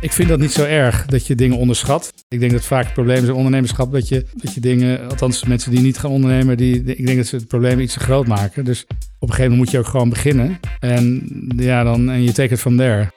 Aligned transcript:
Ik 0.00 0.12
vind 0.12 0.28
dat 0.28 0.38
niet 0.38 0.52
zo 0.52 0.64
erg 0.64 1.06
dat 1.06 1.26
je 1.26 1.34
dingen 1.34 1.56
onderschat. 1.56 2.12
Ik 2.28 2.40
denk 2.40 2.52
dat 2.52 2.64
vaak 2.64 2.84
het 2.84 2.92
probleem 2.92 3.22
is 3.22 3.28
in 3.28 3.34
ondernemerschap 3.34 3.92
dat 3.92 4.08
je, 4.08 4.26
dat 4.34 4.54
je 4.54 4.60
dingen, 4.60 5.08
althans 5.08 5.44
mensen 5.44 5.70
die 5.70 5.80
niet 5.80 5.98
gaan 5.98 6.10
ondernemen, 6.10 6.56
die, 6.56 6.84
ik 6.84 7.06
denk 7.06 7.18
dat 7.18 7.26
ze 7.26 7.36
het 7.36 7.46
probleem 7.46 7.80
iets 7.80 7.92
te 7.92 8.00
groot 8.00 8.26
maken. 8.26 8.64
Dus 8.64 8.84
op 9.18 9.28
een 9.28 9.28
gegeven 9.28 9.42
moment 9.42 9.56
moet 9.56 9.70
je 9.70 9.78
ook 9.78 9.86
gewoon 9.86 10.08
beginnen. 10.08 10.60
En 10.78 11.28
ja, 11.56 11.82
dan 11.82 12.10
en 12.10 12.22
je 12.22 12.32
take 12.32 12.52
it 12.52 12.60
from 12.60 12.76
there. 12.76 13.10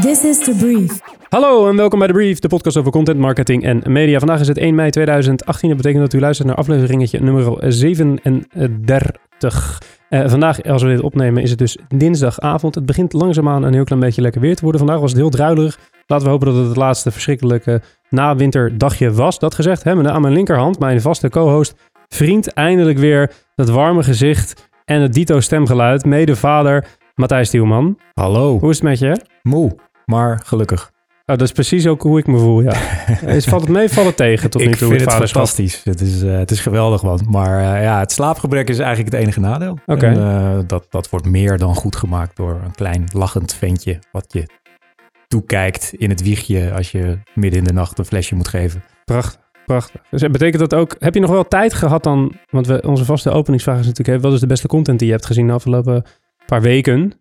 This 0.02 0.24
is 0.24 0.38
the 0.38 0.54
brief. 0.58 1.11
Hallo 1.32 1.68
en 1.68 1.76
welkom 1.76 1.98
bij 1.98 2.08
de 2.08 2.14
Brief, 2.14 2.38
de 2.38 2.48
podcast 2.48 2.76
over 2.76 2.92
content, 2.92 3.18
marketing 3.18 3.64
en 3.64 3.82
media. 3.86 4.18
Vandaag 4.18 4.40
is 4.40 4.48
het 4.48 4.58
1 4.58 4.74
mei 4.74 4.90
2018. 4.90 5.68
Dat 5.68 5.76
betekent 5.76 6.02
dat 6.02 6.12
u 6.12 6.20
luistert 6.20 6.48
naar 6.48 6.56
afleveringetje 6.56 7.20
nummer 7.20 7.72
37. 7.72 9.82
Uh, 10.10 10.28
vandaag, 10.28 10.62
als 10.62 10.82
we 10.82 10.88
dit 10.88 11.00
opnemen, 11.00 11.42
is 11.42 11.50
het 11.50 11.58
dus 11.58 11.78
dinsdagavond. 11.88 12.74
Het 12.74 12.86
begint 12.86 13.12
langzaamaan 13.12 13.62
een 13.62 13.72
heel 13.72 13.84
klein 13.84 14.00
beetje 14.00 14.22
lekker 14.22 14.40
weer 14.40 14.56
te 14.56 14.62
worden. 14.62 14.80
Vandaag 14.80 15.00
was 15.00 15.10
het 15.10 15.20
heel 15.20 15.30
druilerig. 15.30 15.78
Laten 16.06 16.26
we 16.26 16.32
hopen 16.32 16.46
dat 16.46 16.56
het 16.56 16.66
het 16.66 16.76
laatste 16.76 17.10
verschrikkelijke 17.10 17.82
nawinterdagje 18.08 19.12
was. 19.12 19.38
Dat 19.38 19.54
gezegd, 19.54 19.84
hè, 19.84 20.10
aan 20.10 20.20
mijn 20.20 20.34
linkerhand, 20.34 20.78
mijn 20.78 21.00
vaste 21.00 21.28
co-host, 21.28 21.74
vriend, 22.08 22.52
eindelijk 22.52 22.98
weer 22.98 23.32
dat 23.54 23.68
warme 23.68 24.02
gezicht 24.02 24.68
en 24.84 25.00
het 25.00 25.12
dito 25.12 25.40
stemgeluid. 25.40 26.04
Mede 26.04 26.36
vader 26.36 26.86
Matthijs 27.14 27.48
Stielman. 27.48 27.98
Hallo. 28.14 28.58
Hoe 28.58 28.70
is 28.70 28.76
het 28.76 28.84
met 28.84 28.98
je? 28.98 29.16
Moe, 29.42 29.76
maar 30.04 30.40
gelukkig. 30.44 30.92
Oh, 31.26 31.36
dat 31.36 31.40
is 31.40 31.52
precies 31.52 31.86
ook 31.86 32.02
hoe 32.02 32.18
ik 32.18 32.26
me 32.26 32.38
voel, 32.38 32.62
ja. 32.62 32.72
is, 33.26 33.44
valt 33.44 33.62
het 33.62 33.70
mee, 33.70 33.88
valt 33.88 34.06
het 34.06 34.16
tegen 34.16 34.50
tot 34.50 34.60
nu 34.60 34.66
toe? 34.66 34.94
Ik 34.94 34.98
vind 34.98 35.10
het, 35.10 35.12
fantastisch. 35.12 35.80
Het 35.84 36.00
is, 36.00 36.22
uh, 36.22 36.38
het 36.38 36.50
is 36.50 36.60
geweldig, 36.60 37.02
man. 37.02 37.26
Maar 37.28 37.60
uh, 37.60 37.82
ja, 37.82 37.98
het 37.98 38.12
slaapgebrek 38.12 38.68
is 38.68 38.78
eigenlijk 38.78 39.14
het 39.14 39.22
enige 39.22 39.40
nadeel. 39.40 39.78
Oké. 39.86 39.92
Okay. 39.92 40.16
Uh, 40.16 40.58
dat, 40.66 40.86
dat 40.90 41.10
wordt 41.10 41.26
meer 41.26 41.58
dan 41.58 41.74
goed 41.74 41.96
gemaakt 41.96 42.36
door 42.36 42.60
een 42.64 42.74
klein 42.74 43.04
lachend 43.12 43.54
ventje... 43.54 43.98
wat 44.12 44.24
je 44.28 44.46
toekijkt 45.28 45.92
in 45.96 46.10
het 46.10 46.22
wiegje 46.22 46.72
als 46.72 46.90
je 46.90 47.18
midden 47.34 47.58
in 47.58 47.64
de 47.64 47.72
nacht 47.72 47.98
een 47.98 48.04
flesje 48.04 48.34
moet 48.34 48.48
geven. 48.48 48.82
Prachtig. 49.04 49.40
Prachtig. 49.66 50.00
Dus 50.10 50.22
betekent 50.22 50.58
dat 50.58 50.74
ook, 50.74 50.96
heb 50.98 51.14
je 51.14 51.20
nog 51.20 51.30
wel 51.30 51.48
tijd 51.48 51.74
gehad 51.74 52.02
dan, 52.02 52.32
want 52.50 52.66
we, 52.66 52.82
onze 52.86 53.04
vaste 53.04 53.30
openingsvraag 53.30 53.78
is 53.78 53.86
natuurlijk, 53.86 54.22
wat 54.22 54.32
is 54.32 54.40
de 54.40 54.46
beste 54.46 54.66
content 54.66 54.98
die 54.98 55.08
je 55.08 55.14
hebt 55.14 55.26
gezien 55.26 55.46
de 55.46 55.52
afgelopen 55.52 56.04
paar 56.46 56.62
weken? 56.62 57.12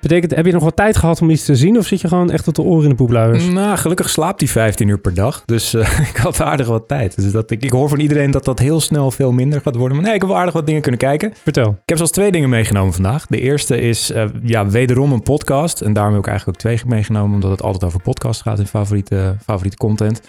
Betekent, 0.00 0.34
heb 0.34 0.46
je 0.46 0.52
nog 0.52 0.62
wat 0.62 0.76
tijd 0.76 0.96
gehad 0.96 1.22
om 1.22 1.30
iets 1.30 1.44
te 1.44 1.56
zien 1.56 1.78
of 1.78 1.86
zit 1.86 2.00
je 2.00 2.08
gewoon 2.08 2.30
echt 2.30 2.44
tot 2.44 2.56
de 2.56 2.62
oren 2.62 2.82
in 2.82 2.88
de 2.88 2.94
poepluiers? 2.94 3.48
Nou, 3.48 3.76
gelukkig 3.76 4.10
slaapt 4.10 4.40
hij 4.40 4.48
15 4.48 4.88
uur 4.88 4.98
per 4.98 5.14
dag. 5.14 5.42
Dus 5.44 5.74
uh, 5.74 6.00
ik 6.10 6.16
had 6.16 6.40
aardig 6.40 6.66
wat 6.66 6.88
tijd. 6.88 7.16
Dus 7.16 7.32
dat, 7.32 7.50
ik, 7.50 7.62
ik 7.62 7.70
hoor 7.70 7.88
van 7.88 8.00
iedereen 8.00 8.30
dat 8.30 8.44
dat 8.44 8.58
heel 8.58 8.80
snel 8.80 9.10
veel 9.10 9.32
minder 9.32 9.60
gaat 9.60 9.76
worden. 9.76 9.96
Maar 9.96 10.06
nee, 10.06 10.14
ik 10.14 10.20
heb 10.20 10.30
wel 10.30 10.38
aardig 10.38 10.54
wat 10.54 10.66
dingen 10.66 10.82
kunnen 10.82 11.00
kijken. 11.00 11.32
Vertel. 11.42 11.70
Ik 11.70 11.88
heb 11.88 11.96
zelfs 11.96 12.12
twee 12.12 12.32
dingen 12.32 12.48
meegenomen 12.48 12.92
vandaag. 12.92 13.26
De 13.26 13.40
eerste 13.40 13.80
is 13.80 14.10
uh, 14.10 14.24
ja, 14.42 14.66
wederom 14.66 15.12
een 15.12 15.22
podcast. 15.22 15.80
En 15.80 15.92
daarom 15.92 16.12
heb 16.12 16.22
ik 16.22 16.28
eigenlijk 16.28 16.58
ook 16.58 16.64
twee 16.64 16.80
meegenomen, 16.86 17.34
omdat 17.34 17.50
het 17.50 17.62
altijd 17.62 17.84
over 17.84 18.00
podcast 18.00 18.42
gaat 18.42 18.58
in 18.58 18.66
favoriete, 18.66 19.36
favoriete 19.44 19.76
content. 19.76 20.20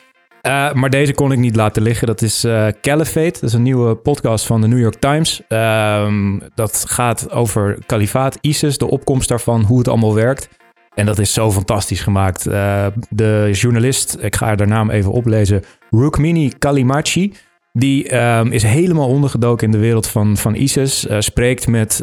Uh, 0.42 0.74
maar 0.74 0.90
deze 0.90 1.14
kon 1.14 1.32
ik 1.32 1.38
niet 1.38 1.56
laten 1.56 1.82
liggen. 1.82 2.08
Dat 2.08 2.22
is 2.22 2.46
uh, 2.46 2.68
Caliphate. 2.82 3.40
Dat 3.40 3.44
is 3.44 3.54
een 3.54 3.62
nieuwe 3.62 3.96
podcast 3.96 4.46
van 4.46 4.62
de 4.62 4.68
New 4.68 4.80
York 4.80 5.00
Times. 5.00 5.42
Uh, 5.50 6.14
dat 6.56 6.86
gaat 6.88 7.32
over 7.32 7.78
kalifaat, 7.86 8.38
ISIS, 8.42 8.78
de 8.78 8.90
opkomst 8.90 9.30
daarvan, 9.30 9.62
hoe 9.62 9.78
het 9.78 9.88
allemaal 9.88 10.16
werkt. 10.16 10.50
En 10.94 11.06
dat 11.06 11.20
is 11.20 11.34
zo 11.34 11.52
fantastisch 11.52 12.02
gemaakt. 12.02 12.48
Uh, 12.48 12.86
de 13.10 13.50
journalist, 13.52 14.18
ik 14.22 14.36
ga 14.36 14.46
haar 14.46 14.68
naam 14.68 14.90
even 14.90 15.12
oplezen, 15.12 15.64
Rukmini 15.90 16.54
Kalimachi. 16.60 17.34
Die 17.74 18.16
um, 18.16 18.52
is 18.52 18.64
helemaal 18.64 19.08
ondergedoken 19.08 19.66
in 19.66 19.72
de 19.72 19.78
wereld 19.78 20.08
van, 20.08 20.38
van 20.38 20.56
ISIS. 20.56 21.08
spreekt 21.20 21.68
met 21.68 22.02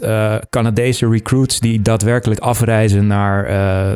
Canadese 0.50 1.08
recruits 1.08 1.60
die 1.60 1.82
daadwerkelijk 1.82 2.40
afreizen 2.40 3.06
naar, 3.06 3.48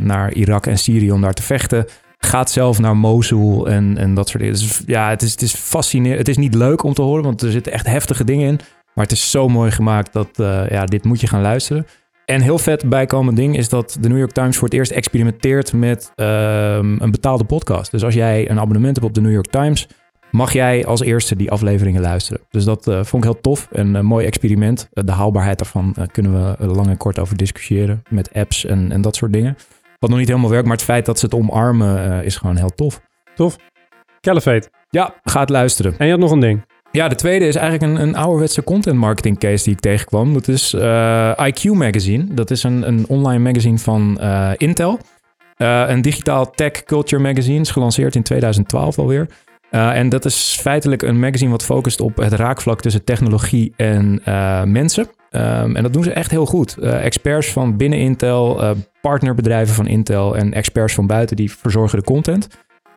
naar 0.03 0.33
Irak 0.33 0.67
en 0.67 0.79
Syrië 0.79 1.13
om 1.13 1.21
daar 1.21 1.33
te 1.33 1.43
vechten 1.43 1.87
gaat 2.21 2.51
zelf 2.51 2.79
naar 2.79 2.97
Mosul 2.97 3.69
en, 3.69 3.97
en 3.97 4.15
dat 4.15 4.29
soort 4.29 4.43
dingen. 4.43 4.59
Ja, 4.87 5.09
het 5.09 5.23
is, 5.23 5.31
het 5.31 5.43
is 5.43 5.55
fascinerend. 5.55 6.19
Het 6.19 6.29
is 6.29 6.37
niet 6.37 6.55
leuk 6.55 6.83
om 6.83 6.95
te 6.95 7.03
horen, 7.03 7.25
want 7.25 7.43
er 7.43 7.51
zitten 7.51 7.73
echt 7.73 7.87
heftige 7.87 8.25
dingen 8.25 8.49
in. 8.49 8.61
Maar 8.95 9.05
het 9.05 9.13
is 9.13 9.31
zo 9.31 9.49
mooi 9.49 9.71
gemaakt 9.71 10.13
dat 10.13 10.29
uh, 10.41 10.69
ja, 10.69 10.85
dit 10.85 11.05
moet 11.05 11.21
je 11.21 11.27
gaan 11.27 11.41
luisteren. 11.41 11.87
En 12.25 12.41
heel 12.41 12.59
vet 12.59 12.89
bijkomend 12.89 13.37
ding 13.37 13.57
is 13.57 13.69
dat 13.69 13.97
de 14.01 14.09
New 14.09 14.19
York 14.19 14.33
Times 14.33 14.57
voor 14.57 14.69
het 14.69 14.77
eerst 14.77 14.91
experimenteert 14.91 15.73
met 15.73 16.13
uh, 16.17 16.75
een 16.77 17.11
betaalde 17.11 17.45
podcast. 17.45 17.91
Dus 17.91 18.05
als 18.05 18.15
jij 18.15 18.51
een 18.51 18.61
abonnement 18.61 18.97
hebt 18.97 19.09
op 19.09 19.15
de 19.15 19.21
New 19.21 19.33
York 19.33 19.51
Times, 19.51 19.89
mag 20.31 20.53
jij 20.53 20.87
als 20.87 21.01
eerste 21.01 21.37
die 21.37 21.51
afleveringen 21.51 22.01
luisteren. 22.01 22.41
Dus 22.51 22.65
dat 22.65 22.89
uh, 22.89 22.95
vond 23.05 23.25
ik 23.25 23.31
heel 23.31 23.41
tof. 23.41 23.69
Een 23.73 23.95
uh, 23.95 24.01
mooi 24.01 24.27
experiment. 24.27 24.89
de 24.93 25.13
haalbaarheid 25.13 25.59
daarvan 25.59 25.95
kunnen 26.13 26.57
we 26.59 26.67
lang 26.67 26.89
en 26.89 26.97
kort 26.97 27.19
over 27.19 27.37
discussiëren 27.37 28.03
met 28.09 28.33
apps 28.33 28.65
en, 28.65 28.93
en 28.93 29.01
dat 29.01 29.17
soort 29.17 29.33
dingen. 29.33 29.57
Wat 30.01 30.11
nog 30.11 30.19
niet 30.19 30.29
helemaal 30.29 30.51
werkt, 30.51 30.67
maar 30.67 30.77
het 30.77 30.85
feit 30.85 31.07
dat 31.07 31.19
ze 31.19 31.25
het 31.25 31.35
omarmen 31.35 32.09
uh, 32.09 32.25
is 32.25 32.37
gewoon 32.37 32.57
heel 32.57 32.75
tof. 32.75 33.01
Tof. 33.35 33.57
Caliphate. 34.21 34.71
Ja, 34.91 35.15
ga 35.25 35.41
het 35.41 35.49
luisteren. 35.49 35.95
En 35.99 36.07
je 36.07 36.13
had 36.13 36.21
nog 36.21 36.31
een 36.31 36.41
ding. 36.41 36.65
Ja, 36.93 37.09
de 37.09 37.15
tweede 37.15 37.47
is 37.47 37.55
eigenlijk 37.55 37.93
een, 37.93 38.09
een 38.09 38.17
ouderwetse 38.17 38.65
content 38.65 38.97
marketing 38.97 39.39
case 39.39 39.65
die 39.65 39.73
ik 39.73 39.81
tegenkwam. 39.81 40.35
Dat 40.35 40.49
is 40.49 40.75
uh, 40.75 41.33
IQ 41.49 41.63
Magazine. 41.73 42.35
Dat 42.35 42.51
is 42.51 42.63
een, 42.63 42.89
een 42.89 43.05
online 43.09 43.43
magazine 43.43 43.79
van 43.79 44.19
uh, 44.21 44.51
Intel. 44.57 44.99
een 45.57 46.03
digitaal 46.03 46.51
tech 46.51 46.85
culture 46.85 47.23
magazine. 47.23 47.61
Is 47.61 47.71
gelanceerd 47.71 48.15
in 48.15 48.23
2012 48.23 48.99
alweer. 48.99 49.29
En 49.71 50.09
dat 50.09 50.25
is 50.25 50.59
feitelijk 50.61 51.03
een 51.03 51.21
magazine 51.21 51.51
wat 51.51 51.65
focust 51.65 52.01
op 52.01 52.17
het 52.17 52.33
raakvlak 52.33 52.81
tussen 52.81 53.05
technologie 53.05 53.73
en 53.77 54.21
mensen. 54.73 55.09
Um, 55.33 55.77
en 55.77 55.83
dat 55.83 55.93
doen 55.93 56.03
ze 56.03 56.13
echt 56.13 56.31
heel 56.31 56.47
goed. 56.47 56.77
Uh, 56.81 57.05
experts 57.05 57.53
van 57.53 57.77
binnen 57.77 57.99
Intel, 57.99 58.75
partnerbedrijven 59.01 59.75
van 59.75 59.87
Intel 59.87 60.37
en 60.37 60.53
experts 60.53 60.95
van 60.95 61.07
buiten 61.07 61.37
die 61.37 61.53
verzorgen 61.53 61.99
de 61.99 62.05
content. 62.05 62.49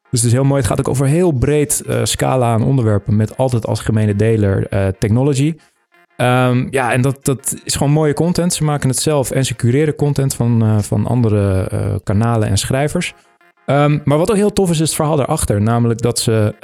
Dus 0.10 0.22
het 0.22 0.24
is 0.24 0.32
heel 0.32 0.44
mooi. 0.44 0.62
Het 0.62 0.70
gaat 0.70 0.80
ook 0.80 0.88
over 0.88 1.06
een 1.06 1.12
heel 1.12 1.32
breed 1.32 1.84
scala 2.04 2.54
aan 2.54 2.64
onderwerpen 2.64 3.16
met 3.16 3.38
altijd 3.38 3.68
als 3.68 3.80
gemene 3.80 4.16
deler 4.16 4.68
technology. 5.00 5.56
Um, 6.18 6.68
ja, 6.72 6.94
en 6.94 7.02
dat, 7.02 7.26
dat 7.26 7.56
is 7.64 7.76
gewoon 7.76 7.94
mooie 7.94 8.14
content. 8.14 8.54
Ze 8.54 8.64
maken 8.64 8.90
het 8.90 9.00
zelf 9.00 9.32
en 9.32 9.46
ze 9.46 9.56
cureren 9.56 9.96
content 9.96 10.36
van, 10.36 10.84
van 10.84 11.06
andere 11.06 12.02
kanalen 12.04 12.48
en 12.48 12.58
schrijvers. 12.58 13.14
Um, 13.66 14.02
maar 14.04 14.18
wat 14.18 14.30
ook 14.30 14.36
heel 14.36 14.54
tof 14.54 14.70
is, 14.70 14.80
is 14.80 14.88
het 14.88 14.96
verhaal 14.96 15.16
daarachter. 15.16 15.62
Namelijk 15.62 16.02
dat 16.02 16.20
ze 16.20 16.56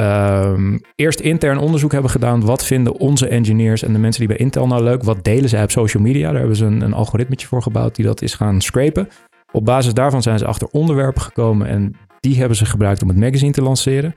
um, 0.56 0.82
eerst 0.96 1.20
intern 1.20 1.58
onderzoek 1.58 1.92
hebben 1.92 2.12
gedaan. 2.12 2.46
Wat 2.46 2.66
vinden 2.66 2.98
onze 2.98 3.28
engineers 3.28 3.84
en 3.84 3.94
de 3.94 4.00
mensen 4.00 4.20
die 4.20 4.36
bij 4.36 4.46
Intel 4.46 4.68
nou 4.68 4.84
leuk? 4.84 5.04
Wat 5.04 5.24
delen 5.24 5.50
zij 5.50 5.64
op 5.64 5.72
social 5.72 6.04
media? 6.04 6.30
Daar 6.30 6.40
hebben 6.40 6.58
ze 6.58 6.66
een, 6.66 6.82
een 6.82 6.94
algoritmetje 6.94 7.48
voor 7.48 7.62
gebouwd 7.62 7.96
die 7.96 8.06
dat 8.06 8.22
is 8.22 8.34
gaan 8.34 8.62
scrapen. 8.62 9.10
Op 9.52 9.66
basis 9.66 9.94
daarvan 9.94 10.22
zijn 10.22 10.40
ze 10.40 10.46
achter 10.46 10.68
onderwerpen 10.72 11.22
gekomen 11.22 11.68
en 11.68 11.96
die 12.20 12.38
hebben 12.38 12.58
ze 12.58 12.66
gebruikt 12.66 13.02
om 13.02 13.08
het 13.08 13.18
magazine 13.18 13.52
te 13.52 13.62
lanceren. 13.62 14.16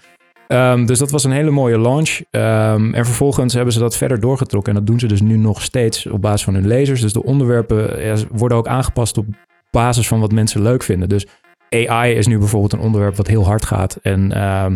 Um, 0.48 0.86
dus 0.86 0.98
dat 0.98 1.10
was 1.10 1.24
een 1.24 1.32
hele 1.32 1.50
mooie 1.50 1.78
launch. 1.78 2.20
en 2.30 3.04
vervolgens 3.04 3.54
hebben 3.54 3.72
ze 3.72 3.78
dat 3.78 3.96
verder 3.96 4.20
doorgetrokken. 4.20 4.72
En 4.72 4.78
dat 4.78 4.88
doen 4.88 5.00
ze 5.00 5.06
dus 5.06 5.20
nu 5.20 5.36
nog 5.36 5.62
steeds 5.62 6.06
op 6.06 6.20
basis 6.20 6.44
van 6.44 6.54
hun 6.54 6.66
lezers. 6.66 7.00
Dus 7.00 7.12
de 7.12 7.24
onderwerpen 7.24 8.04
ja, 8.04 8.16
worden 8.32 8.58
ook 8.58 8.66
aangepast 8.66 9.18
op 9.18 9.26
basis 9.70 10.08
van 10.08 10.20
wat 10.20 10.32
mensen 10.32 10.62
leuk 10.62 10.82
vinden. 10.82 11.08
Dus 11.08 11.26
AI 11.72 12.14
is 12.14 12.26
nu 12.26 12.38
bijvoorbeeld 12.38 12.72
een 12.72 12.80
onderwerp 12.80 13.16
wat 13.16 13.26
heel 13.26 13.44
hard 13.44 13.64
gaat. 13.64 13.98
En 14.02 14.30
uh, 14.36 14.66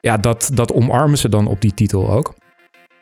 ja, 0.00 0.16
dat, 0.16 0.50
dat 0.54 0.72
omarmen 0.72 1.18
ze 1.18 1.28
dan 1.28 1.46
op 1.46 1.60
die 1.60 1.74
titel 1.74 2.10
ook. 2.10 2.34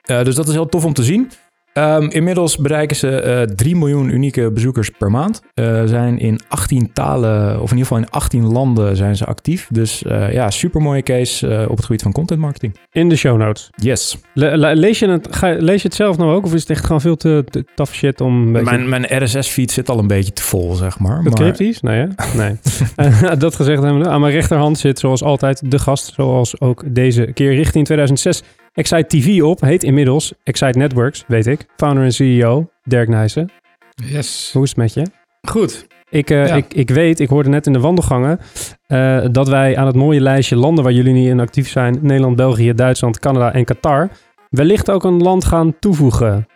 Uh, 0.06 0.24
dus 0.24 0.34
dat 0.34 0.48
is 0.48 0.54
heel 0.54 0.68
tof 0.68 0.84
om 0.84 0.92
te 0.92 1.02
zien. 1.02 1.30
Um, 1.78 2.10
inmiddels 2.10 2.56
bereiken 2.56 2.96
ze 2.96 3.06
uh, 3.06 3.42
eh, 3.42 3.48
3 3.48 3.76
miljoen 3.76 4.08
unieke 4.08 4.50
bezoekers 4.50 4.90
per 4.90 5.10
maand. 5.10 5.42
Uh, 5.54 5.82
zijn 5.84 6.18
in 6.18 6.40
18 6.48 6.92
talen, 6.92 7.54
of 7.54 7.70
in 7.70 7.76
ieder 7.76 7.78
geval 7.78 7.98
in 7.98 8.10
18 8.10 8.52
landen 8.52 8.96
zijn 8.96 9.16
ze 9.16 9.24
actief. 9.24 9.68
Dus 9.70 10.02
uh, 10.02 10.32
ja, 10.32 10.50
super 10.50 10.80
mooie 10.80 11.02
case 11.02 11.66
op 11.68 11.76
het 11.76 11.84
gebied 11.84 12.02
van 12.02 12.12
content 12.12 12.40
marketing. 12.40 12.76
In 12.92 13.08
de 13.08 13.16
show 13.16 13.38
notes. 13.38 13.70
Yes. 13.76 14.18
Le 14.34 14.56
le 14.56 14.76
lees, 14.76 14.98
je 14.98 15.08
het, 15.08 15.28
ga, 15.30 15.56
lees 15.58 15.82
je 15.82 15.88
het 15.88 15.96
zelf 15.96 16.16
nou 16.16 16.34
ook? 16.34 16.44
Of 16.44 16.54
is 16.54 16.60
het 16.60 16.70
echt 16.70 16.84
gewoon 16.84 17.00
veel 17.00 17.16
te, 17.16 17.44
te 17.50 17.64
tough 17.74 17.92
shit 17.92 18.20
om... 18.20 18.52
Beetje... 18.52 18.76
Mijn, 18.76 18.88
mijn 18.88 19.24
RSS-feed 19.24 19.70
zit 19.70 19.88
al 19.88 19.98
een 19.98 20.06
beetje 20.06 20.32
te 20.32 20.42
vol, 20.42 20.74
zeg 20.74 20.98
maar. 20.98 21.16
Het 21.16 21.24
maar... 21.24 21.34
cryptisch? 21.34 21.80
Nee, 21.80 22.06
hè? 22.06 22.36
Nee. 22.36 22.56
dat 23.38 23.54
gezegd 23.54 23.82
hebben 23.82 24.08
Aan 24.08 24.20
mijn 24.20 24.32
rechterhand 24.32 24.78
zit 24.78 24.98
zoals 24.98 25.22
altijd 25.22 25.70
de 25.70 25.78
gast, 25.78 26.12
zoals 26.14 26.60
ook 26.60 26.82
deze 26.86 27.30
keer 27.34 27.54
richting 27.54 27.84
2006 27.84 28.42
Excite 28.74 29.06
TV 29.06 29.42
op 29.42 29.60
heet 29.60 29.82
inmiddels 29.82 30.32
Excite 30.42 30.78
Networks, 30.78 31.24
weet 31.26 31.46
ik. 31.46 31.66
Founder 31.76 32.04
en 32.04 32.12
CEO 32.12 32.70
Dirk 32.82 33.08
Nijssen. 33.08 33.50
Yes. 33.94 34.50
Hoe 34.52 34.62
is 34.62 34.68
het 34.68 34.78
met 34.78 34.94
je? 34.94 35.06
Goed. 35.48 35.86
Ik, 36.10 36.30
uh, 36.30 36.46
ja. 36.46 36.54
ik, 36.54 36.74
ik 36.74 36.90
weet, 36.90 37.20
ik 37.20 37.28
hoorde 37.28 37.48
net 37.48 37.66
in 37.66 37.72
de 37.72 37.80
wandelgangen 37.80 38.40
uh, 38.88 39.24
dat 39.30 39.48
wij 39.48 39.76
aan 39.76 39.86
het 39.86 39.96
mooie 39.96 40.20
lijstje 40.20 40.56
landen 40.56 40.84
waar 40.84 40.92
jullie 40.92 41.12
niet 41.12 41.28
in 41.28 41.40
actief 41.40 41.68
zijn, 41.68 41.98
Nederland, 42.00 42.36
België, 42.36 42.74
Duitsland, 42.74 43.18
Canada 43.18 43.52
en 43.52 43.64
Qatar, 43.64 44.08
wellicht 44.50 44.90
ook 44.90 45.04
een 45.04 45.22
land 45.22 45.44
gaan 45.44 45.78
toevoegen. 45.78 46.46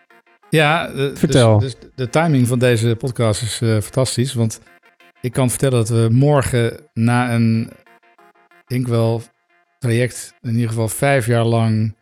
Ja, 0.51 0.91
uh, 0.91 1.11
vertel. 1.15 1.59
Dus, 1.59 1.75
dus, 1.79 1.91
de 1.95 2.09
timing 2.09 2.47
van 2.47 2.59
deze 2.59 2.97
podcast 2.97 3.43
is 3.43 3.57
fantastisch, 3.57 4.35
want 4.35 4.61
ik 5.21 5.33
kan 5.33 5.51
vertellen 5.51 5.79
dat 5.79 5.89
we 5.89 6.09
morgen 6.11 6.81
na 6.95 7.35
een, 7.35 7.71
denk 8.67 8.87
wel, 8.87 9.23
traject, 9.79 10.35
in 10.43 10.53
ieder 10.53 10.69
geval 10.69 10.89
vijf 10.89 11.27
jaar 11.27 11.45
lang 11.45 11.97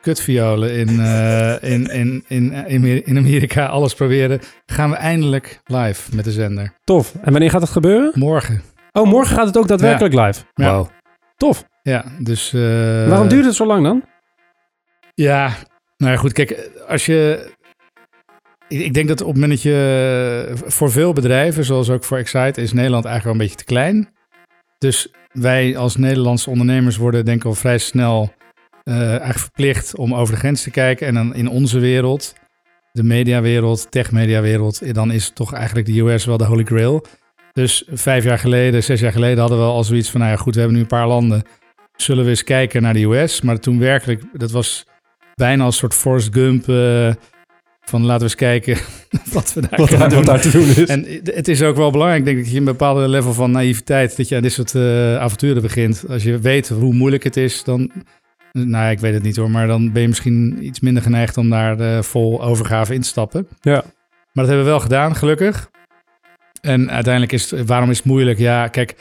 kutviolen 0.00 0.72
in, 0.72 1.00
eh, 1.00 1.70
in, 1.72 1.86
in, 1.86 2.24
in, 2.28 2.52
in, 2.52 3.04
in 3.06 3.16
Amerika 3.16 3.66
alles 3.66 3.94
proberen, 3.94 4.40
gaan 4.66 4.90
we 4.90 4.96
eindelijk 4.96 5.60
live 5.64 6.14
met 6.16 6.24
de 6.24 6.32
zender. 6.32 6.72
Tof. 6.84 7.14
En 7.22 7.30
wanneer 7.32 7.50
gaat 7.50 7.60
het 7.60 7.70
gebeuren? 7.70 8.12
Morgen. 8.14 8.62
Oh, 8.92 9.06
morgen 9.08 9.36
gaat 9.36 9.46
het 9.46 9.58
ook 9.58 9.68
daadwerkelijk 9.68 10.14
live. 10.14 10.40
Ja. 10.54 10.64
Wauw. 10.64 10.90
Tof. 11.36 11.64
Ja, 11.82 12.04
dus... 12.18 12.52
eh, 12.52 12.60
Waarom 13.08 13.28
duurt 13.28 13.44
het 13.44 13.54
zo 13.54 13.66
lang 13.66 13.84
dan? 13.84 14.02
Ja, 15.14 15.52
nou 15.96 16.12
ja, 16.12 16.18
goed. 16.18 16.32
Kijk, 16.32 16.70
als 16.88 17.06
je. 17.06 17.50
Ik, 18.68 18.80
ik 18.80 18.94
denk 18.94 19.08
dat 19.08 19.20
op 19.20 19.26
het 19.26 19.34
moment 19.34 19.52
dat 19.52 19.62
je. 19.62 20.52
Voor 20.66 20.90
veel 20.90 21.12
bedrijven, 21.12 21.64
zoals 21.64 21.90
ook 21.90 22.04
voor 22.04 22.18
Excite, 22.18 22.60
is 22.60 22.72
Nederland 22.72 23.04
eigenlijk 23.04 23.24
wel 23.24 23.32
een 23.32 23.38
beetje 23.50 23.64
te 23.66 23.72
klein. 23.72 24.08
Dus 24.78 25.08
wij 25.32 25.76
als 25.76 25.96
Nederlandse 25.96 26.50
ondernemers 26.50 26.96
worden, 26.96 27.24
denk 27.24 27.38
ik 27.38 27.44
al 27.46 27.54
vrij 27.54 27.78
snel. 27.78 28.32
Eh, 28.84 28.94
eigenlijk 29.08 29.38
verplicht 29.38 29.96
om 29.96 30.14
over 30.14 30.34
de 30.34 30.40
grens 30.40 30.62
te 30.62 30.70
kijken. 30.70 31.06
En 31.06 31.14
dan 31.14 31.34
in 31.34 31.48
onze 31.48 31.78
wereld, 31.78 32.34
de 32.92 33.02
mediawereld, 33.02 33.90
tech-mediawereld, 33.90 34.94
dan 34.94 35.10
is 35.10 35.30
toch 35.34 35.52
eigenlijk 35.52 35.86
de 35.86 36.00
US 36.00 36.24
wel 36.24 36.36
de 36.36 36.44
holy 36.44 36.64
grail. 36.64 37.04
Dus 37.52 37.84
vijf 37.92 38.24
jaar 38.24 38.38
geleden, 38.38 38.82
zes 38.82 39.00
jaar 39.00 39.12
geleden 39.12 39.38
hadden 39.38 39.58
we 39.58 39.64
al 39.64 39.84
zoiets 39.84 40.10
van, 40.10 40.20
nou 40.20 40.32
ja 40.32 40.38
goed, 40.38 40.52
we 40.54 40.60
hebben 40.60 40.76
nu 40.78 40.82
een 40.82 40.88
paar 40.90 41.08
landen. 41.08 41.42
Zullen 41.96 42.24
we 42.24 42.30
eens 42.30 42.44
kijken 42.44 42.82
naar 42.82 42.94
de 42.94 43.02
US? 43.04 43.40
Maar 43.40 43.58
toen 43.60 43.78
werkelijk, 43.78 44.22
dat 44.32 44.50
was 44.50 44.86
bijna 45.34 45.64
als 45.64 45.74
een 45.74 45.80
soort 45.80 45.94
Forrest 45.94 46.28
Gump. 46.34 46.68
eh, 46.68 47.10
van 47.80 48.00
laten 48.02 48.18
we 48.18 48.24
eens 48.24 48.34
kijken 48.34 48.76
wat 49.32 49.52
we 49.52 49.60
daar 49.60 49.78
Wat, 49.78 49.88
kunnen 49.88 49.98
daar, 49.98 50.08
doen. 50.08 50.18
wat 50.18 50.26
daar 50.26 50.40
te 50.40 50.50
doen 50.50 50.68
is. 50.68 50.88
En 50.88 51.06
het 51.24 51.48
is 51.48 51.62
ook 51.62 51.76
wel 51.76 51.90
belangrijk, 51.90 52.24
denk 52.24 52.36
ik, 52.36 52.42
dat 52.42 52.52
je 52.52 52.58
een 52.58 52.64
bepaalde 52.64 53.08
level 53.08 53.32
van 53.32 53.50
naïviteit, 53.50 54.16
dat 54.16 54.28
je 54.28 54.36
aan 54.36 54.42
dit 54.42 54.52
soort 54.52 54.74
eh, 54.74 55.16
avonturen 55.16 55.62
begint. 55.62 56.04
Als 56.08 56.22
je 56.22 56.38
weet 56.38 56.68
hoe 56.68 56.94
moeilijk 56.94 57.24
het 57.24 57.36
is, 57.36 57.64
dan, 57.64 57.90
nou 58.52 58.90
ik 58.90 58.98
weet 58.98 59.14
het 59.14 59.22
niet 59.22 59.36
hoor, 59.36 59.50
maar 59.50 59.66
dan 59.66 59.92
ben 59.92 60.02
je 60.02 60.08
misschien 60.08 60.64
iets 60.64 60.80
minder 60.80 61.02
geneigd 61.02 61.36
om 61.36 61.50
daar 61.50 61.80
eh, 61.80 62.02
vol 62.02 62.42
overgave 62.42 62.94
in 62.94 63.00
te 63.00 63.08
stappen. 63.08 63.48
Ja. 63.60 63.84
Maar 64.32 64.44
dat 64.44 64.46
hebben 64.46 64.64
we 64.64 64.70
wel 64.70 64.80
gedaan, 64.80 65.16
gelukkig. 65.16 65.70
En 66.60 66.90
uiteindelijk 66.90 67.32
is 67.32 67.50
het, 67.50 67.66
waarom 67.66 67.90
is 67.90 67.96
het 67.96 68.06
moeilijk? 68.06 68.38
Ja, 68.38 68.68
kijk, 68.68 68.96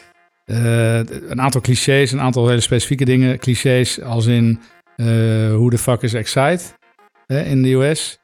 eh, 0.46 0.98
een 1.06 1.42
aantal 1.42 1.62
clichés, 1.62 2.12
een 2.12 2.22
aantal 2.22 2.48
hele 2.48 2.62
specifieke 2.62 3.06
dingen. 3.06 3.40
Clichés 3.40 4.02
als 4.02 4.26
in, 4.26 4.60
eh 4.96 5.06
hoe 5.54 5.70
de 5.70 5.78
fuck 5.78 6.02
is 6.02 6.14
Excite 6.14 6.64
hè, 7.26 7.42
in 7.42 7.64
de 7.64 7.74
US? 7.74 8.20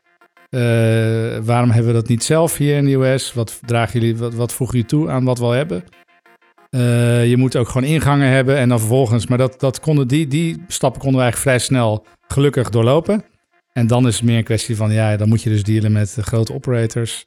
Waarom 1.46 1.70
hebben 1.70 1.94
we 1.94 2.00
dat 2.00 2.08
niet 2.08 2.24
zelf 2.24 2.58
hier 2.58 2.78
in 2.78 2.86
de 2.86 2.94
US? 2.94 3.34
Wat, 3.34 3.60
dragen 3.66 4.00
jullie, 4.00 4.18
wat, 4.18 4.34
wat 4.34 4.54
voegen 4.54 4.76
jullie 4.76 4.92
toe 4.92 5.10
aan 5.10 5.24
wat 5.24 5.38
we 5.38 5.46
al 5.46 5.52
hebben? 5.52 5.84
Eh, 6.70 7.30
je 7.30 7.38
moet 7.38 7.56
ook 7.56 7.68
gewoon 7.68 7.88
ingangen 7.88 8.30
hebben 8.30 8.58
en 8.58 8.70
dan 8.70 8.80
vervolgens, 8.80 9.28
maar 9.28 9.38
dat, 9.38 9.60
dat 9.60 9.80
konden 9.80 10.08
die, 10.08 10.28
die 10.28 10.64
stappen 10.68 11.02
konden 11.02 11.20
we 11.20 11.24
eigenlijk 11.24 11.58
vrij 11.58 11.68
snel 11.68 12.06
gelukkig 12.28 12.70
doorlopen. 12.70 13.24
En 13.74 13.88
dan 13.88 14.08
is 14.08 14.16
het 14.16 14.24
meer 14.24 14.38
een 14.38 14.44
kwestie 14.44 14.76
van, 14.76 14.92
ja, 14.92 15.18
dan 15.18 15.30
moet 15.30 15.42
je 15.42 15.50
dus 15.50 15.64
dealen 15.64 15.92
met 15.92 16.18
grote 16.20 16.54
operators. 16.54 17.26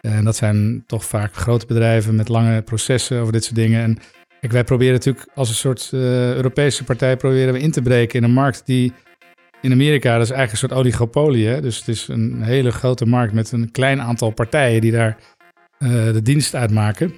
En 0.00 0.24
dat 0.24 0.36
zijn 0.36 0.84
toch 0.86 1.04
vaak 1.04 1.34
grote 1.34 1.66
bedrijven 1.66 2.14
met 2.14 2.28
lange 2.28 2.62
processen 2.62 3.20
over 3.20 3.32
dit 3.32 3.44
soort 3.44 3.56
dingen. 3.56 3.82
En 3.82 3.98
kijk, 4.40 4.52
wij 4.52 4.64
proberen 4.64 4.92
natuurlijk 4.92 5.28
als 5.34 5.48
een 5.48 5.54
soort 5.54 5.90
eh, 5.92 6.34
Europese 6.34 6.84
partij 6.84 7.16
proberen 7.16 7.52
we 7.52 7.60
in 7.60 7.70
te 7.70 7.82
breken 7.82 8.18
in 8.18 8.24
een 8.24 8.32
markt 8.32 8.62
die 8.64 8.92
in 9.60 9.72
Amerika, 9.72 10.12
dat 10.12 10.22
is 10.22 10.30
eigenlijk 10.30 10.52
een 10.52 10.68
soort 10.68 10.80
oligopolie. 10.80 11.60
Dus 11.60 11.78
het 11.78 11.88
is 11.88 12.08
een 12.08 12.42
hele 12.42 12.70
grote 12.70 13.06
markt 13.06 13.32
met 13.32 13.52
een 13.52 13.70
klein 13.70 14.00
aantal 14.00 14.30
partijen 14.30 14.80
die 14.80 14.92
daar 14.92 15.16
eh, 15.78 15.90
de 15.90 16.22
dienst 16.22 16.54
uitmaken. 16.54 17.14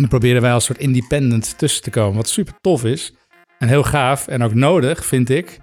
En 0.00 0.08
dan 0.08 0.18
proberen 0.18 0.42
wij 0.42 0.52
als 0.52 0.64
soort 0.64 0.78
independent 0.78 1.58
tussen 1.58 1.82
te 1.82 1.90
komen, 1.90 2.16
wat 2.16 2.28
super 2.28 2.54
tof 2.60 2.84
is. 2.84 3.12
En 3.58 3.68
heel 3.68 3.82
gaaf 3.82 4.26
en 4.28 4.42
ook 4.42 4.54
nodig, 4.54 5.04
vind 5.04 5.28
ik. 5.30 5.58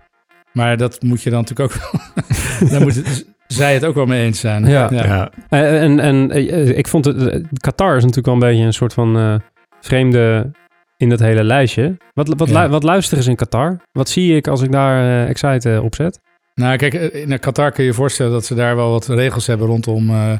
Maar 0.53 0.77
dat 0.77 1.01
moet 1.01 1.21
je 1.21 1.29
dan 1.29 1.39
natuurlijk 1.47 1.73
ook... 1.73 1.81
daar 2.71 2.81
moeten 2.81 3.03
zij 3.47 3.73
het 3.73 3.85
ook 3.85 3.95
wel 3.95 4.05
mee 4.05 4.25
eens 4.25 4.39
zijn. 4.39 4.65
Ja. 4.65 4.87
Ja. 4.91 5.31
Eh, 5.49 5.83
en 5.83 5.99
en 5.99 6.31
eh, 6.31 6.77
ik 6.77 6.87
vond 6.87 7.05
het... 7.05 7.27
eh, 7.27 7.43
Qatar 7.59 7.89
is 7.95 8.01
natuurlijk 8.03 8.25
wel 8.25 8.33
een 8.33 8.39
beetje 8.51 8.63
een 8.65 8.73
soort 8.73 8.93
van 8.93 9.17
eh, 9.17 9.35
vreemde 9.81 10.51
in 10.97 11.09
dat 11.09 11.19
hele 11.19 11.43
lijstje. 11.43 11.97
Wat, 12.13 12.27
wat, 12.37 12.49
Ja. 12.49 12.63
lu- 12.63 12.69
wat 12.69 12.83
luisteren 12.83 13.23
ze 13.23 13.29
in 13.29 13.35
Qatar? 13.35 13.77
Wat 13.91 14.09
zie 14.09 14.35
ik 14.35 14.47
als 14.47 14.61
ik 14.61 14.71
daar 14.71 15.03
eh 15.23 15.29
Excite 15.29 15.73
eh, 15.73 15.83
op 15.83 15.95
zet? 15.95 16.19
Nou, 16.57 16.77
kijk, 16.77 16.93
eh, 16.93 17.21
in 17.21 17.39
Qatar 17.39 17.71
kun 17.71 17.83
je 17.83 17.89
je 17.89 17.95
voorstellen 17.95 18.31
dat 18.31 18.45
ze 18.45 18.55
daar 18.55 18.75
wel 18.75 18.89
wat 18.89 19.07
regels 19.07 19.47
hebben 19.47 19.67
rondom 19.67 20.09
eh, 20.09 20.33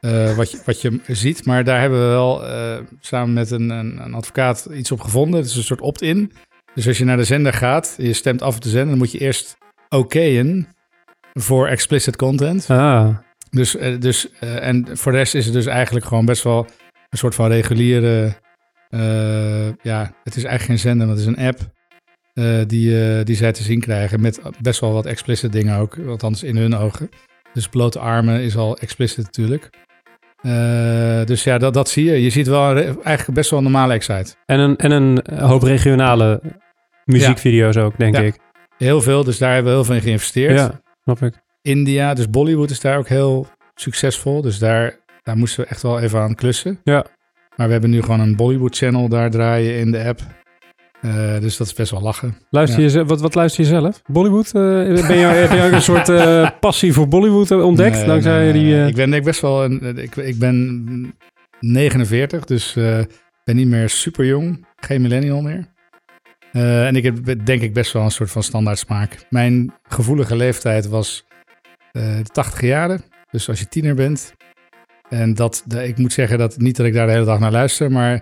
eh, 0.00 0.36
wat, 0.36 0.50
je, 0.50 0.60
wat 0.64 0.80
je 0.80 1.00
ziet. 1.06 1.44
Maar 1.46 1.64
daar 1.64 1.80
hebben 1.80 1.98
we 2.00 2.06
wel 2.06 2.46
eh, 2.46 2.76
samen 3.00 3.32
met 3.32 3.50
een, 3.50 3.70
een, 3.70 3.98
een 4.04 4.14
advocaat 4.14 4.68
iets 4.72 4.92
op 4.92 5.00
gevonden. 5.00 5.40
Het 5.40 5.48
is 5.48 5.56
een 5.56 5.62
soort 5.62 5.80
opt-in. 5.80 6.32
Dus 6.74 6.86
als 6.86 6.98
je 6.98 7.04
naar 7.04 7.16
de 7.16 7.24
zender 7.24 7.52
gaat, 7.52 7.94
je 7.98 8.12
stemt 8.12 8.42
af 8.42 8.56
op 8.56 8.62
de 8.62 8.68
zender, 8.68 8.88
dan 8.88 8.98
moet 8.98 9.12
je 9.12 9.18
eerst 9.18 9.56
okéen 9.88 10.68
voor 11.32 11.66
explicit 11.68 12.16
content. 12.16 12.70
Ah, 12.70 13.16
Dus, 13.50 13.76
eh, 13.76 14.00
dus, 14.00 14.30
eh, 14.40 14.66
en 14.66 14.88
voor 14.98 15.12
de 15.12 15.18
rest 15.18 15.34
is 15.34 15.44
het 15.44 15.54
dus 15.54 15.66
eigenlijk 15.66 16.06
gewoon 16.06 16.24
best 16.24 16.42
wel 16.42 16.66
een 17.10 17.18
soort 17.18 17.34
van 17.34 17.48
reguliere... 17.48 18.34
eh, 18.88 19.66
ja, 19.82 20.12
het 20.24 20.36
is 20.36 20.44
eigenlijk 20.44 20.62
geen 20.64 20.78
zender, 20.78 21.06
maar 21.06 21.16
het 21.16 21.24
is 21.26 21.30
een 21.36 21.46
app 21.46 21.58
eh, 22.36 22.58
die, 22.66 23.04
eh, 23.18 23.24
die 23.24 23.36
zij 23.36 23.52
te 23.52 23.62
zien 23.62 23.80
krijgen. 23.80 24.20
Met 24.20 24.40
best 24.60 24.80
wel 24.80 24.92
wat 24.92 25.06
explicit 25.06 25.52
dingen 25.52 25.78
ook, 25.78 25.98
althans 26.08 26.42
in 26.42 26.56
hun 26.56 26.74
ogen. 26.76 27.08
Dus 27.52 27.68
blote 27.68 27.98
armen 27.98 28.40
is 28.40 28.56
al 28.56 28.78
explicit 28.78 29.24
natuurlijk. 29.24 29.70
Eh, 30.42 31.24
dus 31.24 31.44
ja, 31.44 31.58
dat, 31.58 31.74
dat 31.74 31.88
zie 31.88 32.04
je. 32.04 32.22
Je 32.22 32.30
ziet 32.30 32.46
wel 32.46 32.76
eigenlijk 32.76 33.32
best 33.32 33.50
wel 33.50 33.58
een 33.58 33.64
normale 33.64 33.92
excite. 33.92 34.34
en 34.46 34.58
een, 34.60 34.76
en 34.76 34.90
een 34.90 35.22
hoop 35.38 35.62
regionale 35.62 36.40
muziekvideo's 37.04 37.76
ook, 37.76 37.98
denk 37.98 38.16
Ja. 38.16 38.22
ik. 38.22 38.38
Heel 38.78 39.00
veel, 39.02 39.24
dus 39.24 39.38
daar 39.38 39.52
hebben 39.54 39.70
we 39.72 39.76
heel 39.78 39.86
veel 39.86 39.94
in 39.94 40.00
geïnvesteerd. 40.00 40.58
Ja, 40.58 40.80
snap 41.02 41.22
ik. 41.22 41.34
India, 41.62 42.14
dus 42.14 42.30
Bollywood 42.30 42.70
is 42.70 42.80
daar 42.80 42.98
ook 42.98 43.08
heel 43.08 43.46
succesvol. 43.74 44.42
Dus 44.42 44.58
daar, 44.58 44.96
daar 45.22 45.36
moesten 45.36 45.64
we 45.64 45.70
echt 45.70 45.82
wel 45.82 46.00
even 46.00 46.20
aan 46.20 46.34
klussen. 46.34 46.80
Ja. 46.84 47.06
Maar 47.56 47.66
we 47.66 47.72
hebben 47.72 47.90
nu 47.90 48.02
gewoon 48.02 48.20
een 48.20 48.36
Bollywood 48.36 48.76
channel 48.76 49.08
daar 49.08 49.30
draaien 49.30 49.78
in 49.78 49.90
de 49.90 50.04
app. 50.04 50.20
Eh, 51.00 51.40
dus 51.40 51.56
dat 51.56 51.66
is 51.66 51.72
best 51.72 51.90
wel 51.90 52.00
lachen. 52.00 52.36
Luister 52.50 52.80
je, 52.80 53.04
wat, 53.04 53.20
wat 53.20 53.34
luister 53.34 53.64
je 53.64 53.70
zelf? 53.70 54.02
Bollywood? 54.06 54.46
Eh, 54.46 54.52
ben 54.52 55.16
je, 55.16 55.26
heb 55.26 55.50
je 55.50 55.62
ook 55.62 55.72
een 55.72 55.82
soort 55.82 56.08
eh, 56.08 56.50
passie 56.60 56.92
voor 56.92 57.08
Bollywood 57.08 57.50
ontdekt? 57.50 57.96
Nee, 57.96 58.06
dankzij 58.06 58.38
nee, 58.38 58.52
die... 58.52 58.86
Ik 58.86 58.94
ben 58.94 59.12
ik 59.14 59.24
best 59.24 59.40
wel 59.40 59.64
een. 59.64 59.98
Ik, 59.98 60.16
ik 60.16 60.38
ben 60.38 61.14
49, 61.60 62.44
dus 62.44 62.72
ben 63.44 63.56
niet 63.56 63.68
meer 63.68 63.88
super 63.88 64.24
jong. 64.24 64.66
Geen 64.76 65.02
millennial 65.02 65.40
meer. 65.42 65.74
En 66.52 66.96
ik 66.96 67.04
heb 67.04 67.46
denk 67.46 67.62
ik 67.62 67.72
best 67.74 67.92
wel 67.92 68.02
een 68.02 68.10
soort 68.10 68.30
van 68.30 68.42
standaard 68.42 68.78
smaak. 68.78 69.26
Mijn 69.30 69.72
gevoelige 69.88 70.36
leeftijd 70.36 70.88
was 70.88 71.26
de 71.92 72.22
80 72.32 72.60
jaren. 72.60 73.04
Dus 73.30 73.48
als 73.48 73.58
je 73.58 73.68
tiener 73.68 73.94
bent. 73.94 74.34
En 75.08 75.34
dat, 75.34 75.62
de- 75.66 75.86
ik 75.88 75.98
moet 75.98 76.12
zeggen 76.12 76.38
dat 76.38 76.58
niet 76.58 76.76
dat 76.76 76.86
ik 76.86 76.92
daar 76.92 77.06
de 77.06 77.12
hele 77.12 77.24
dag 77.24 77.38
naar 77.38 77.52
luister, 77.52 77.90
maar 77.92 78.14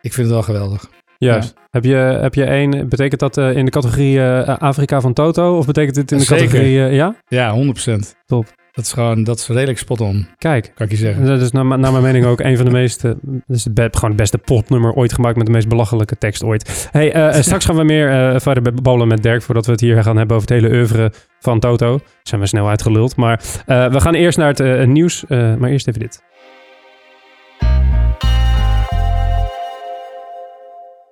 ik 0.00 0.12
vind 0.12 0.26
het 0.26 0.28
wel 0.30 0.42
geweldig. 0.42 0.90
Juist. 1.18 1.54
Heb, 1.70 1.84
je, 1.84 1.94
heb 1.96 2.34
je 2.34 2.44
één... 2.44 2.88
Betekent 2.88 3.20
dat 3.20 3.36
eh, 3.36 3.56
in 3.56 3.64
de 3.64 3.70
categorie 3.70 4.20
eh, 4.20 4.56
Afrika 4.58 5.00
van 5.00 5.12
Toto? 5.12 5.56
Of 5.56 5.66
betekent 5.66 5.94
dit 5.94 6.12
in 6.12 6.18
de 6.18 6.24
Zeker. 6.24 6.44
categorie... 6.44 6.84
eh, 6.84 6.94
ja? 6.94 7.14
Ja, 7.28 7.54
100%. 7.54 7.98
Top. 8.26 8.46
Dat 8.72 8.84
is 8.84 8.92
gewoon, 8.92 9.24
dat 9.24 9.38
is 9.38 9.48
redelijk 9.48 9.78
spot 9.78 10.00
on, 10.00 10.28
Kijk. 10.38 10.72
kan 10.74 10.86
ik 10.86 10.92
je 10.92 10.98
zeggen. 10.98 11.24
Dat 11.26 11.40
is 11.40 11.50
naar, 11.50 11.64
naar 11.64 11.90
mijn 11.92 12.02
mening 12.02 12.24
ook 12.24 12.40
een 12.40 12.56
van 12.56 12.64
de 12.64 12.70
meest... 12.70 13.04
eh, 13.04 13.10
dat 13.46 13.56
is 13.56 13.64
het 13.64 13.74
be- 13.74 13.88
gewoon 13.92 14.10
het 14.10 14.18
beste 14.20 14.38
popnummer 14.38 14.92
ooit 14.92 15.12
gemaakt 15.12 15.36
met 15.36 15.46
de 15.46 15.52
meest 15.52 15.68
belachelijke 15.68 16.18
tekst 16.18 16.44
ooit. 16.44 16.88
Hey, 16.92 17.42
straks 17.42 17.64
gaan 17.64 17.76
we 17.76 17.84
meer 17.84 18.40
verder 18.40 18.62
babbelen 18.62 19.08
met 19.08 19.22
Dirk 19.22 19.42
voordat 19.42 19.66
we 19.66 19.72
het 19.72 19.80
hier 19.80 20.02
gaan 20.02 20.16
hebben 20.16 20.36
over 20.36 20.48
het 20.48 20.62
hele 20.62 20.74
oeuvre 20.76 21.12
van 21.40 21.60
Toto. 21.60 21.98
Zijn 22.22 22.40
we 22.40 22.46
snel 22.46 22.68
uitgeluld. 22.68 23.16
Maar 23.16 23.40
we 23.66 24.00
gaan 24.00 24.14
eerst 24.14 24.38
naar 24.38 24.54
het 24.54 24.88
nieuws. 24.88 25.24
maar 25.28 25.70
eerst 25.70 25.88
even 25.88 26.00
dit. 26.00 26.22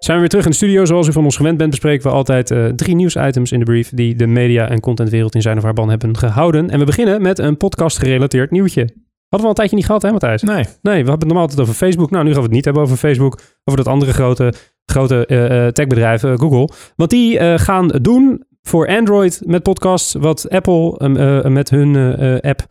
Zijn 0.05 0.17
we 0.17 0.23
weer 0.23 0.31
terug 0.31 0.45
in 0.45 0.51
de 0.51 0.57
studio. 0.57 0.85
Zoals 0.85 1.09
u 1.09 1.13
van 1.13 1.25
ons 1.25 1.37
gewend 1.37 1.57
bent, 1.57 1.71
bespreken 1.71 2.11
we 2.11 2.17
altijd 2.17 2.51
eh, 2.51 2.65
drie 2.67 2.95
nieuwsitems 2.95 3.53
in 3.53 3.59
de 3.59 3.65
brief 3.65 3.91
die 3.95 4.15
de 4.15 4.27
media- 4.27 4.69
en 4.69 4.81
contentwereld 4.81 5.35
in 5.35 5.43
zijn 5.43 5.57
of 5.57 5.63
haar 5.63 5.73
ban 5.73 5.89
hebben 5.89 6.17
gehouden. 6.17 6.71
En 6.71 6.79
we 6.79 6.85
beginnen 6.85 7.23
met 7.23 7.39
een 7.39 7.57
podcast-gerelateerd 7.57 8.51
nieuwtje. 8.51 8.81
Hadden 8.81 8.99
we 9.29 9.43
al 9.43 9.49
een 9.49 9.55
tijdje 9.55 9.77
niet 9.77 9.87
gehad, 9.87 10.03
hè 10.03 10.11
Matthijs? 10.11 10.43
Nee. 10.43 10.55
Nee, 10.57 10.65
we 10.83 10.91
hebben 10.93 11.13
het 11.13 11.25
normaal 11.25 11.43
altijd 11.43 11.61
over 11.61 11.75
Facebook. 11.75 12.11
Nou, 12.11 12.25
nu 12.25 12.31
gaan 12.31 12.39
we 12.39 12.47
het 12.47 12.55
niet 12.55 12.65
hebben 12.65 12.83
over 12.83 12.97
Facebook. 12.97 13.41
Over 13.65 13.85
dat 13.85 13.93
andere 13.93 14.13
grote, 14.13 14.53
grote 14.87 15.27
eh, 15.27 15.67
eh, 15.67 15.73
techbedrijf, 15.73 16.21
Google. 16.21 16.69
Want 16.97 17.11
die 17.11 17.59
gaan 17.59 17.89
doen 17.89 18.47
voor 18.69 18.89
Android 18.89 19.43
met 19.47 19.63
podcasts... 19.63 20.15
wat 20.15 20.51
Apple 20.51 20.99
eh, 20.99 21.39
eh, 21.39 21.45
met 21.45 21.71
hun 21.71 21.97
eh, 21.97 22.35
eh, 22.35 22.41
app 22.41 22.67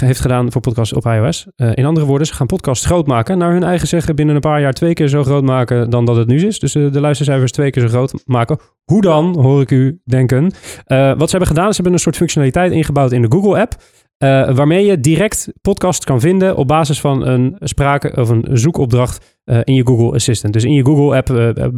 heeft 0.00 0.20
gedaan 0.20 0.52
voor 0.52 0.60
podcasts 0.60 0.92
op 0.92 1.06
iOS. 1.06 1.46
In 1.56 1.84
andere 1.84 2.06
woorden, 2.06 2.26
ze 2.26 2.34
gaan 2.34 2.46
podcasts 2.46 2.86
groot 2.86 3.06
maken. 3.06 3.38
Naar 3.38 3.52
hun 3.52 3.62
eigen 3.62 3.88
zeggen 3.88 4.16
binnen 4.16 4.34
een 4.34 4.40
paar 4.40 4.60
jaar 4.60 4.72
twee 4.72 4.92
keer 4.92 5.08
zo 5.08 5.22
groot 5.22 5.42
maken... 5.42 5.90
dan 5.90 6.04
dat 6.04 6.16
het 6.16 6.26
nu 6.26 6.46
is. 6.46 6.58
Dus 6.58 6.72
de 6.72 7.00
luistercijfers 7.00 7.52
twee 7.52 7.70
keer 7.70 7.82
zo 7.82 7.88
groot 7.88 8.22
maken. 8.26 8.58
Hoe 8.84 9.00
dan, 9.00 9.38
hoor 9.40 9.60
ik 9.60 9.70
u 9.70 10.00
denken. 10.04 10.42
Wat 10.86 11.30
ze 11.30 11.36
hebben 11.36 11.46
gedaan, 11.46 11.68
ze 11.68 11.74
hebben 11.74 11.92
een 11.92 11.98
soort 11.98 12.16
functionaliteit 12.16 12.72
ingebouwd 12.72 13.12
in 13.12 13.22
de 13.22 13.30
Google-app... 13.30 13.74
eh, 14.20 14.54
waarmee 14.54 14.84
je 14.84 15.00
direct 15.00 15.52
podcasts 15.60 16.04
kan 16.04 16.20
vinden 16.20 16.56
op 16.56 16.66
basis 16.68 17.00
van 17.00 17.26
een 17.26 17.56
sprake 17.58 18.16
of 18.16 18.28
een 18.28 18.46
zoekopdracht 18.52 19.38
eh, 19.44 19.60
in 19.64 19.74
je 19.74 19.86
Google 19.86 20.12
Assistant. 20.12 20.52
Dus 20.52 20.64
in 20.64 20.72
je 20.72 20.84
Google 20.84 21.16
app 21.16 21.30
eh, 21.30 21.68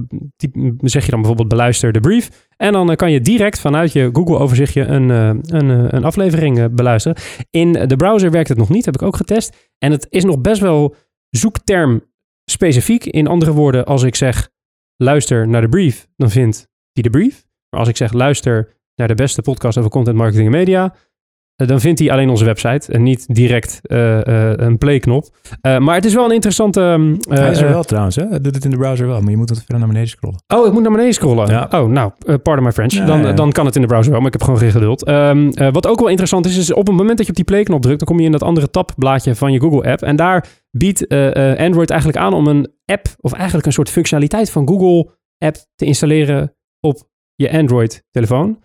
zeg 0.78 1.04
je 1.04 1.11
dan 1.11 1.18
bijvoorbeeld 1.20 1.49
beluister 1.49 1.92
de 1.92 2.00
brief. 2.00 2.49
En 2.56 2.72
dan 2.72 2.96
kan 2.96 3.12
je 3.12 3.20
direct 3.20 3.61
vanuit 3.61 3.92
je 3.92 4.11
Google 4.12 4.38
overzichtje 4.38 4.84
een, 4.84 5.08
een, 5.08 5.94
een 5.96 6.04
aflevering 6.04 6.75
beluisteren. 6.75 7.22
In 7.50 7.72
de 7.72 7.96
browser 7.96 8.30
werkt 8.30 8.49
het 8.49 8.58
nog 8.58 8.68
niet, 8.68 8.84
heb 8.84 8.94
ik 8.94 9.02
ook 9.02 9.16
getest. 9.16 9.70
En 9.78 9.90
het 9.90 10.06
is 10.11 10.25
nog 10.25 10.40
best 10.40 10.61
wel 10.61 10.94
zoekterm 11.30 12.02
specifiek. 12.50 13.04
In 13.04 13.26
andere 13.26 13.52
woorden, 13.52 13.84
als 13.84 14.02
ik 14.02 14.14
zeg 14.14 14.49
luister 14.96 15.49
naar 15.49 15.61
de 15.61 15.68
brief, 15.68 16.08
dan 16.16 16.30
vindt 16.30 16.68
hij 16.92 17.02
de 17.02 17.11
brief. 17.11 17.44
Maar 17.70 17.80
als 17.80 17.88
ik 17.88 17.96
zeg 17.96 18.12
luister 18.12 18.80
naar 18.94 19.08
de 19.08 19.14
beste 19.14 19.42
podcast 19.42 19.78
over 19.78 19.90
content 19.90 20.16
marketing 20.16 20.46
en 20.46 20.52
media, 20.52 20.94
dan 21.56 21.80
vindt 21.80 21.99
hij 21.99 22.11
alleen 22.11 22.28
onze 22.30 22.44
website 22.44 22.92
en 22.92 23.02
niet 23.02 23.35
direct 23.35 23.80
eh, 23.82 24.50
eh, 24.50 24.59
een 24.59 24.78
playknop. 24.78 25.25
Eh, 25.61 25.78
maar 25.78 25.94
het 25.94 26.04
is 26.04 26.14
wel 26.14 26.25
een 26.25 26.30
interessante. 26.35 26.80
ehm, 26.80 27.12
eh, 27.30 27.38
Hij 27.38 27.50
is 27.50 27.59
er 27.59 27.66
eh, 27.66 27.73
wel 27.73 27.82
trouwens, 27.82 28.16
hè? 28.16 28.26
Hij 28.28 28.40
doet 28.40 28.54
het 28.54 28.64
in 28.64 28.71
de 28.71 28.76
browser 28.76 29.06
wel, 29.06 29.21
maar 29.21 29.30
je 29.30 29.37
moet 29.37 29.49
wat 29.49 29.59
verder 29.59 29.78
naar 29.78 29.87
beneden 29.88 30.09
scrollen. 30.09 30.42
Oh, 30.54 30.66
ik 30.66 30.73
moet 30.73 30.82
naar 30.82 30.90
beneden 30.92 31.14
scrollen. 31.14 31.47
Ja. 31.49 31.68
Oh, 31.71 31.88
nou, 31.90 32.12
eh, 32.26 32.35
pardon 32.42 32.64
my 32.64 32.73
French. 32.73 32.92
Ja, 32.92 33.04
dan, 33.06 33.21
ja. 33.21 33.32
dan 33.32 33.52
kan 33.52 33.66
het 33.66 33.75
in 33.75 33.80
de 33.80 33.87
browser 33.87 34.11
wel, 34.11 34.18
maar 34.18 34.26
ik 34.32 34.32
heb 34.38 34.42
gewoon 34.42 34.59
geen 34.59 34.71
geduld. 34.71 35.04
Ehm, 35.04 35.49
eh, 35.49 35.73
wat 35.73 35.87
ook 35.87 35.99
wel 35.99 36.09
interessant 36.09 36.47
is, 36.47 36.56
is 36.56 36.73
op 36.73 36.87
het 36.87 36.97
moment 36.97 37.16
dat 37.16 37.26
je 37.26 37.30
op 37.32 37.37
die 37.37 37.44
playknop 37.47 37.82
drukt, 37.82 37.99
dan 37.99 38.09
kom 38.09 38.18
je 38.18 38.26
in 38.26 38.32
dat 38.32 38.42
andere 38.42 38.71
tabblaadje 38.71 39.35
van 39.35 39.52
je 39.52 39.61
Google-app. 39.61 40.02
En 40.02 40.16
daar 40.16 40.47
biedt 40.71 41.06
eh, 41.06 41.52
eh, 41.52 41.59
Android 41.66 41.90
eigenlijk 41.90 42.21
aan 42.21 42.35
om 42.35 42.47
een 42.47 42.73
app, 42.85 43.06
of 43.21 43.32
eigenlijk 43.32 43.66
een 43.66 43.73
soort 43.73 43.90
functionaliteit 43.90 44.50
van 44.50 44.68
Google-app 44.68 45.56
te 45.75 45.85
installeren 45.85 46.54
op 46.80 47.09
je 47.35 47.52
Android-telefoon. 47.52 48.59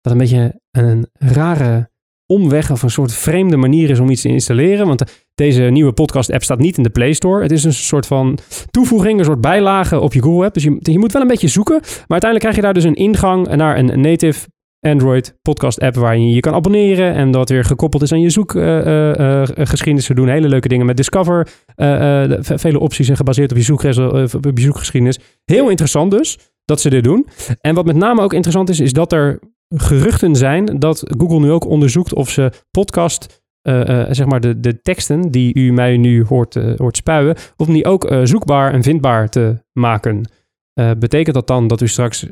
Wat 0.00 0.12
een 0.12 0.18
beetje 0.18 0.60
een 0.70 1.08
rare 1.12 1.89
omweg 2.30 2.70
of 2.70 2.82
een 2.82 2.90
soort 2.90 3.12
vreemde 3.12 3.56
manier 3.56 3.90
is 3.90 4.00
om 4.00 4.10
iets 4.10 4.22
te 4.22 4.28
installeren. 4.28 4.86
Want 4.86 5.02
deze 5.34 5.62
nieuwe 5.62 5.92
podcast-app 5.92 6.42
staat 6.42 6.58
niet 6.58 6.76
in 6.76 6.82
de 6.82 6.90
Play 6.90 7.12
Store. 7.12 7.42
Het 7.42 7.52
is 7.52 7.64
een 7.64 7.72
soort 7.72 8.06
van 8.06 8.38
toevoeging, 8.70 9.18
een 9.18 9.24
soort 9.24 9.40
bijlage 9.40 10.00
op 10.00 10.12
je 10.12 10.22
Google-app. 10.22 10.54
Dus 10.54 10.62
je, 10.62 10.76
je 10.80 10.98
moet 10.98 11.12
wel 11.12 11.22
een 11.22 11.28
beetje 11.28 11.48
zoeken. 11.48 11.80
Maar 11.80 12.20
uiteindelijk 12.20 12.40
krijg 12.40 12.56
je 12.56 12.62
daar 12.62 12.74
dus 12.74 12.84
een 12.84 12.94
ingang 12.94 13.54
naar 13.56 13.78
een 13.78 14.00
native 14.00 14.48
Android 14.80 15.38
podcast-app 15.42 15.94
waar 15.94 16.18
je 16.18 16.34
je 16.34 16.40
kan 16.40 16.54
abonneren 16.54 17.14
en 17.14 17.30
dat 17.30 17.48
weer 17.48 17.64
gekoppeld 17.64 18.02
is 18.02 18.12
aan 18.12 18.20
je 18.20 18.30
zoekgeschiedenis. 18.30 20.04
Ze 20.04 20.14
doen 20.14 20.28
hele 20.28 20.48
leuke 20.48 20.68
dingen 20.68 20.86
met 20.86 20.96
Discover. 20.96 21.48
eh, 21.74 22.24
eh, 22.24 22.38
vele 22.40 22.78
opties 22.78 23.08
en 23.08 23.16
gebaseerd 23.16 23.50
op 23.50 23.58
je, 23.58 23.76
eh, 23.76 24.22
op 24.48 24.58
je 24.58 24.64
zoekgeschiedenis. 24.64 25.18
Heel 25.44 25.68
interessant 25.68 26.10
dus 26.10 26.38
dat 26.64 26.80
ze 26.80 26.90
dit 26.90 27.04
doen. 27.04 27.26
En 27.60 27.74
wat 27.74 27.84
met 27.84 27.96
name 27.96 28.22
ook 28.22 28.32
interessant 28.32 28.68
is, 28.68 28.80
is 28.80 28.92
dat 28.92 29.12
er 29.12 29.40
geruchten 29.74 30.36
zijn 30.36 30.78
dat 30.78 31.02
Google 31.18 31.40
nu 31.40 31.50
ook 31.50 31.66
onderzoekt 31.66 32.14
of 32.14 32.30
ze 32.30 32.52
podcast, 32.70 33.42
eh, 33.62 34.00
eh, 34.00 34.06
zeg 34.10 34.26
maar 34.26 34.40
de, 34.40 34.60
de 34.60 34.82
teksten 34.82 35.30
die 35.30 35.54
u 35.54 35.72
mij 35.72 35.96
nu 35.96 36.24
hoort, 36.24 36.56
eh, 36.56 36.76
hoort 36.76 36.96
spuien, 36.96 37.36
of 37.56 37.66
om 37.68 37.74
die 37.74 37.84
ook 37.84 38.12
zoekbaar 38.22 38.72
en 38.72 38.82
vindbaar 38.82 39.28
te 39.28 39.64
maken. 39.72 40.30
Betekent 40.98 41.34
dat 41.34 41.46
dan 41.46 41.66
dat 41.66 41.80
u 41.80 41.88
straks 41.88 42.26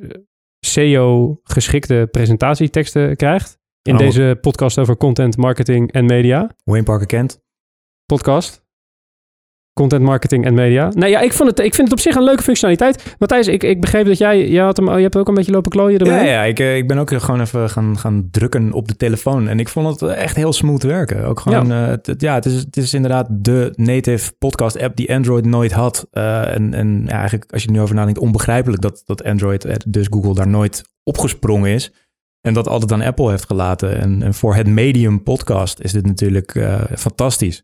SEO-geschikte 0.67 2.09
presentatieteksten 2.11 3.17
krijgt 3.17 3.59
in 3.83 3.93
Oh. 3.95 3.99
deze 3.99 4.39
podcast 4.41 4.79
over 4.79 4.97
content, 4.97 5.37
marketing 5.37 5.93
en 5.93 6.05
media? 6.07 6.51
Wayne 6.65 6.85
Parker 6.85 7.07
Kent. 7.07 7.41
Podcast. 8.07 8.68
Content 9.79 10.03
marketing 10.03 10.45
en 10.45 10.55
media. 10.55 10.91
Nou 10.95 11.11
ja, 11.11 11.21
ik, 11.21 11.33
vond 11.33 11.49
het, 11.51 11.59
ik 11.59 11.75
vind 11.75 11.89
het 11.89 11.97
op 11.99 12.03
zich 12.05 12.15
een 12.15 12.23
leuke 12.25 12.43
functionaliteit. 12.43 13.17
Matthijs, 13.19 13.47
ik, 13.47 13.63
ik 13.63 13.81
begreep 13.81 14.07
dat 14.07 14.19
jij, 14.19 14.49
jij 14.49 14.65
had 14.65 14.77
hem, 14.77 14.97
je 14.97 15.03
hebt 15.03 15.17
ook 15.17 15.29
een 15.29 15.35
beetje 15.35 15.53
lopen 15.53 15.71
klooien 15.71 15.99
erbij. 15.99 16.25
Ja, 16.25 16.31
ja 16.31 16.43
ik, 16.45 16.59
eh, 16.59 16.77
ik 16.77 16.89
ben 16.89 16.99
ook 16.99 17.11
gewoon 17.15 17.41
even 17.41 17.71
gaan, 17.71 17.99
gaan 17.99 18.29
drukken 18.31 18.73
op 18.73 18.89
de 18.89 18.97
telefoon. 18.97 19.49
En 19.49 19.61
ik 19.61 19.69
vond 19.69 20.01
het 20.01 20.11
echt 20.11 20.37
heel 20.37 20.53
smooth 20.53 20.83
werken. 20.83 21.25
Ook 21.25 21.41
gewoon, 21.41 21.67
ja, 21.67 21.75
het, 21.75 22.07
het- 22.07 22.21
ja 22.21 22.35
het, 22.35 22.45
is, 22.45 22.55
het 22.55 22.77
is 22.77 22.95
inderdaad 22.95 23.27
de 23.31 23.73
native 23.75 24.33
podcast 24.39 24.79
app 24.81 24.97
die 24.97 25.15
Android 25.15 25.45
nooit 25.45 25.73
had. 25.73 26.07
Eh, 26.11 26.55
en 26.55 26.75
en 26.75 27.03
ja, 27.07 27.13
eigenlijk, 27.13 27.53
als 27.53 27.63
je 27.63 27.69
er 27.69 27.75
nu 27.75 27.81
over 27.81 27.95
nadenkt, 27.95 28.19
onbegrijpelijk 28.19 28.83
dat, 28.83 29.03
dat 29.07 29.25
Android, 29.25 29.65
eh, 29.65 29.75
dus 29.87 30.07
Google, 30.11 30.35
daar 30.35 30.49
nooit 30.49 30.83
opgesprongen 31.03 31.71
is. 31.71 31.93
En 32.41 32.55
dat 32.55 32.69
altijd 32.69 32.93
aan 32.93 33.03
Apple 33.03 33.31
heeft 33.31 33.47
gelaten. 33.47 34.01
En, 34.01 34.23
en 34.23 34.35
voor 34.35 34.55
het 34.55 34.67
medium 34.67 35.23
podcast 35.23 35.81
is 35.81 35.93
dit 35.93 36.07
natuurlijk 36.07 36.55
eh, 36.55 36.81
fantastisch. 36.97 37.63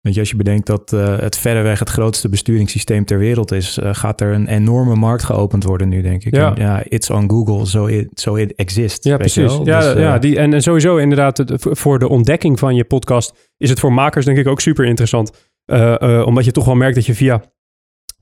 Weet 0.00 0.14
je, 0.14 0.20
als 0.20 0.30
je 0.30 0.36
bedenkt 0.36 0.66
dat 0.66 0.92
eh, 0.92 1.18
het 1.18 1.36
verreweg 1.38 1.78
het 1.78 1.88
grootste 1.90 2.28
besturingssysteem 2.28 3.04
ter 3.04 3.18
wereld 3.18 3.52
is, 3.52 3.78
eh, 3.78 3.94
gaat 3.94 4.20
er 4.20 4.32
een 4.34 4.46
enorme 4.48 4.94
markt 4.94 5.22
geopend 5.22 5.64
worden 5.64 5.88
nu, 5.88 6.02
denk 6.02 6.24
ik. 6.24 6.34
Ja. 6.34 6.54
En 6.54 6.62
ja, 6.62 6.82
it's 6.88 7.10
on 7.10 7.30
Google, 7.30 7.66
so 7.66 7.86
it, 7.86 8.08
so 8.14 8.34
it 8.34 8.54
exists. 8.54 9.04
Ja, 9.06 9.16
precies. 9.16 9.58
Ja, 9.64 9.80
Dus, 9.80 9.94
eh, 9.94 10.00
ja 10.00 10.18
die, 10.18 10.38
en, 10.38 10.54
en 10.54 10.62
sowieso 10.62 10.96
inderdaad, 10.96 11.44
voor- 11.56 11.98
de 11.98 12.08
ontdekking 12.08 12.58
van 12.58 12.74
je 12.74 12.84
podcast 12.84 13.52
is 13.56 13.70
het 13.70 13.80
voor 13.80 13.92
makers 13.92 14.24
denk 14.24 14.38
ik 14.38 14.48
ook 14.48 14.60
super 14.60 14.84
interessant. 14.84 15.48
Eh, 15.64 16.02
eh, 16.02 16.26
omdat 16.26 16.44
je 16.44 16.52
toch 16.52 16.64
wel 16.64 16.74
merkt 16.74 16.94
dat 16.94 17.06
je 17.06 17.14
via 17.14 17.42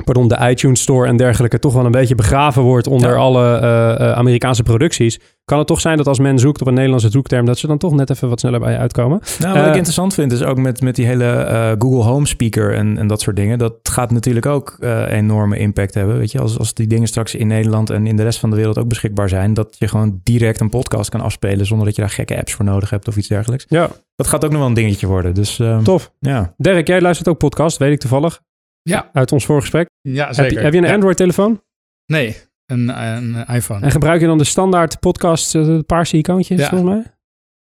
pardon, 0.04 0.28
de 0.28 0.38
iTunes 0.50 0.80
Store 0.80 1.06
en 1.06 1.16
dergelijke 1.16 1.58
toch 1.58 1.72
wel 1.72 1.84
een 1.84 1.90
beetje 1.90 2.14
begraven 2.14 2.62
wordt 2.62 2.86
onder 2.86 3.10
Ja. 3.10 3.16
alle 3.16 3.56
eh, 3.58 3.90
eh, 4.00 4.12
Amerikaanse 4.12 4.62
producties. 4.62 5.18
Kan 5.44 5.58
het 5.58 5.66
toch 5.66 5.80
zijn 5.80 5.96
dat 5.96 6.06
als 6.06 6.18
men 6.18 6.38
zoekt 6.38 6.60
op 6.60 6.66
een 6.66 6.74
Nederlandse 6.74 7.10
zoekterm, 7.10 7.44
dat 7.46 7.58
ze 7.58 7.66
dan 7.66 7.78
toch 7.78 7.92
net 7.94 8.10
even 8.10 8.28
wat 8.28 8.40
sneller 8.40 8.60
bij 8.60 8.72
je 8.72 8.78
uitkomen? 8.78 9.20
Nou, 9.38 9.52
wat 9.52 9.62
Eh, 9.62 9.68
ik 9.68 9.74
interessant 9.74 10.14
vind 10.14 10.32
is 10.32 10.42
ook 10.42 10.56
met, 10.58 10.80
met 10.80 10.96
die 10.96 11.06
hele 11.06 11.24
eh, 11.24 11.72
Google 11.78 12.02
Home 12.02 12.26
Speaker 12.26 12.74
en, 12.74 12.98
en 12.98 13.06
dat 13.06 13.20
soort 13.20 13.36
dingen. 13.36 13.58
Dat 13.58 13.74
gaat 13.82 14.10
natuurlijk 14.10 14.46
ook 14.46 14.76
eh, 14.80 15.10
enorme 15.10 15.58
impact 15.58 15.94
hebben. 15.94 16.18
Weet 16.18 16.32
je, 16.32 16.40
als, 16.40 16.58
als 16.58 16.74
die 16.74 16.86
dingen 16.86 17.08
straks 17.08 17.34
in 17.34 17.46
Nederland 17.46 17.90
en 17.90 18.06
in 18.06 18.16
de 18.16 18.22
rest 18.22 18.38
van 18.38 18.50
de 18.50 18.56
wereld 18.56 18.78
ook 18.78 18.88
beschikbaar 18.88 19.28
zijn. 19.28 19.54
Dat 19.54 19.76
je 19.78 19.88
gewoon 19.88 20.20
direct 20.22 20.60
een 20.60 20.68
podcast 20.70 21.10
kan 21.10 21.20
afspelen 21.20 21.66
zonder 21.66 21.86
dat 21.86 21.94
je 21.96 22.00
daar 22.02 22.10
gekke 22.10 22.36
apps 22.38 22.52
voor 22.54 22.64
nodig 22.64 22.90
hebt 22.90 23.08
of 23.08 23.16
iets 23.16 23.28
dergelijks. 23.28 23.64
Ja, 23.68 23.88
Dat 24.16 24.26
gaat 24.26 24.44
ook 24.44 24.50
nog 24.50 24.58
wel 24.60 24.68
een 24.68 24.74
dingetje 24.74 25.06
worden. 25.06 25.34
Dus 25.34 25.58
eh, 25.58 25.78
tof. 25.78 26.12
ja. 26.20 26.54
Dirk, 26.56 26.86
jij 26.86 27.00
luistert 27.00 27.28
ook 27.28 27.38
podcast, 27.38 27.76
weet 27.76 27.92
ik 27.92 28.00
toevallig, 28.00 28.40
Ja, 28.82 29.10
uit 29.12 29.32
ons 29.32 29.44
voorgesprek. 29.46 29.88
ja 30.00 30.24
Heb 30.26 30.34
zeker. 30.34 30.52
je, 30.52 30.58
heb 30.64 30.72
je 30.72 30.78
een 30.78 30.84
Ja. 30.86 30.92
Android-telefoon? 30.94 31.62
Nee, 32.06 32.36
een, 32.66 32.88
een 33.02 33.46
iPhone. 33.46 33.80
En 33.84 33.90
gebruik 33.90 34.20
je 34.20 34.26
dan 34.26 34.38
de 34.38 34.44
standaard 34.44 35.00
podcast, 35.00 35.54
eh, 35.54 35.64
de 35.64 35.82
paarse 35.86 36.16
icoontjes 36.16 36.60
Ja. 36.60 36.68
volgens 36.68 36.90
mij? 36.90 37.04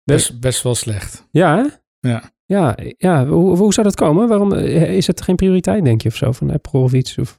Best, 0.05 0.41
best 0.41 0.63
wel 0.63 0.75
slecht. 0.75 1.29
Ja, 1.31 1.57
hè? 1.57 1.65
Ja. 2.11 2.23
Ja, 2.45 2.77
ja. 2.97 3.27
Hoe, 3.27 3.57
hoe 3.57 3.73
zou 3.75 3.87
dat 3.87 3.97
komen? 3.97 4.29
Waarom 4.29 4.53
eh, 4.53 4.97
is 4.97 5.07
het 5.07 5.23
geen 5.23 5.37
prioriteit, 5.37 5.85
denk 5.85 6.03
je, 6.03 6.09
of 6.09 6.17
zo, 6.17 6.33
van 6.33 6.51
Apple 6.51 6.81
of 6.81 6.93
iets? 6.93 7.19
Of... 7.19 7.37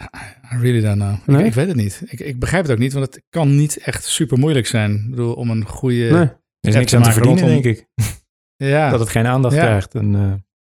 I 0.53 0.57
really 0.61 0.81
don't 0.81 0.95
know. 0.99 1.15
Nee? 1.25 1.39
Ik, 1.39 1.45
ik 1.45 1.53
weet 1.53 1.67
het 1.67 1.75
niet. 1.75 2.01
Ik, 2.05 2.19
ik 2.19 2.39
begrijp 2.39 2.63
het 2.63 2.71
ook 2.71 2.77
niet, 2.77 2.93
want 2.93 3.05
het 3.05 3.23
kan 3.29 3.55
niet 3.55 3.77
echt 3.77 4.03
super 4.05 4.37
moeilijk 4.37 4.67
zijn. 4.67 4.91
Ik 4.95 5.09
bedoel, 5.09 5.33
om 5.33 5.49
een 5.49 5.65
goede... 5.65 5.95
Nee. 5.95 6.11
Er 6.59 6.69
is 6.69 6.75
niks 6.75 6.89
te 6.91 6.97
aan 6.97 7.03
te 7.03 7.11
verdienen, 7.11 7.43
rondom- 7.43 7.61
denk 7.61 7.77
ik. 7.77 7.87
Ja, 8.55 8.89
Dat 8.91 8.99
het 8.99 9.09
geen 9.09 9.25
aandacht 9.27 9.55
Ja. 9.55 9.61
krijgt. 9.61 9.95
En, 9.95 10.15
eh, 10.15 10.21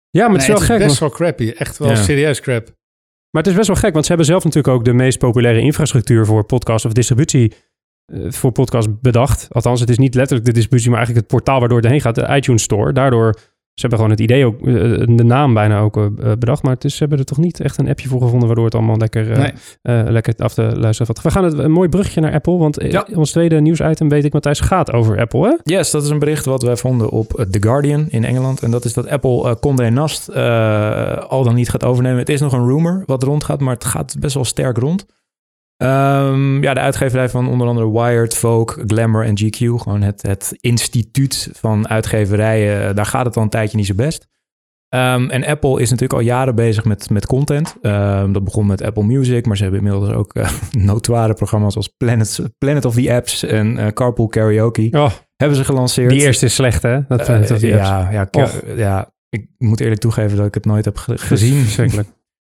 Ja, 0.09 0.23
maar 0.27 0.31
het 0.31 0.41
is 0.41 0.47
wel 0.47 0.57
gek. 0.57 0.77
best 0.79 0.99
wel 0.99 1.09
crappy. 1.09 1.49
Echt 1.57 1.77
wel 1.77 1.89
Ja. 1.89 1.95
serieus 1.95 2.39
crap. 2.41 2.75
Maar 3.31 3.41
het 3.41 3.51
is 3.51 3.57
best 3.57 3.67
wel 3.67 3.77
gek, 3.77 3.93
want 3.93 4.03
ze 4.05 4.11
hebben 4.11 4.29
zelf 4.29 4.43
natuurlijk 4.43 4.73
ook 4.73 4.85
de 4.85 4.93
meest 4.93 5.17
populaire 5.17 5.61
infrastructuur 5.61 6.25
voor 6.25 6.43
podcast 6.43 6.85
of 6.85 6.93
distributie 6.93 7.53
eh, 8.05 8.31
voor 8.31 8.51
podcast 8.51 9.01
bedacht. 9.01 9.47
Althans, 9.51 9.79
het 9.79 9.89
is 9.89 9.97
niet 9.97 10.15
letterlijk 10.15 10.47
de 10.47 10.53
distributie, 10.53 10.89
maar 10.89 10.97
eigenlijk 10.97 11.27
het 11.27 11.35
portaal 11.37 11.59
waardoor 11.59 11.77
het 11.77 11.87
heen 11.87 12.01
gaat, 12.01 12.15
de 12.15 12.35
iTunes 12.35 12.63
Store. 12.63 12.93
Daardoor, 12.93 13.35
hebben 13.81 13.99
gewoon 13.99 14.11
het 14.13 14.19
idee 14.19 14.45
ook, 14.45 14.59
eh, 14.67 14.73
de 15.17 15.23
naam 15.23 15.53
bijna 15.53 15.79
ook 15.79 15.97
eh, 15.97 16.05
bedacht, 16.39 16.63
maar 16.63 16.73
het 16.73 16.83
is, 16.83 16.93
ze 16.93 16.99
hebben 16.99 17.19
er 17.19 17.25
toch 17.25 17.37
niet 17.37 17.59
echt 17.59 17.77
een 17.77 17.89
appje 17.89 18.07
voor 18.07 18.21
gevonden 18.21 18.47
waardoor 18.47 18.65
het 18.65 18.75
allemaal 18.75 18.97
lekker, 18.97 19.31
eh, 19.31 19.37
Nee. 19.37 19.51
eh, 19.81 20.11
lekker 20.11 20.33
af 20.37 20.53
te 20.53 20.61
luisteren 20.61 21.05
valt. 21.13 21.21
We 21.21 21.31
gaan 21.31 21.43
het 21.43 21.57
een 21.57 21.71
mooi 21.71 21.89
brugje 21.89 22.21
naar 22.21 22.33
Apple, 22.33 22.57
want 22.57 22.77
eh, 22.77 22.91
Ja. 22.91 23.05
ons 23.15 23.31
tweede 23.31 23.61
nieuwsitem 23.61 24.09
weet 24.09 24.23
ik, 24.25 24.33
Matthijs, 24.33 24.59
gaat 24.59 24.91
over 24.93 25.19
Apple, 25.19 25.47
hè? 25.47 25.73
Yes, 25.75 25.91
dat 25.91 26.03
is 26.03 26.09
een 26.09 26.19
bericht 26.19 26.45
wat 26.45 26.61
wij 26.63 26.75
vonden 26.77 27.09
op 27.09 27.33
eh, 27.39 27.45
The 27.45 27.61
Guardian 27.61 28.05
in 28.09 28.23
Engeland. 28.25 28.61
En 28.61 28.71
dat 28.71 28.85
is 28.85 28.93
dat 28.93 29.07
Apple 29.07 29.49
eh 29.49 29.55
Condé 29.55 29.89
Nast 29.89 30.27
eh, 30.27 31.17
al 31.17 31.43
dan 31.43 31.55
niet 31.55 31.69
gaat 31.69 31.83
overnemen. 31.83 32.19
Het 32.19 32.29
is 32.29 32.41
nog 32.41 32.53
een 32.53 32.65
rumor 32.65 33.03
wat 33.05 33.23
rondgaat, 33.23 33.59
maar 33.59 33.73
het 33.73 33.85
gaat 33.85 34.15
best 34.19 34.33
wel 34.33 34.45
sterk 34.45 34.77
rond. 34.77 35.05
Ehm, 35.81 36.61
ja, 36.63 36.73
de 36.73 36.79
uitgeverij 36.79 37.29
van 37.29 37.47
onder 37.49 37.67
andere 37.67 37.91
Wired, 37.91 38.35
Vogue, 38.37 38.83
Glamour 38.87 39.25
en 39.25 39.37
GQ. 39.39 39.57
Gewoon 39.81 40.01
het, 40.01 40.21
het 40.21 40.57
instituut 40.59 41.49
van 41.53 41.87
uitgeverijen. 41.89 42.87
eh, 42.89 42.95
Daar 42.95 43.05
gaat 43.05 43.25
het 43.25 43.37
al 43.37 43.43
een 43.43 43.49
tijdje 43.49 43.77
niet 43.77 43.85
zo 43.85 43.93
best. 43.95 44.27
Ehm, 44.89 45.29
en 45.29 45.45
Apple 45.45 45.81
is 45.81 45.89
natuurlijk 45.89 46.19
al 46.19 46.25
jaren 46.25 46.55
bezig 46.55 46.85
met, 46.85 47.09
met 47.09 47.25
content. 47.25 47.75
Ehm, 47.81 48.31
dat 48.31 48.43
begon 48.43 48.65
met 48.65 48.81
Apple 48.81 49.03
Music, 49.03 49.45
maar 49.45 49.57
ze 49.57 49.63
hebben 49.63 49.81
inmiddels 49.81 50.13
ook 50.13 50.33
eh, 50.33 50.49
notoire 50.71 51.33
programma's 51.33 51.75
als 51.75 51.87
Planet, 51.87 52.39
Planet 52.57 52.85
of 52.85 52.93
the 52.95 53.13
Apps 53.13 53.43
en 53.43 53.77
eh, 53.77 53.87
Carpool 53.87 54.27
Karaoke. 54.27 54.87
Oh, 54.91 55.11
Hebben 55.35 55.57
ze 55.57 55.63
gelanceerd. 55.65 56.09
die 56.09 56.21
eerste 56.21 56.45
is 56.45 56.53
slecht, 56.55 56.81
hè? 56.83 56.99
Dat, 57.07 57.29
apps. 57.29 57.59
ja, 57.59 58.09
ja, 58.11 58.29
ja, 58.75 59.13
ik 59.29 59.47
moet 59.57 59.79
eerlijk 59.79 60.01
toegeven 60.01 60.37
dat 60.37 60.45
ik 60.45 60.53
het 60.53 60.65
nooit 60.65 60.85
heb 60.85 60.97
ge- 60.97 61.17
gezien. 61.31 61.65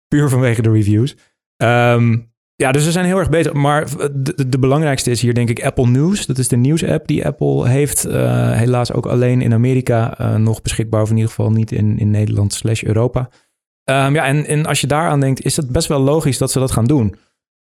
Puur 0.07 0.29
vanwege 0.29 0.61
de 0.61 0.71
reviews. 0.71 1.17
Ehm, 1.57 2.17
ja, 2.59 2.71
dus 2.71 2.85
we 2.85 2.91
zijn 2.91 3.05
heel 3.05 3.17
erg 3.17 3.29
bezig. 3.29 3.53
Maar 3.53 3.87
de, 4.47 4.59
belangrijkste 4.59 5.11
is 5.11 5.21
hier 5.21 5.33
denk 5.33 5.49
ik 5.49 5.63
Apple 5.63 5.87
News. 5.87 6.25
Dat 6.25 6.37
is 6.37 6.47
de 6.47 6.57
nieuws-app 6.57 7.07
die 7.07 7.25
Apple 7.25 7.67
heeft. 7.67 8.05
Eh, 8.05 8.51
helaas 8.51 8.93
ook 8.93 9.05
alleen 9.05 9.41
in 9.41 9.53
Amerika 9.53 10.17
eh, 10.17 10.35
nog 10.35 10.61
beschikbaar. 10.61 11.01
Of 11.01 11.09
in 11.09 11.15
ieder 11.15 11.29
geval 11.29 11.51
niet 11.51 11.71
in, 11.71 11.99
in 11.99 12.11
Nederland 12.11 12.53
slash 12.53 12.83
Europa. 12.83 13.29
Ehm, 13.83 14.13
ja, 14.13 14.25
en, 14.25 14.45
en 14.45 14.65
als 14.65 14.81
je 14.81 14.87
daaraan 14.87 15.19
denkt, 15.19 15.45
is 15.45 15.55
het 15.55 15.69
best 15.69 15.87
wel 15.87 15.99
logisch 15.99 16.37
dat 16.37 16.51
ze 16.51 16.59
dat 16.59 16.71
gaan 16.71 16.85
doen. 16.85 17.15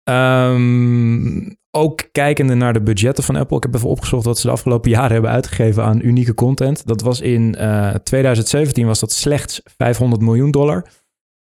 Ehm, 0.03 1.49
ook 1.71 2.09
kijkende 2.11 2.53
naar 2.53 2.73
de 2.73 2.81
budgetten 2.81 3.23
van 3.23 3.35
Apple. 3.35 3.57
Ik 3.57 3.63
heb 3.63 3.75
even 3.75 3.89
opgezocht 3.89 4.25
wat 4.25 4.39
ze 4.39 4.47
de 4.47 4.53
afgelopen 4.53 4.91
jaren 4.91 5.11
hebben 5.11 5.31
uitgegeven 5.31 5.83
aan 5.83 5.99
unieke 6.03 6.33
content. 6.33 6.87
Dat 6.87 7.01
was 7.01 7.21
in 7.21 7.55
eh, 7.55 7.89
2017 7.89 8.85
was 8.85 8.99
dat 8.99 9.11
slechts 9.11 9.61
500 9.77 10.21
miljoen 10.21 10.51
dollar. 10.51 10.85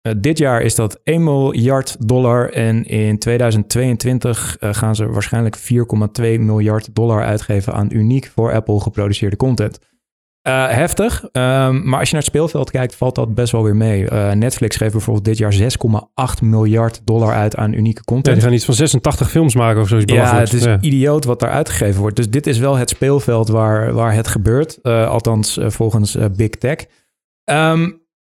Eh, 0.02 0.12
dit 0.16 0.38
jaar 0.38 0.62
is 0.62 0.74
dat 0.74 1.00
1 1.04 1.24
miljard 1.24 1.96
dollar. 2.08 2.50
En 2.52 2.84
in 2.84 3.18
2022 3.18 4.56
eh, 4.60 4.74
gaan 4.74 4.94
ze 4.94 5.06
waarschijnlijk 5.08 5.56
4,2 5.56 6.38
miljard 6.40 6.94
dollar 6.94 7.24
uitgeven 7.24 7.72
aan 7.74 7.88
uniek 7.92 8.30
voor 8.34 8.52
Apple 8.52 8.80
geproduceerde 8.80 9.36
content. 9.36 9.78
Eh, 10.42 10.68
heftig, 10.68 11.24
ehm, 11.32 11.88
maar 11.88 11.98
als 11.98 12.08
je 12.08 12.14
naar 12.14 12.22
het 12.24 12.32
speelveld 12.34 12.70
kijkt, 12.70 12.94
valt 12.94 13.14
dat 13.14 13.34
best 13.34 13.52
wel 13.52 13.62
weer 13.62 13.76
mee. 13.76 14.04
Netflix 14.34 14.76
geeft 14.76 14.92
bijvoorbeeld 14.92 15.24
dit 15.24 15.38
jaar 15.38 15.52
6,8 15.52 16.42
miljard 16.42 17.00
dollar 17.04 17.34
uit 17.34 17.56
aan 17.56 17.72
unieke 17.72 18.02
Ja, 18.04 18.12
content. 18.14 18.34
die 18.36 18.44
gaan 18.44 18.54
iets 18.54 18.64
van 18.64 18.74
86 18.74 19.30
films 19.30 19.54
maken 19.54 19.80
of 19.80 19.88
zoiets 19.88 20.12
Ja, 20.12 20.38
het 20.38 20.52
is 20.52 20.64
Ja. 20.64 20.78
idioot 20.80 21.24
wat 21.24 21.40
daar 21.40 21.50
uitgegeven 21.50 22.00
wordt. 22.00 22.16
Dus 22.16 22.30
dit 22.30 22.46
is 22.46 22.58
wel 22.58 22.76
het 22.76 22.88
speelveld 22.88 23.48
waar, 23.48 23.92
waar 23.92 24.14
het 24.14 24.28
gebeurt. 24.28 24.82
Althans, 24.82 25.58
volgens 25.62 26.16
Big 26.36 26.48
Tech. 26.50 26.86
Ehm, 27.44 27.90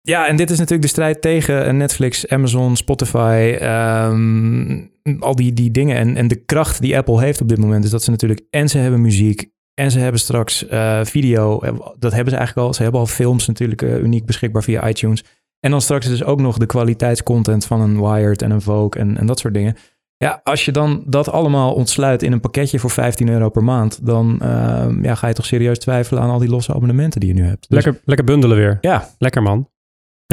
ja, 0.02 0.26
en 0.28 0.36
dit 0.36 0.50
is 0.50 0.56
natuurlijk 0.56 0.82
de 0.82 0.88
strijd 0.88 1.20
tegen 1.20 1.76
Netflix, 1.76 2.28
Amazon, 2.28 2.76
Spotify. 2.76 3.56
ehm, 3.60 4.80
al 5.18 5.34
die, 5.36 5.52
die 5.52 5.70
dingen. 5.70 5.96
En, 5.96 6.16
en 6.16 6.28
de 6.28 6.44
kracht 6.44 6.80
die 6.80 6.96
Apple 6.96 7.20
heeft 7.20 7.40
op 7.40 7.48
dit 7.48 7.58
moment 7.58 7.84
is 7.84 7.90
dat 7.90 8.02
ze 8.02 8.10
natuurlijk... 8.10 8.40
En 8.50 8.68
ze 8.68 8.78
hebben 8.78 9.00
muziek. 9.00 9.50
En 9.74 9.90
ze 9.90 9.98
hebben 9.98 10.20
straks 10.20 10.66
eh, 10.68 11.00
video. 11.04 11.60
Eh, 11.60 11.72
Dat 11.98 12.12
hebben 12.12 12.30
ze 12.32 12.36
eigenlijk 12.38 12.66
al. 12.68 12.74
Ze 12.74 12.82
hebben 12.82 13.00
al 13.00 13.06
films 13.06 13.46
natuurlijk 13.46 13.82
eh, 13.82 13.98
uniek 13.98 14.26
beschikbaar 14.26 14.62
via 14.62 14.88
iTunes. 14.88 15.24
En 15.60 15.70
dan 15.70 15.80
straks 15.80 16.06
dus 16.08 16.24
ook 16.24 16.40
nog 16.40 16.58
de 16.58 16.66
kwaliteitscontent 16.66 17.64
van 17.64 17.80
een 17.80 18.00
Wired 18.00 18.42
en 18.42 18.50
een 18.50 18.60
Vogue 18.62 19.00
en, 19.02 19.18
en 19.18 19.26
dat 19.26 19.38
soort 19.38 19.54
dingen. 19.54 19.76
Ja, 20.16 20.40
als 20.44 20.64
je 20.64 20.72
dan 20.72 21.02
dat 21.06 21.28
allemaal 21.30 21.72
ontsluit 21.74 22.22
in 22.22 22.32
een 22.32 22.40
pakketje 22.40 22.78
voor 22.78 22.90
15 22.90 23.28
euro 23.28 23.48
per 23.48 23.64
maand, 23.64 24.06
dan 24.06 24.40
ehm, 24.40 25.04
ja, 25.04 25.14
ga 25.14 25.28
je 25.28 25.34
toch 25.34 25.46
serieus 25.46 25.78
twijfelen 25.78 26.22
aan 26.22 26.30
al 26.30 26.38
die 26.38 26.48
losse 26.48 26.74
abonnementen 26.74 27.20
die 27.20 27.34
je 27.34 27.40
nu 27.40 27.46
hebt. 27.46 27.66
Dus- 27.68 27.84
Lekker, 27.84 28.02
lekker 28.04 28.24
bundelen 28.26 28.56
weer. 28.56 28.78
Ja, 28.80 29.08
Lekker 29.18 29.42
man. 29.42 29.68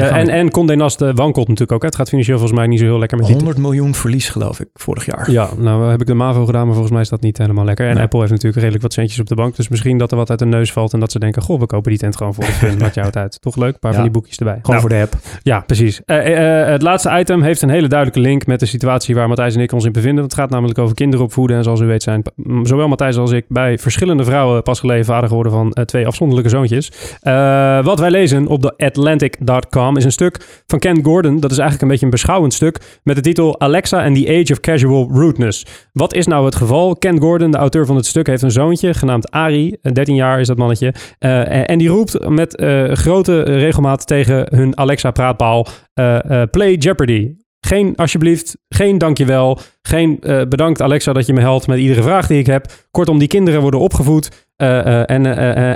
Ja, 0.04 0.16
en, 0.16 0.28
en 0.28 0.50
Condé 0.50 0.74
Nast 0.74 1.02
eh, 1.02 1.10
wankelt 1.14 1.48
natuurlijk 1.48 1.72
ook. 1.72 1.80
hè. 1.80 1.86
Het 1.86 1.96
gaat 1.96 2.08
financieel 2.08 2.38
volgens 2.38 2.58
mij 2.58 2.68
niet 2.68 2.78
zo 2.78 2.84
heel 2.84 2.98
lekker 2.98 3.16
met 3.18 3.26
die 3.26 3.34
100 3.36 3.58
miljoen 3.58 3.94
verlies 3.94 4.28
geloof 4.28 4.60
ik 4.60 4.68
vorig 4.74 5.06
jaar. 5.06 5.30
Ja, 5.30 5.48
nou 5.58 5.90
heb 5.90 6.00
ik 6.00 6.06
de 6.06 6.14
MAVO 6.14 6.44
gedaan, 6.44 6.62
maar 6.64 6.72
volgens 6.72 6.92
mij 6.92 7.00
is 7.02 7.08
dat 7.08 7.20
niet 7.20 7.38
helemaal 7.38 7.64
lekker. 7.64 7.88
En 7.88 7.94
Nee. 7.94 8.02
Apple 8.02 8.18
heeft 8.18 8.30
natuurlijk 8.30 8.58
redelijk 8.60 8.82
wat 8.82 8.92
centjes 8.92 9.20
op 9.20 9.26
de 9.26 9.34
bank. 9.34 9.56
Dus 9.56 9.68
misschien 9.68 9.98
dat 9.98 10.10
er 10.10 10.16
wat 10.16 10.30
uit 10.30 10.38
de 10.38 10.44
neus 10.46 10.72
valt 10.72 10.92
en 10.92 11.00
dat 11.00 11.12
ze 11.12 11.18
denken... 11.18 11.42
goh, 11.42 11.60
we 11.60 11.66
kopen 11.66 11.90
die 11.90 11.98
tent 12.00 12.16
gewoon 12.16 12.34
voor 12.34 12.44
de 12.44 12.52
fun. 12.52 12.78
Maakt 12.80 12.94
jou 12.94 13.06
het 13.06 13.16
uit. 13.16 13.40
Toch 13.40 13.56
leuk? 13.56 13.72
Een 13.72 13.78
paar 13.78 13.90
Ja. 13.90 13.96
van 13.96 14.04
die 14.06 14.12
boekjes 14.14 14.36
erbij. 14.38 14.58
Gewoon 14.62 14.76
Nou, 14.76 14.80
voor 14.80 14.98
de 14.98 15.02
app. 15.02 15.14
Ja, 15.42 15.60
precies. 15.66 16.00
Eh, 16.04 16.16
eh, 16.26 16.60
eh, 16.62 16.68
het 16.68 16.82
laatste 16.82 17.18
item 17.18 17.42
heeft 17.42 17.62
een 17.62 17.68
hele 17.70 17.88
duidelijke 17.88 18.20
link 18.28 18.46
met 18.46 18.60
de 18.60 18.66
situatie 18.66 19.14
waar 19.14 19.28
Matthijs 19.28 19.54
en 19.54 19.60
ik 19.60 19.72
ons 19.72 19.84
in 19.84 19.92
bevinden. 19.92 20.24
Het 20.24 20.34
gaat 20.34 20.50
namelijk 20.50 20.78
over 20.78 20.94
kinderopvoeden. 20.94 21.56
En 21.56 21.62
zoals 21.64 21.80
u 21.80 21.84
weet 21.86 22.02
zijn 22.02 22.22
zowel 22.62 22.88
Matthijs 22.88 23.16
als 23.16 23.30
ik 23.32 23.44
bij 23.48 23.78
verschillende 23.78 24.24
vrouwen 24.24 24.62
pas 24.62 24.80
geleden 24.80 25.04
vader 25.04 25.28
geworden 25.28 25.52
van 25.52 25.72
eh, 25.72 25.84
twee 25.84 26.06
afzonderlijke 26.06 26.50
zoontjes. 26.50 26.92
Eh, 27.20 27.84
wat 27.84 27.98
wij 27.98 28.10
lezen 28.10 28.46
op 28.46 28.62
de 28.62 28.74
Atlantic.com 28.76 29.89
is 29.96 30.04
een 30.04 30.12
stuk 30.12 30.62
van 30.66 30.78
Ken 30.78 31.04
Gordon. 31.04 31.40
Dat 31.40 31.50
is 31.50 31.58
eigenlijk 31.58 31.82
een 31.82 31.88
beetje 31.88 32.04
een 32.04 32.10
beschouwend 32.10 32.54
stuk 32.54 33.00
met 33.02 33.16
de 33.16 33.22
titel 33.22 33.60
Alexa 33.60 34.04
and 34.04 34.16
the 34.16 34.28
Age 34.28 34.52
of 34.52 34.60
Casual 34.60 35.10
Rudeness. 35.12 35.66
Wat 35.92 36.14
is 36.14 36.26
nou 36.26 36.44
het 36.44 36.54
geval? 36.54 36.96
Ken 36.96 37.20
Gordon, 37.20 37.50
de 37.50 37.58
auteur 37.58 37.86
van 37.86 37.96
het 37.96 38.06
stuk, 38.06 38.26
heeft 38.26 38.42
een 38.42 38.50
zoontje 38.50 38.94
genaamd 38.94 39.30
Ari. 39.30 39.76
Eh, 39.82 39.92
13 39.92 40.14
jaar 40.14 40.40
is 40.40 40.46
dat 40.46 40.56
mannetje. 40.56 40.94
Eh, 41.18 41.70
en 41.70 41.78
die 41.78 41.88
roept 41.88 42.28
met 42.28 42.56
eh, 42.56 42.92
grote 42.92 43.42
regelmaat 43.42 44.06
tegen 44.06 44.46
hun 44.56 44.78
Alexa-praatpaal: 44.78 45.66
eh, 45.94 46.42
eh, 46.42 46.50
Play 46.50 46.74
Jeopardy. 46.74 47.34
Geen 47.60 47.96
alsjeblieft, 47.96 48.56
geen 48.68 48.98
dankjewel, 48.98 49.58
geen 49.82 50.20
eh, 50.20 50.42
bedankt 50.48 50.82
Alexa 50.82 51.12
dat 51.12 51.26
je 51.26 51.32
me 51.32 51.40
helpt 51.40 51.66
met 51.66 51.78
iedere 51.78 52.02
vraag 52.02 52.26
die 52.26 52.38
ik 52.38 52.46
heb. 52.46 52.72
Kortom, 52.90 53.18
die 53.18 53.28
kinderen 53.28 53.60
worden 53.60 53.80
opgevoed 53.80 54.48
eh, 54.56 54.78
eh, 54.78 55.02
en, 55.06 55.26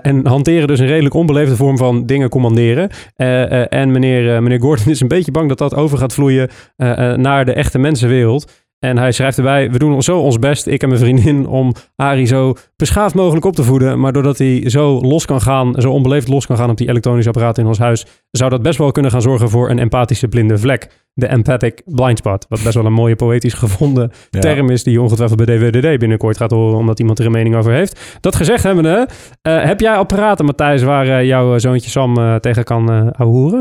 en 0.02 0.26
hanteren 0.26 0.68
dus 0.68 0.78
een 0.78 0.86
redelijk 0.86 1.14
onbeleefde 1.14 1.56
vorm 1.56 1.76
van 1.76 2.06
dingen 2.06 2.28
commanderen. 2.28 2.90
En 3.68 3.90
meneer, 3.90 4.42
meneer 4.42 4.60
Gordon 4.60 4.92
is 4.92 5.00
een 5.00 5.08
beetje 5.08 5.32
bang 5.32 5.48
dat 5.48 5.58
dat 5.58 5.74
over 5.74 5.98
gaat 5.98 6.14
vloeien 6.14 6.50
naar 7.16 7.44
de 7.44 7.52
echte 7.52 7.78
mensenwereld. 7.78 8.52
En 8.84 8.98
hij 8.98 9.12
schrijft 9.12 9.36
erbij, 9.36 9.70
we 9.70 9.78
doen 9.78 10.02
zo 10.02 10.18
ons 10.18 10.38
best, 10.38 10.66
ik 10.66 10.82
en 10.82 10.88
mijn 10.88 11.00
vriendin, 11.00 11.46
om 11.46 11.72
Ari 11.96 12.26
zo 12.26 12.54
beschaafd 12.76 13.14
mogelijk 13.14 13.44
op 13.44 13.54
te 13.54 13.62
voeden. 13.62 14.00
Maar 14.00 14.12
doordat 14.12 14.38
hij 14.38 14.70
zo 14.70 15.00
los 15.00 15.24
kan 15.24 15.40
gaan, 15.40 15.74
zo 15.78 15.90
onbeleefd 15.90 16.28
los 16.28 16.46
kan 16.46 16.56
gaan 16.56 16.70
op 16.70 16.76
die 16.76 16.88
elektronische 16.88 17.28
apparaten 17.28 17.62
in 17.62 17.68
ons 17.68 17.78
huis, 17.78 18.06
zou 18.36 18.50
dat 18.50 18.62
best 18.62 18.78
wel 18.78 18.92
kunnen 18.92 19.10
gaan 19.10 19.22
zorgen 19.22 19.50
voor 19.50 19.70
een 19.70 19.78
empathische 19.78 20.28
blinde 20.28 20.58
vlek. 20.58 21.02
De 21.12 21.26
empathic 21.26 21.82
blind 21.84 22.18
spot. 22.18 22.46
Wat 22.48 22.62
best 22.62 22.74
wel 22.74 22.84
een 22.86 22.92
mooie 22.92 23.16
poëtisch 23.16 23.54
gevonden 23.54 24.10
Ja. 24.30 24.40
term 24.40 24.70
is 24.70 24.82
die 24.82 24.92
je 24.92 25.00
ongetwijfeld 25.00 25.44
bij 25.44 25.56
DWDD 25.56 25.98
binnenkort 25.98 26.36
gaat 26.36 26.50
horen, 26.50 26.78
omdat 26.78 26.98
iemand 26.98 27.18
er 27.18 27.26
een 27.26 27.32
mening 27.32 27.56
over 27.56 27.72
heeft. 27.72 28.18
Dat 28.20 28.36
gezegd 28.36 28.62
hebbende, 28.62 29.08
eh 29.42 29.64
heb 29.64 29.80
jij 29.80 29.94
apparaten, 29.94 30.44
Matthijs, 30.44 30.82
waar 30.82 31.08
eh, 31.08 31.26
jouw 31.26 31.58
zoontje 31.58 31.90
Sam 31.90 32.16
eh, 32.18 32.34
tegen 32.34 32.64
kan 32.64 32.90
eh? 32.92 33.08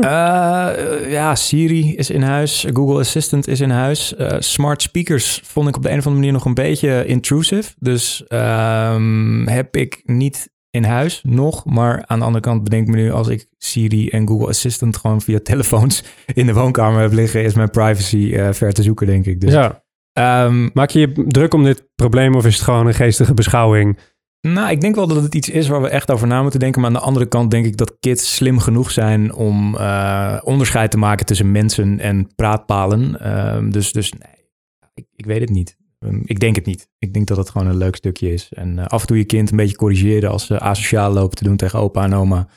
Eh, 0.00 1.10
ja, 1.10 1.34
Siri 1.34 1.94
is 1.96 2.10
in 2.10 2.22
huis. 2.22 2.66
Google 2.72 2.98
Assistant 2.98 3.48
is 3.48 3.60
in 3.60 3.70
huis. 3.70 4.16
Eh, 4.16 4.36
smart 4.38 4.82
speakers 4.82 5.40
vond 5.44 5.68
ik 5.68 5.76
op 5.76 5.82
de 5.82 5.90
een 5.90 5.98
of 5.98 6.06
andere 6.06 6.20
manier 6.20 6.32
nog 6.32 6.44
een 6.44 6.54
beetje 6.54 7.06
intrusive. 7.06 7.72
Dus 7.78 8.24
ehm, 8.28 9.46
heb 9.46 9.76
ik 9.76 10.02
niet 10.04 10.52
in 10.74 10.84
huis 10.84 11.20
nog. 11.22 11.64
Maar 11.64 12.04
aan 12.06 12.18
de 12.18 12.24
andere 12.24 12.44
kant 12.44 12.64
bedenk 12.64 12.86
ik 12.86 12.94
me 12.94 13.00
nu... 13.00 13.10
als 13.10 13.28
ik 13.28 13.46
Siri 13.58 14.08
en 14.08 14.28
Google 14.28 14.48
Assistant 14.48 14.96
gewoon 14.96 15.20
via 15.20 15.38
telefoons 15.52 16.04
in 16.34 16.46
de 16.46 16.54
woonkamer 16.54 17.00
heb 17.00 17.12
liggen... 17.12 17.44
is 17.44 17.54
mijn 17.54 17.70
privacy 17.70 18.32
eh, 18.34 18.52
ver 18.52 18.72
te 18.72 18.82
zoeken, 18.82 19.06
denk 19.06 19.26
ik. 19.26 19.40
Dus, 19.40 19.52
ja. 19.52 19.84
ehm, 20.12 20.68
Maak 20.72 20.90
je 20.90 21.00
je 21.00 21.24
druk 21.28 21.54
om 21.54 21.64
dit 21.64 21.88
probleem 21.94 22.34
of 22.34 22.46
is 22.46 22.54
het 22.54 22.64
gewoon 22.64 22.86
een 22.86 22.94
geestige 22.94 23.34
beschouwing? 23.34 23.98
Nou, 24.40 24.70
ik 24.70 24.80
denk 24.80 24.94
wel 24.94 25.06
dat 25.06 25.22
het 25.22 25.34
iets 25.34 25.48
is 25.48 25.68
waar 25.68 25.82
we 25.82 25.88
echt 25.88 26.10
over 26.10 26.26
na 26.26 26.42
moeten 26.42 26.60
denken. 26.60 26.80
Maar 26.80 26.90
aan 26.90 26.96
de 26.96 27.02
andere 27.06 27.26
kant 27.26 27.50
denk 27.50 27.66
ik 27.66 27.76
dat 27.76 27.96
kids 28.00 28.34
slim 28.34 28.58
genoeg 28.58 28.90
zijn 28.90 29.34
om 29.34 29.76
eh, 29.76 30.40
onderscheid 30.42 30.90
te 30.90 30.98
maken 30.98 31.26
tussen 31.26 31.52
mensen 31.52 32.00
en 32.00 32.34
praatpalen. 32.34 33.20
Ehm, 33.20 33.70
dus, 33.70 33.92
dus 33.92 34.12
nee, 34.12 34.48
ik, 34.94 35.06
ik 35.16 35.26
weet 35.26 35.40
het 35.40 35.50
niet. 35.50 35.76
Ehm, 36.04 36.20
ik 36.24 36.40
denk 36.40 36.56
het 36.56 36.66
niet. 36.66 36.88
Ik 36.98 37.14
denk 37.14 37.26
dat 37.26 37.36
het 37.36 37.50
gewoon 37.50 37.66
een 37.66 37.76
leuk 37.76 37.96
stukje 37.96 38.32
is. 38.32 38.48
En 38.52 38.78
eh, 38.78 38.86
af 38.86 39.00
en 39.00 39.06
toe 39.06 39.16
je 39.16 39.24
kind 39.24 39.50
een 39.50 39.56
beetje 39.56 39.76
corrigeren 39.76 40.30
als 40.30 40.46
ze 40.46 40.60
asociaal 40.60 41.12
lopen 41.12 41.36
te 41.36 41.44
doen 41.44 41.56
tegen 41.56 41.78
opa 41.78 42.04
en 42.04 42.14
oma. 42.14 42.48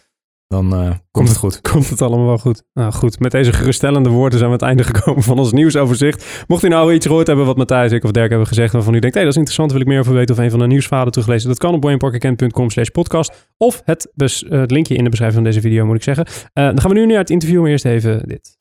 Dan 0.48 0.74
eh, 0.74 0.92
komt 1.12 1.28
het 1.28 1.38
goed. 1.38 1.62
Komt 1.72 1.90
het 1.90 2.02
allemaal 2.02 2.26
wel 2.26 2.38
goed? 2.38 2.64
Nou 2.74 2.92
goed, 2.94 3.20
met 3.20 3.32
deze 3.32 3.54
geruststellende 3.54 4.10
woorden 4.10 4.40
zijn 4.40 4.52
we 4.52 4.58
aan 4.58 4.68
het 4.70 4.78
einde 4.78 4.84
gekomen 4.94 5.24
van 5.24 5.40
ons 5.40 5.52
nieuwsoverzicht. 5.52 6.44
Mocht 6.48 6.64
u 6.64 6.68
nou 6.68 6.94
iets 6.94 7.06
gehoord 7.06 7.28
hebben 7.28 7.46
wat 7.46 7.58
Matthijs, 7.58 7.92
ik 7.92 8.04
of 8.04 8.12
Dirk 8.12 8.30
hebben 8.30 8.48
gezegd 8.48 8.74
waarvan 8.74 8.94
u 8.94 9.00
denkt, 9.00 9.16
hé, 9.16 9.22
dat 9.22 9.32
is 9.32 9.38
interessant, 9.38 9.72
wil 9.72 9.82
ik 9.82 9.88
meer 9.88 10.00
over 10.00 10.14
weten 10.14 10.36
of 10.36 10.42
een 10.42 10.50
van 10.50 10.60
de 10.60 10.68
nieuwsverhalen 10.68 11.12
teruglezen, 11.12 11.50
dat 11.50 11.58
kan 11.58 11.74
op 11.74 11.84
wayneparkerkent.com 11.84 12.70
slash 12.70 12.90
podcast 12.90 13.50
of 13.58 13.82
het, 13.86 14.12
bes- 14.14 14.44
eh, 14.44 14.60
het 14.60 14.72
linkje 14.72 14.96
in 14.96 15.04
de 15.04 15.10
beschrijving 15.10 15.42
van 15.44 15.52
deze 15.52 15.68
video 15.68 15.86
moet 15.86 15.96
ik 15.96 16.04
zeggen. 16.04 16.26
Dan 16.54 16.82
gaan 16.82 16.92
we 16.92 16.98
nu 16.98 17.06
naar 17.06 17.18
het 17.18 17.30
interview, 17.30 17.62
maar 17.62 17.70
eerst 17.70 17.86
even 17.86 18.28
dit. 18.28 18.58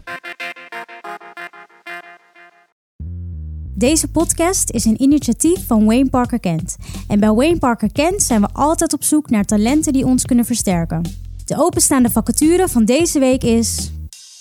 Deze 3.79 4.09
podcast 4.09 4.71
is 4.71 4.85
een 4.85 5.03
initiatief 5.03 5.67
van 5.67 5.85
Wayne 5.85 6.11
Parker 6.11 6.41
Kent. 6.41 6.77
En 7.09 7.21
bij 7.21 7.33
Wayne 7.33 7.59
Parker 7.59 7.93
Kent 7.93 8.23
zijn 8.23 8.41
we 8.41 8.49
altijd 8.53 8.93
op 8.93 9.05
zoek 9.05 9.31
naar 9.31 9.45
talenten 9.45 9.93
die 9.93 10.05
ons 10.05 10.25
kunnen 10.25 10.45
versterken. 10.45 11.03
De 11.45 11.57
openstaande 11.59 12.11
vacature 12.11 12.69
van 12.69 12.85
deze 12.85 13.19
week 13.19 13.43
is 13.43 13.91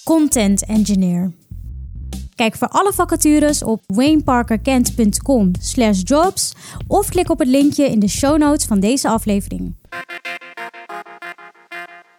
Content 0.03 0.65
Engineer. 0.65 1.31
Kijk 2.35 2.55
voor 2.55 2.67
alle 2.67 2.93
vacatures 2.93 3.63
op 3.63 3.83
wayneparkerkent.com 3.87 5.51
slash 5.59 6.01
jobs 6.03 6.53
of 6.87 7.09
klik 7.09 7.29
op 7.29 7.39
het 7.39 7.47
linkje 7.47 7.89
in 7.89 7.99
de 7.99 8.09
show 8.09 8.37
notes 8.37 8.65
van 8.65 8.79
deze 8.79 9.09
aflevering. 9.09 9.75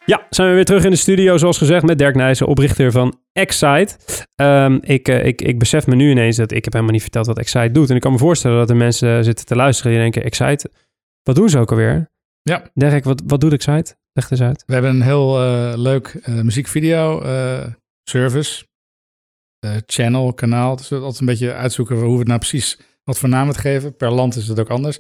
Ja, 0.07 0.27
zijn 0.31 0.49
we 0.49 0.55
weer 0.55 0.65
terug 0.65 0.85
in 0.85 0.91
de 0.91 0.97
studio, 0.97 1.37
zoals 1.37 1.59
gezegd, 1.59 1.85
met 1.85 1.99
Dirk 1.99 2.15
Nijssen, 2.15 2.47
oprichter 2.47 2.93
van 2.93 3.19
Excite. 3.33 3.97
Ehm, 4.35 4.79
ik, 4.81 5.09
eh, 5.09 5.25
ik, 5.25 5.43
ik 5.43 5.59
besef 5.59 5.87
me 5.87 5.95
nu 5.95 6.11
ineens 6.11 6.37
dat 6.37 6.53
ik 6.53 6.65
heb 6.65 6.73
helemaal 6.73 6.95
niet 6.95 7.03
verteld 7.03 7.27
wat 7.27 7.39
Excite 7.39 7.71
doet. 7.71 7.91
En 7.91 7.95
ik 7.95 8.01
kan 8.01 8.13
me 8.13 8.19
voorstellen 8.19 8.59
dat 8.59 8.71
er 8.71 8.77
mensen 8.77 9.25
zitten 9.25 9.47
te 9.47 9.57
luisteren 9.57 9.93
die 9.93 10.01
denken, 10.01 10.25
Excite, 10.25 10.71
wat 11.23 11.35
doen 11.35 11.49
ze 11.49 11.59
ook 11.59 11.71
alweer? 11.71 12.11
Ja. 12.43 12.71
Dirk, 12.75 13.05
wat, 13.05 13.23
wat 13.27 13.41
doet 13.41 13.53
Excite? 13.53 13.97
Leg 14.13 14.31
eens 14.31 14.41
uit. 14.41 14.63
We 14.67 14.73
hebben 14.73 14.91
een 14.91 15.03
heel 15.03 15.43
eh, 15.43 15.73
leuk 15.77 16.19
eh, 16.23 16.35
muziekvideo 16.41 17.23
service, 18.11 18.65
channel, 19.87 20.35
kanaal. 20.35 20.77
Dus 20.77 20.89
we 20.89 20.97
altijd 20.97 21.21
een 21.21 21.27
beetje 21.27 21.53
uitzoeken 21.53 21.97
hoe 21.97 22.13
we 22.13 22.19
het 22.19 22.27
nou 22.27 22.39
precies, 22.39 22.79
wat 23.05 23.19
voor 23.19 23.29
naam 23.29 23.49
het 23.49 23.57
geven. 23.57 23.97
Per 23.97 24.11
land 24.11 24.37
is 24.37 24.49
het 24.49 24.61
ook 24.61 24.71
anders. 24.71 24.99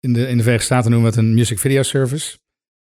In 0.00 0.12
de, 0.12 0.20
in 0.20 0.36
de 0.36 0.42
Verenigde 0.42 0.64
Staten 0.64 0.90
noemen 0.90 1.10
we 1.10 1.16
het 1.16 1.26
een 1.26 1.34
music 1.34 1.58
video 1.58 1.82
service. 1.82 2.36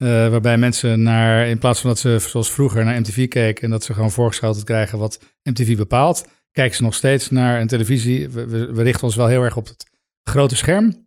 Eh, 0.01 0.29
waarbij 0.29 0.59
mensen 0.59 1.03
naar, 1.03 1.47
in 1.47 1.59
plaats 1.59 1.81
van 1.81 1.91
dat 1.91 1.99
ze 1.99 2.19
zoals 2.19 2.51
vroeger 2.51 2.85
naar 2.85 3.01
MTV 3.01 3.29
keken 3.29 3.63
en 3.63 3.71
dat 3.71 3.85
ze 3.85 3.95
gewoon 3.95 4.11
voorgeschoteld 4.11 4.65
krijgen 4.65 4.99
wat 4.99 5.21
MTV 5.43 5.77
bepaalt, 5.77 6.29
kijken 6.53 6.77
ze 6.77 6.83
nog 6.83 6.95
steeds 6.95 7.31
naar 7.31 7.61
een 7.61 7.67
televisie. 7.67 8.29
We, 8.29 8.83
richten 8.83 9.05
ons 9.05 9.17
wel 9.17 9.27
heel 9.27 9.43
erg 9.43 9.57
op 9.57 9.67
het 9.67 9.87
grote 10.23 10.57
scherm. 10.57 11.07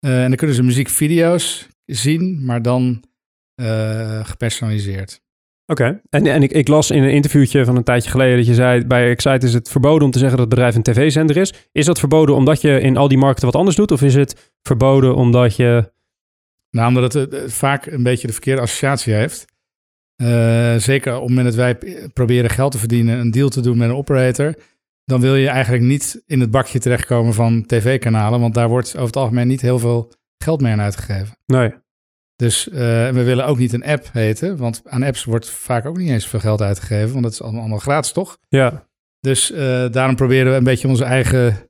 Eh, 0.00 0.22
en 0.22 0.28
dan 0.28 0.36
kunnen 0.36 0.56
ze 0.56 0.62
muziekvideo's 0.62 1.68
zien, 1.84 2.44
maar 2.44 2.62
dan 2.62 3.04
eh, 3.54 4.24
gepersonaliseerd. 4.24 5.20
Oké. 5.66 6.00
En, 6.10 6.26
en 6.26 6.42
ik, 6.42 6.52
ik 6.52 6.68
las 6.68 6.90
in 6.90 7.02
een 7.02 7.12
interviewtje 7.12 7.64
van 7.64 7.76
een 7.76 7.84
tijdje 7.84 8.10
geleden 8.10 8.36
dat 8.36 8.46
je 8.46 8.54
zei... 8.54 8.86
bij 8.86 9.10
Excite 9.10 9.46
is 9.46 9.54
het 9.54 9.68
verboden 9.68 10.04
om 10.04 10.10
te 10.10 10.18
zeggen 10.18 10.36
dat 10.38 10.46
het 10.46 10.54
bedrijf 10.54 10.74
een 10.74 10.82
tv-zender 10.82 11.36
is. 11.36 11.54
Is 11.72 11.86
dat 11.86 11.98
verboden 11.98 12.34
omdat 12.34 12.60
je 12.60 12.80
in 12.80 12.96
al 12.96 13.08
die 13.08 13.18
markten 13.18 13.44
wat 13.44 13.56
anders 13.56 13.76
doet? 13.76 13.90
Of 13.90 14.02
is 14.02 14.14
het 14.14 14.52
verboden 14.62 15.14
omdat 15.14 15.56
je... 15.56 15.96
Nou, 16.70 16.88
omdat 16.88 17.12
het 17.12 17.52
vaak 17.52 17.86
een 17.86 18.02
beetje 18.02 18.26
de 18.26 18.32
verkeerde 18.32 18.62
associatie 18.62 19.14
heeft. 19.14 19.46
Eh, 20.16 20.76
zeker 20.76 21.14
op 21.14 21.20
het 21.20 21.28
moment 21.28 21.46
dat 21.46 21.54
wij 21.54 21.78
proberen 22.12 22.50
geld 22.50 22.72
te 22.72 22.78
verdienen, 22.78 23.18
een 23.18 23.30
deal 23.30 23.48
te 23.48 23.60
doen 23.60 23.78
met 23.78 23.88
een 23.88 23.94
operator, 23.94 24.54
dan 25.04 25.20
wil 25.20 25.36
je 25.36 25.48
eigenlijk 25.48 25.84
niet 25.84 26.22
in 26.26 26.40
het 26.40 26.50
bakje 26.50 26.78
terechtkomen 26.78 27.34
van 27.34 27.66
tv-kanalen, 27.66 28.40
want 28.40 28.54
daar 28.54 28.68
wordt 28.68 28.94
over 28.94 29.06
het 29.06 29.16
algemeen 29.16 29.48
niet 29.48 29.60
heel 29.60 29.78
veel 29.78 30.12
geld 30.38 30.60
meer 30.60 30.72
aan 30.72 30.80
uitgegeven. 30.80 31.36
Nee. 31.46 31.74
Dus 32.36 32.68
eh, 32.68 32.78
we 33.10 33.22
willen 33.22 33.46
ook 33.46 33.58
niet 33.58 33.72
een 33.72 33.84
app 33.84 34.08
heten, 34.12 34.56
want 34.56 34.82
aan 34.84 35.02
apps 35.02 35.24
wordt 35.24 35.50
vaak 35.50 35.86
ook 35.86 35.96
niet 35.96 36.10
eens 36.10 36.26
veel 36.26 36.40
geld 36.40 36.62
uitgegeven, 36.62 37.10
want 37.10 37.22
dat 37.22 37.32
is 37.32 37.42
allemaal, 37.42 37.60
allemaal 37.60 37.78
gratis, 37.78 38.12
toch? 38.12 38.38
Ja. 38.48 38.88
Dus 39.20 39.50
eh, 39.50 39.90
daarom 39.90 40.16
proberen 40.16 40.52
we 40.52 40.58
een 40.58 40.64
beetje 40.64 40.88
onze 40.88 41.04
eigen 41.04 41.67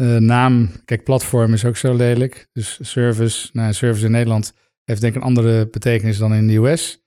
eh, 0.00 0.16
naam. 0.16 0.70
Kijk, 0.84 1.04
platform 1.04 1.52
is 1.52 1.64
ook 1.64 1.76
zo 1.76 1.94
lelijk. 1.94 2.48
Dus 2.52 2.78
service, 2.82 3.48
nou, 3.52 3.72
service 3.72 4.04
in 4.04 4.10
Nederland 4.10 4.52
heeft 4.84 5.00
denk 5.00 5.14
ik 5.14 5.20
een 5.20 5.26
andere 5.26 5.68
betekenis 5.70 6.18
dan 6.18 6.34
in 6.34 6.46
de 6.46 6.56
US. 6.56 7.04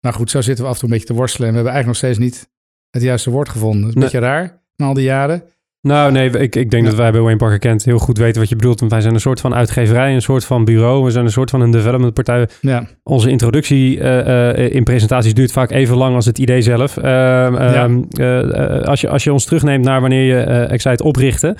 Nou 0.00 0.14
goed, 0.14 0.30
zo 0.30 0.40
zitten 0.40 0.64
we 0.64 0.70
af 0.70 0.74
en 0.76 0.80
toe 0.80 0.88
een 0.90 0.94
beetje 0.98 1.12
te 1.12 1.18
worstelen. 1.20 1.46
En 1.48 1.54
we 1.54 1.60
hebben 1.62 1.74
eigenlijk 1.74 2.02
nog 2.02 2.12
steeds 2.12 2.32
niet 2.32 2.50
het 2.90 3.02
juiste 3.02 3.30
woord 3.30 3.48
gevonden. 3.48 3.80
Dat 3.80 3.88
is 3.88 3.94
een 3.94 4.00
Nee. 4.00 4.10
beetje 4.10 4.26
raar 4.26 4.62
na 4.76 4.86
al 4.86 4.94
die 4.94 5.04
jaren. 5.04 5.42
Nou, 5.82 6.12
nee, 6.12 6.30
ik, 6.30 6.56
ik 6.56 6.70
denk 6.70 6.82
Ja. 6.84 6.88
dat 6.88 6.98
wij 6.98 7.10
bij 7.12 7.20
Wayne 7.20 7.36
Parker 7.36 7.58
Kent 7.58 7.84
heel 7.84 7.98
goed 7.98 8.18
weten 8.18 8.40
wat 8.40 8.48
je 8.48 8.56
bedoelt. 8.56 8.80
Want 8.80 8.92
wij 8.92 9.00
zijn 9.00 9.14
een 9.14 9.20
soort 9.20 9.40
van 9.40 9.54
uitgeverij, 9.54 10.14
een 10.14 10.22
soort 10.22 10.44
van 10.44 10.64
bureau. 10.64 11.04
We 11.04 11.10
zijn 11.10 11.24
een 11.24 11.30
soort 11.30 11.50
van 11.50 11.60
een 11.60 11.70
development 11.70 12.14
partij. 12.14 12.48
Ja, 12.60 12.86
Onze 13.02 13.30
introductie 13.30 14.00
eh, 14.00 14.50
eh, 14.50 14.74
in 14.74 14.84
presentaties 14.84 15.34
duurt 15.34 15.52
vaak 15.52 15.70
even 15.70 15.96
lang 15.96 16.14
als 16.14 16.26
het 16.26 16.38
idee 16.38 16.62
zelf. 16.62 16.96
Ehm, 16.96 17.54
ehm, 17.56 18.02
eh, 18.10 18.80
als, 18.88 19.00
je, 19.00 19.08
als 19.08 19.24
je 19.24 19.32
ons 19.32 19.44
terugneemt 19.44 19.84
naar 19.84 20.00
wanneer 20.00 20.24
je 20.36 20.42
Excite 20.44 21.04
oprichtte, 21.04 21.56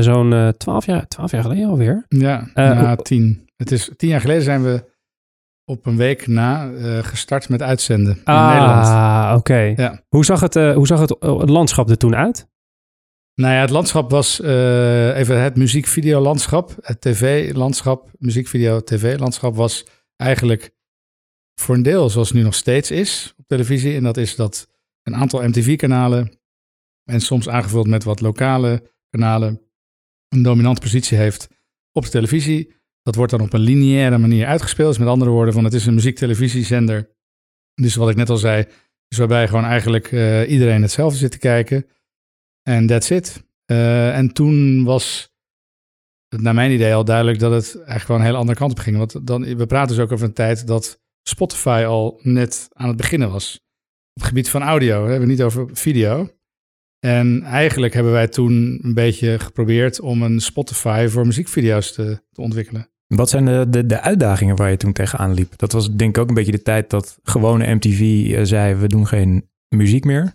zo'n 0.00 0.52
twaalf 0.56 0.86
jaar, 0.86 1.08
12 1.08 1.30
jaar 1.30 1.42
geleden 1.42 1.68
alweer. 1.68 2.04
ja 2.08 2.48
na 2.54 2.96
tien. 2.96 3.48
Het 3.56 3.70
is 3.72 3.90
tien 3.96 4.08
jaar 4.08 4.20
geleden 4.20 4.42
zijn 4.42 4.62
we 4.62 4.84
op 5.64 5.86
een 5.86 5.96
week 5.96 6.26
na 6.26 6.70
gestart 7.02 7.48
met 7.48 7.62
uitzenden 7.62 8.12
in 8.16 8.20
ah, 8.24 8.48
Nederland. 8.52 9.38
oké. 9.38 9.72
Ja. 9.76 10.00
Hoe 10.08 10.24
zag, 10.24 10.40
het, 10.40 10.54
hoe 10.54 10.86
zag 10.86 11.00
het, 11.00 11.16
het 11.20 11.48
landschap 11.48 11.90
er 11.90 11.96
toen 11.98 12.16
uit? 12.16 12.46
Nou 13.40 13.54
ja, 13.54 13.60
het 13.60 13.70
landschap 13.70 14.10
was 14.10 14.40
eh, 14.40 15.16
even 15.16 15.42
het 15.42 15.56
muziekvideolandschap. 15.56 16.76
Het 16.80 17.00
tv-landschap, 17.00 18.10
muziekvideo, 18.18 18.80
tv-landschap 18.80 19.54
was 19.54 19.86
eigenlijk 20.16 20.74
voor 21.60 21.74
een 21.74 21.82
deel 21.82 22.10
zoals 22.10 22.28
het 22.28 22.36
nu 22.36 22.42
nog 22.42 22.54
steeds 22.54 22.90
is 22.90 23.34
op 23.36 23.46
televisie. 23.46 23.94
En 23.94 24.02
dat 24.02 24.16
is 24.16 24.36
dat 24.36 24.68
een 25.02 25.14
aantal 25.14 25.42
MTV-kanalen 25.42 26.40
en 27.04 27.20
soms 27.20 27.48
aangevuld 27.48 27.86
met 27.86 28.04
wat 28.04 28.20
lokale 28.20 28.90
kanalen 29.10 29.60
een 30.28 30.42
dominante 30.42 30.80
positie 30.80 31.18
heeft 31.18 31.48
op 31.92 32.04
de 32.04 32.10
televisie. 32.10 32.74
Dat 33.02 33.14
wordt 33.14 33.32
dan 33.32 33.40
op 33.40 33.52
een 33.52 33.60
lineaire 33.60 34.18
manier 34.18 34.46
uitgespeeld. 34.46 34.88
Dus 34.88 34.98
met 34.98 35.08
andere 35.08 35.30
woorden, 35.30 35.54
van 35.54 35.64
het 35.64 35.74
is 35.74 35.86
een 35.86 35.94
muziektelevisiezender. 35.94 37.10
Dus 37.74 37.94
wat 37.94 38.10
ik 38.10 38.16
net 38.16 38.30
al 38.30 38.36
zei, 38.36 38.66
is 39.08 39.18
waarbij 39.18 39.48
gewoon 39.48 39.64
eigenlijk 39.64 40.12
eh, 40.12 40.50
iedereen 40.50 40.82
hetzelfde 40.82 41.18
zit 41.18 41.30
te 41.30 41.38
kijken. 41.38 41.86
En 42.68 42.86
that's 42.86 43.10
it. 43.10 43.44
Eh, 43.64 44.16
en 44.16 44.32
toen 44.32 44.84
was 44.84 45.34
het 46.28 46.40
naar 46.40 46.54
mijn 46.54 46.72
idee 46.72 46.94
al 46.94 47.04
duidelijk 47.04 47.38
dat 47.38 47.52
het 47.52 47.74
eigenlijk 47.74 48.08
wel 48.08 48.16
een 48.16 48.24
hele 48.24 48.36
andere 48.36 48.58
kant 48.58 48.70
op 48.70 48.78
ging. 48.78 48.96
Want 48.96 49.26
dan, 49.26 49.56
we 49.56 49.66
praten 49.66 49.96
dus 49.96 50.04
ook 50.04 50.12
over 50.12 50.26
een 50.26 50.32
tijd 50.32 50.66
dat 50.66 51.00
Spotify 51.28 51.84
al 51.86 52.20
net 52.22 52.68
aan 52.72 52.88
het 52.88 52.96
beginnen 52.96 53.30
was. 53.30 53.54
Op 54.12 54.22
het 54.22 54.24
gebied 54.24 54.48
van 54.48 54.62
audio, 54.62 55.02
we 55.02 55.10
hebben 55.10 55.28
het 55.28 55.38
niet 55.38 55.42
over 55.42 55.68
video. 55.72 56.30
En 56.98 57.42
eigenlijk 57.42 57.94
hebben 57.94 58.12
wij 58.12 58.28
toen 58.28 58.78
een 58.82 58.94
beetje 58.94 59.38
geprobeerd 59.38 60.00
om 60.00 60.22
een 60.22 60.40
Spotify 60.40 61.06
voor 61.08 61.26
muziekvideo's 61.26 61.92
te, 61.92 62.22
te 62.32 62.40
ontwikkelen. 62.40 62.90
Wat 63.06 63.28
zijn 63.28 63.44
de, 63.44 63.66
de, 63.68 63.86
de 63.86 64.00
uitdagingen 64.00 64.56
waar 64.56 64.70
je 64.70 64.76
toen 64.76 64.92
tegenaan 64.92 65.34
liep? 65.34 65.56
Dat 65.56 65.72
was 65.72 65.94
denk 65.94 66.16
ik 66.16 66.22
ook 66.22 66.28
een 66.28 66.34
beetje 66.34 66.52
de 66.52 66.62
tijd 66.62 66.90
dat 66.90 67.18
gewone 67.22 67.74
MTV 67.74 68.00
eh, 68.32 68.44
zei... 68.44 68.74
we 68.74 68.86
doen 68.86 69.06
geen 69.06 69.50
muziek 69.68 70.04
meer. 70.04 70.34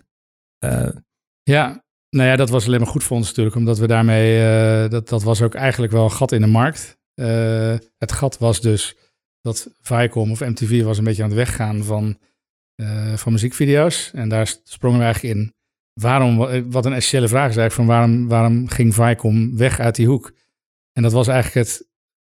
Eh, 0.58 0.88
Ja, 1.42 1.84
nou 2.16 2.28
ja, 2.28 2.36
dat 2.36 2.50
was 2.50 2.66
alleen 2.66 2.80
maar 2.80 2.88
goed 2.88 3.04
voor 3.04 3.16
ons 3.16 3.26
natuurlijk, 3.26 3.56
omdat 3.56 3.78
we 3.78 3.86
daarmee, 3.86 4.44
eh, 4.44 4.90
dat, 4.90 5.08
dat 5.08 5.22
was 5.22 5.42
ook 5.42 5.54
eigenlijk 5.54 5.92
wel 5.92 6.04
een 6.04 6.10
gat 6.10 6.32
in 6.32 6.40
de 6.40 6.46
markt. 6.46 6.98
Eh, 7.14 7.76
het 7.98 8.12
gat 8.12 8.38
was 8.38 8.60
dus 8.60 8.96
dat 9.40 9.74
Viacom 9.80 10.30
of 10.30 10.40
MTV 10.40 10.82
was 10.82 10.98
een 10.98 11.04
beetje 11.04 11.22
aan 11.22 11.28
het 11.28 11.38
weggaan 11.38 11.84
van, 11.84 12.18
eh, 12.74 13.14
van 13.14 13.32
muziekvideo's. 13.32 14.10
En 14.14 14.28
daar 14.28 14.54
sprongen 14.64 14.98
we 14.98 15.04
eigenlijk 15.04 15.34
in. 15.34 15.54
Waarom, 16.00 16.36
wat 16.70 16.86
een 16.86 16.92
essentiële 16.92 17.28
vraag 17.28 17.50
is 17.50 17.56
eigenlijk 17.56 17.72
van 17.72 17.86
waarom, 17.86 18.28
waarom 18.28 18.68
ging 18.68 18.94
Viacom 18.94 19.56
weg 19.56 19.80
uit 19.80 19.94
die 19.94 20.06
hoek? 20.06 20.32
En 20.92 21.02
dat 21.02 21.12
was 21.12 21.28
eigenlijk 21.28 21.68
het, 21.68 21.88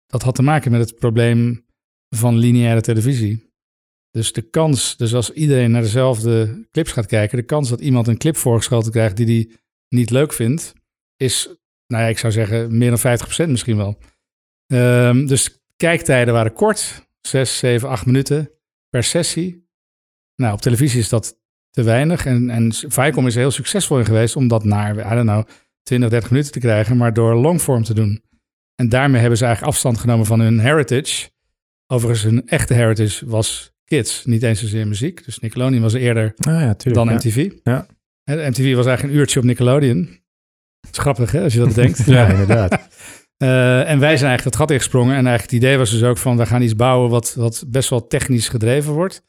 dat 0.06 0.22
had 0.22 0.34
te 0.34 0.42
maken 0.42 0.70
met 0.70 0.80
het 0.80 0.98
probleem 0.98 1.66
van 2.08 2.37
lineaire 2.37 2.80
televisie. 2.80 3.52
Dus 4.10 4.32
de 4.32 4.42
kans, 4.42 4.96
dus 4.96 5.14
als 5.14 5.32
iedereen 5.32 5.70
naar 5.70 5.82
dezelfde 5.82 6.66
clips 6.70 6.92
gaat 6.92 7.06
kijken, 7.06 7.38
de 7.38 7.44
kans 7.44 7.68
dat 7.68 7.80
iemand 7.80 8.08
een 8.08 8.18
clip 8.18 8.37
voorgeschoten 8.37 8.92
krijgt 8.92 9.16
die 9.16 9.26
die 9.26 9.63
niet 9.94 10.11
leuk 10.11 10.33
vindt, 10.33 10.72
is, 11.16 11.48
nou 11.87 12.02
ja, 12.02 12.09
ik 12.09 12.18
zou 12.18 12.33
zeggen, 12.33 12.78
meer 12.78 12.90
dan 12.90 13.18
50% 13.46 13.48
misschien 13.48 13.76
wel. 13.76 13.98
Ehm, 14.66 15.26
dus 15.26 15.64
kijktijden 15.76 16.35
waren 16.35 16.52
kort, 16.52 17.09
6, 17.20 17.59
7, 17.59 17.88
8 17.88 18.07
minuten 18.07 18.50
per 18.88 19.04
sessie. 19.04 19.68
Nou, 20.37 20.52
op 20.52 20.61
televisie 20.61 21.00
is 21.00 21.09
dat 21.09 21.38
te 21.70 21.83
weinig. 21.83 22.26
En, 22.26 22.50
en 22.50 22.72
Viacom 22.72 23.26
is 23.26 23.35
er 23.35 23.40
heel 23.40 23.50
succesvol 23.50 23.98
in 23.98 24.04
geweest 24.04 24.37
om 24.37 24.48
dat 24.48 24.64
naar, 24.64 25.12
I 25.12 25.14
don't 25.14 25.28
know, 25.28 25.44
20, 25.83 26.11
30 26.11 26.30
minuten 26.30 26.52
te 26.52 26.61
krijgen, 26.61 26.96
maar 26.96 27.12
door 27.12 27.35
longform 27.35 27.83
te 27.83 27.94
doen. 27.94 28.22
En 28.74 28.88
daarmee 28.88 29.20
hebben 29.20 29.38
ze 29.38 29.44
eigenlijk 29.44 29.74
afstand 29.74 29.98
genomen 29.98 30.26
van 30.26 30.40
hun 30.40 30.59
heritage. 30.59 31.30
Overigens, 31.87 32.24
hun 32.24 32.46
echte 32.48 32.74
heritage 32.74 33.26
was 33.26 33.72
kids, 33.85 34.24
niet 34.24 34.42
eens 34.42 34.61
zozeer 34.61 34.87
muziek. 34.87 35.24
Dus 35.24 35.38
Nickelodeon 35.38 35.83
was 35.83 35.92
eerder 35.92 36.35
ah 36.37 36.61
ja, 36.61 36.74
tuurlijk. 36.74 37.07
dan 37.07 37.09
ja. 37.09 37.14
MTV. 37.14 37.50
Ja. 37.62 37.87
Hè, 38.24 38.37
de 38.37 38.48
MTV 38.50 38.74
was 38.74 38.87
eigenlijk 38.87 39.14
een 39.14 39.20
uurtje 39.20 39.38
op 39.38 39.44
Nickelodeon. 39.44 39.98
Het 40.80 40.92
is 40.92 40.98
grappig, 40.98 41.32
hè, 41.32 41.42
als 41.42 41.52
je 41.52 41.58
dat 41.58 41.68
bedenkt. 41.68 42.04
Ja, 42.16 42.26
inderdaad. 42.28 42.88
Eh, 43.37 43.90
en 43.90 43.98
wij 43.98 44.16
zijn 44.16 44.30
eigenlijk 44.30 44.44
het 44.44 44.56
gat 44.56 44.70
ingesprongen. 44.70 45.16
En 45.16 45.26
eigenlijk 45.26 45.42
het 45.42 45.52
idee 45.62 45.78
was 45.78 45.90
dus 45.90 46.02
ook 46.02 46.18
van, 46.18 46.37
we 46.37 46.46
gaan 46.46 46.62
iets 46.62 46.76
bouwen 46.76 47.10
wat, 47.10 47.34
wat 47.34 47.64
best 47.66 47.90
wel 47.90 48.06
technisch 48.06 48.48
gedreven 48.48 48.92
wordt. 48.92 49.22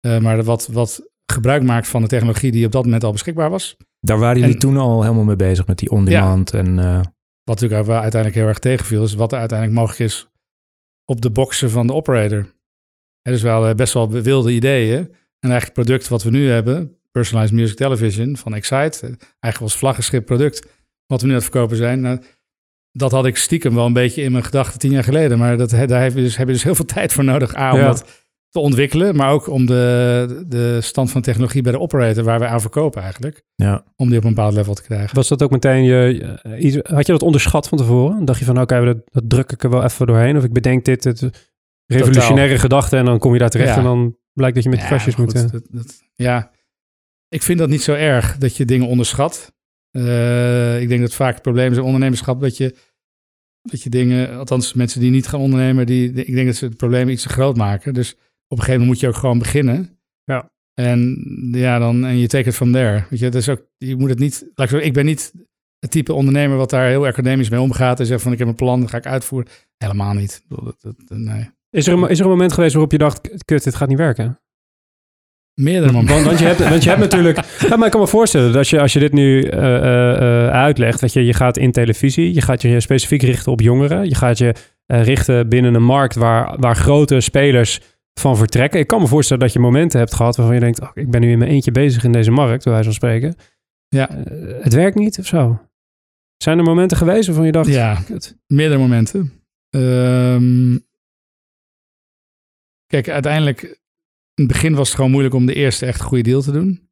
Eh, 0.00 0.18
maar 0.18 0.44
wat, 0.44 0.66
wat 0.66 1.08
gebruik 1.32 1.62
maakt 1.62 1.88
van 1.88 2.02
de 2.02 2.08
technologie 2.08 2.50
die 2.52 2.66
op 2.66 2.72
dat 2.72 2.84
moment 2.84 3.04
al 3.04 3.12
beschikbaar 3.12 3.50
was. 3.50 3.76
Daar 4.00 4.18
waren 4.18 4.38
jullie 4.38 4.54
En- 4.54 4.60
toen 4.60 4.76
al 4.76 5.02
helemaal 5.02 5.24
mee 5.24 5.36
bezig 5.36 5.66
met 5.66 5.78
die 5.78 5.90
on-demand. 5.90 6.54
En, 6.54 6.78
eh, 6.78 7.00
Wat 7.44 7.60
natuurlijk 7.60 7.88
uiteindelijk 7.88 8.34
heel 8.34 8.46
erg 8.46 8.58
tegenviel, 8.58 9.02
is 9.02 9.14
wat 9.14 9.32
er 9.32 9.38
uiteindelijk 9.38 9.78
mogelijk 9.78 10.00
is 10.10 10.28
op 11.04 11.20
de 11.20 11.30
boxen 11.30 11.70
van 11.70 11.86
de 11.86 11.92
operator. 11.94 12.54
Hè, 13.22 13.32
dus 13.32 13.42
wel 13.42 13.74
best 13.74 13.92
wel 13.94 14.10
wilde 14.10 14.52
ideeën. 14.52 14.98
En 15.40 15.50
eigenlijk 15.50 15.64
het 15.64 15.72
product 15.86 16.08
wat 16.08 16.22
we 16.22 16.30
nu 16.30 16.48
hebben, 16.50 16.99
Personalized 17.10 17.56
Music 17.56 17.76
Television 17.76 18.36
van 18.36 18.54
Excite, 18.54 18.98
eh, 19.00 19.08
eigenlijk 19.40 19.58
was 19.58 19.76
vlaggenschip 19.76 20.26
product, 20.26 20.66
wat 21.06 21.20
we 21.20 21.26
nu 21.26 21.32
aan 21.32 21.38
het 21.40 21.48
verkopen 21.50 21.76
zijn. 21.76 22.00
Nou, 22.00 22.20
dat 22.92 23.10
had 23.10 23.26
ik 23.26 23.36
stiekem 23.36 23.74
wel 23.74 23.86
een 23.86 23.92
beetje 23.92 24.22
in 24.22 24.32
mijn 24.32 24.44
gedachten 24.44 24.78
tien 24.78 24.90
jaar 24.90 25.04
geleden. 25.04 25.38
Maar 25.38 25.56
dat, 25.56 25.70
daar 25.70 26.02
heb 26.02 26.14
je, 26.14 26.22
dus, 26.22 26.36
heb 26.36 26.46
je 26.46 26.52
dus 26.52 26.62
heel 26.62 26.74
veel 26.74 26.84
tijd 26.96 27.12
voor 27.12 27.24
nodig. 27.24 27.56
A, 27.56 27.72
om 27.72 27.78
Ja. 27.78 27.86
dat 27.86 28.24
te 28.48 28.58
ontwikkelen, 28.58 29.16
maar 29.16 29.30
ook 29.32 29.46
om 29.48 29.66
de, 29.66 30.44
de 30.48 30.80
stand 30.80 31.10
van 31.10 31.22
technologie 31.22 31.62
bij 31.62 31.72
de 31.72 31.78
operator, 31.80 32.24
waar 32.24 32.38
we 32.38 32.46
aan 32.46 32.60
verkopen 32.60 33.02
eigenlijk, 33.02 33.42
ja. 33.54 33.84
om 33.96 34.08
die 34.08 34.18
op 34.18 34.24
een 34.24 34.34
bepaald 34.34 34.54
level 34.54 34.74
te 34.74 34.82
krijgen. 34.82 35.14
Was 35.16 35.28
dat 35.28 35.42
ook 35.42 35.50
meteen 35.50 35.84
je... 35.84 36.38
eh, 36.42 36.64
iets- 36.64 36.76
Had 36.82 37.06
je 37.06 37.12
dat 37.12 37.22
onderschat 37.22 37.68
van 37.68 37.78
tevoren? 37.78 38.24
Dacht 38.24 38.38
je 38.38 38.44
van, 38.44 38.60
oké, 38.60 38.84
dat, 38.84 38.96
dat 39.04 39.22
druk 39.30 39.52
ik 39.52 39.62
er 39.62 39.70
wel 39.70 39.84
even 39.84 40.06
doorheen. 40.06 40.36
Of 40.36 40.44
ik 40.44 40.52
bedenk 40.52 40.84
dit, 40.84 41.04
het 41.04 41.30
revolutionaire 41.86 42.58
gedachte. 42.58 42.96
En 42.96 43.04
dan 43.04 43.18
kom 43.18 43.32
je 43.32 43.38
daar 43.38 43.50
terecht 43.50 43.70
Ja. 43.70 43.76
en 43.76 43.82
dan 43.82 44.16
blijkt 44.32 44.54
dat 44.54 44.64
je 44.64 44.70
met 44.70 44.78
Ja, 44.80 44.88
de 44.88 44.94
maar 44.94 45.14
moet... 45.24 45.34
eh, 45.34 45.42
dat- 45.50 45.66
dat- 45.70 46.00
ja, 46.14 46.50
ik 47.30 47.42
vind 47.42 47.58
dat 47.58 47.68
niet 47.68 47.82
zo 47.82 47.94
erg 47.94 48.38
dat 48.38 48.56
je 48.56 48.64
dingen 48.64 48.86
onderschat. 48.86 49.52
Eh, 49.90 50.80
ik 50.80 50.88
denk 50.88 51.00
dat 51.00 51.14
vaak 51.14 51.34
het 51.34 51.42
probleem 51.42 51.70
is 51.70 51.76
in 51.76 51.82
ondernemerschap 51.82 52.40
dat 52.40 52.56
je, 52.56 52.76
dat 53.62 53.82
je 53.82 53.90
dingen, 53.90 54.38
althans 54.38 54.72
mensen 54.72 55.00
die 55.00 55.10
niet 55.10 55.28
gaan 55.28 55.40
ondernemen, 55.40 55.86
die, 55.86 56.12
ik 56.12 56.34
denk 56.34 56.46
dat 56.46 56.56
ze 56.56 56.64
het 56.64 56.76
probleem 56.76 57.08
iets 57.08 57.22
te 57.22 57.28
groot 57.28 57.56
maken. 57.56 57.94
Dus 57.94 58.12
op 58.12 58.58
een 58.58 58.64
gegeven 58.64 58.80
moment 58.80 58.86
moet 58.90 59.00
je 59.00 59.08
ook 59.08 59.20
gewoon 59.20 59.38
beginnen. 59.38 60.00
Ja. 60.24 60.50
En 60.74 61.18
ja, 61.52 61.78
dan 61.78 62.04
en 62.04 62.18
je 62.18 62.26
take 62.26 62.48
it 62.48 62.54
from 62.54 62.72
there. 62.72 63.04
Weet 63.10 63.18
je, 63.18 63.30
dat 63.30 63.40
is 63.40 63.48
ook, 63.48 63.66
je 63.76 63.96
moet 63.96 64.10
het 64.10 64.18
niet, 64.18 64.50
laat 64.54 64.70
ik, 64.70 64.78
zo, 64.78 64.86
ik 64.86 64.92
ben 64.92 65.04
niet 65.04 65.32
het 65.78 65.90
type 65.90 66.12
ondernemer 66.12 66.56
wat 66.56 66.70
daar 66.70 66.88
heel 66.88 67.06
academisch 67.06 67.48
mee 67.48 67.60
omgaat 67.60 68.00
en 68.00 68.06
zegt 68.06 68.22
van 68.22 68.32
ik 68.32 68.38
heb 68.38 68.48
een 68.48 68.54
plan, 68.54 68.80
dat 68.80 68.90
ga 68.90 68.96
ik 68.96 69.06
uitvoeren. 69.06 69.52
Helemaal 69.76 70.14
niet. 70.14 70.44
Dat, 70.48 70.76
dat, 70.80 71.18
nee. 71.18 71.50
Is 71.70 71.86
er, 71.86 71.92
een, 71.92 72.08
is 72.08 72.18
er 72.18 72.24
een 72.24 72.30
moment 72.30 72.52
geweest 72.52 72.72
waarop 72.72 72.92
je 72.92 72.98
dacht, 72.98 73.44
kut, 73.44 73.64
dit 73.64 73.74
gaat 73.74 73.88
niet 73.88 73.98
werken? 73.98 74.40
Meerdere 75.54 75.92
momenten. 75.92 76.24
Want, 76.24 76.38
je, 76.38 76.44
hebt, 76.44 76.68
want 76.68 76.82
je 76.82 76.88
hebt 76.88 77.00
natuurlijk... 77.10 77.40
Ja, 77.68 77.76
maar 77.76 77.86
ik 77.86 77.92
kan 77.92 78.00
me 78.00 78.06
voorstellen 78.06 78.46
dat 78.46 78.56
als 78.56 78.70
je, 78.70 78.80
als 78.80 78.92
je 78.92 78.98
dit 78.98 79.12
nu 79.12 79.42
eh, 79.42 79.76
eh, 79.76 80.46
eh, 80.46 80.50
uitlegt... 80.50 81.00
dat 81.00 81.12
je, 81.12 81.24
je 81.24 81.34
gaat 81.34 81.56
in 81.56 81.72
televisie, 81.72 82.34
je 82.34 82.40
gaat 82.40 82.62
je 82.62 82.80
specifiek 82.80 83.22
richten 83.22 83.52
op 83.52 83.60
jongeren... 83.60 84.08
je 84.08 84.14
gaat 84.14 84.38
je 84.38 84.54
richten 84.86 85.48
binnen 85.48 85.74
een 85.74 85.82
markt 85.82 86.14
waar, 86.14 86.58
waar 86.58 86.76
grote 86.76 87.20
spelers 87.20 87.80
van 88.20 88.36
vertrekken. 88.36 88.80
Ik 88.80 88.86
kan 88.86 89.00
me 89.00 89.06
voorstellen 89.06 89.42
dat 89.42 89.52
je 89.52 89.58
momenten 89.58 89.98
hebt 89.98 90.14
gehad 90.14 90.36
waarvan 90.36 90.54
je 90.54 90.60
denkt, 90.60 90.80
oh, 90.80 90.90
ik 90.94 91.10
ben 91.10 91.20
nu 91.20 91.30
in 91.30 91.38
mijn 91.38 91.50
eentje 91.50 91.72
bezig 91.72 92.04
in 92.04 92.12
deze 92.12 92.30
markt, 92.30 92.64
bij 92.64 92.72
wijze 92.72 92.88
van 92.88 92.94
spreken. 92.94 93.34
Ja. 93.88 94.08
Het 94.60 94.72
werkt 94.72 94.96
niet 94.96 95.18
of 95.18 95.26
zo. 95.26 95.60
Zijn 96.36 96.58
er 96.58 96.64
momenten 96.64 96.96
geweest 96.96 97.26
waarvan 97.26 97.46
je 97.46 97.52
dacht, 97.52 97.68
Ja, 97.68 97.94
kut. 97.94 98.38
meerdere 98.46 98.80
momenten. 98.80 99.32
Ehm, 99.70 100.78
kijk, 102.86 103.08
uiteindelijk, 103.08 103.79
in 104.40 104.46
het 104.46 104.54
begin 104.54 104.74
was 104.74 104.86
het 104.86 104.96
gewoon 104.96 105.10
moeilijk 105.10 105.34
om 105.34 105.46
de 105.46 105.54
eerste 105.54 105.86
echt 105.86 106.00
goede 106.00 106.22
deal 106.22 106.40
te 106.42 106.52
doen. 106.52 106.88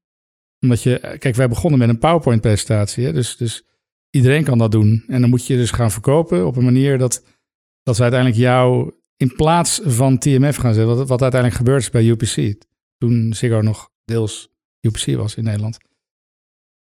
Omdat 0.60 0.82
je, 0.82 1.16
kijk, 1.18 1.34
wij 1.34 1.48
begonnen 1.48 1.78
met 1.78 1.88
een 1.88 1.98
PowerPoint-presentatie, 1.98 3.12
dus, 3.12 3.36
dus 3.36 3.64
iedereen 4.10 4.44
kan 4.44 4.58
dat 4.58 4.70
doen. 4.70 5.04
En 5.06 5.20
dan 5.20 5.30
moet 5.30 5.46
je 5.46 5.56
dus 5.56 5.70
gaan 5.70 5.90
verkopen 5.90 6.46
op 6.46 6.56
een 6.56 6.64
manier 6.64 6.98
dat, 6.98 7.24
dat 7.82 7.96
we 7.96 8.02
uiteindelijk 8.02 8.40
jou 8.40 8.92
in 9.16 9.34
plaats 9.34 9.80
van 9.84 10.18
TMF 10.18 10.56
gaan 10.56 10.74
zetten, 10.74 10.96
wat, 10.96 11.08
wat 11.08 11.22
uiteindelijk 11.22 11.60
gebeurd 11.60 11.82
is 11.82 11.90
bij 11.90 12.06
UPC. 12.06 12.64
Toen 12.96 13.32
Ziggo 13.32 13.60
nog 13.60 13.90
deels 14.04 14.48
UPC 14.80 15.16
was 15.16 15.34
in 15.34 15.44
Nederland. 15.44 15.78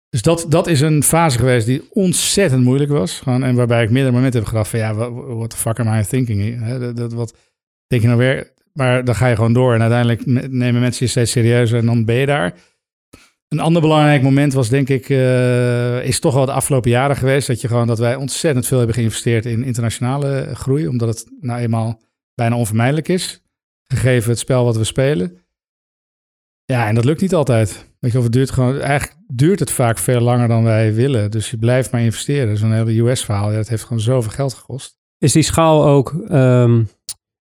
Dus 0.08 0.22
dat, 0.22 0.46
dat 0.48 0.66
is 0.66 0.80
een 0.80 1.02
fase 1.02 1.38
geweest 1.38 1.66
die 1.66 1.88
ontzettend 1.90 2.64
moeilijk 2.64 2.90
was. 2.90 3.22
En 3.24 3.54
waarbij 3.54 3.82
ik 3.82 3.90
meerdere 3.90 4.14
momenten 4.14 4.40
heb 4.40 4.48
gedacht 4.48 4.70
van 4.70 4.78
ja, 4.78 4.94
what, 5.12 5.50
the 5.50 5.56
fuck 5.56 5.80
am 5.80 5.98
I 5.98 6.04
thinking? 6.04 6.66
dat, 6.94 7.12
wat 7.12 7.34
denk 7.86 8.02
je 8.02 8.08
nou 8.08 8.18
weer? 8.18 8.56
Maar 8.78 9.04
dan 9.04 9.14
ga 9.14 9.26
je 9.26 9.34
gewoon 9.34 9.52
door 9.52 9.74
en 9.74 9.80
uiteindelijk 9.80 10.26
me- 10.26 10.48
nemen 10.48 10.80
mensen 10.80 11.04
je 11.04 11.10
steeds 11.10 11.30
serieuzer 11.30 11.78
en 11.78 11.86
dan 11.86 12.04
ben 12.04 12.14
je 12.14 12.26
daar. 12.26 12.54
Een 13.48 13.60
ander 13.60 13.82
belangrijk 13.82 14.22
moment 14.22 14.52
was 14.52 14.68
denk 14.68 14.88
ik, 14.88 15.08
eh, 15.08 16.04
is 16.04 16.20
toch 16.20 16.34
wel 16.34 16.46
de 16.46 16.52
afgelopen 16.52 16.90
jaren 16.90 17.16
geweest. 17.16 17.46
Dat, 17.46 17.60
je 17.60 17.68
gewoon, 17.68 17.86
dat 17.86 17.98
wij 17.98 18.14
ontzettend 18.14 18.66
veel 18.66 18.78
hebben 18.78 18.96
geïnvesteerd 18.96 19.46
in 19.46 19.64
internationale 19.64 20.50
groei. 20.54 20.88
Omdat 20.88 21.08
het 21.08 21.26
nou 21.40 21.60
eenmaal 21.60 22.00
bijna 22.34 22.56
onvermijdelijk 22.56 23.08
is. 23.08 23.42
Gegeven 23.84 24.30
het 24.30 24.38
spel 24.38 24.64
wat 24.64 24.76
we 24.76 24.84
spelen. 24.84 25.38
Ja, 26.64 26.86
en 26.86 26.94
dat 26.94 27.04
lukt 27.04 27.20
niet 27.20 27.34
altijd. 27.34 27.86
Weet 28.00 28.12
je, 28.12 28.18
of 28.18 28.28
duurt 28.28 28.50
gewoon, 28.50 28.80
eigenlijk 28.80 29.18
duurt 29.26 29.58
het 29.60 29.70
vaak 29.70 29.98
veel 29.98 30.20
langer 30.20 30.48
dan 30.48 30.64
wij 30.64 30.94
willen. 30.94 31.30
Dus 31.30 31.50
je 31.50 31.58
blijft 31.58 31.90
maar 31.92 32.00
investeren. 32.00 32.56
Zo'n 32.56 32.72
hele 32.72 33.00
US-verhaal, 33.00 33.50
ja, 33.50 33.56
dat 33.56 33.68
heeft 33.68 33.82
gewoon 33.82 34.02
zoveel 34.02 34.30
geld 34.30 34.54
gekost. 34.54 34.98
Is 35.18 35.32
die 35.32 35.42
schaal 35.42 35.84
ook 35.84 36.24
ehm, 36.28 36.82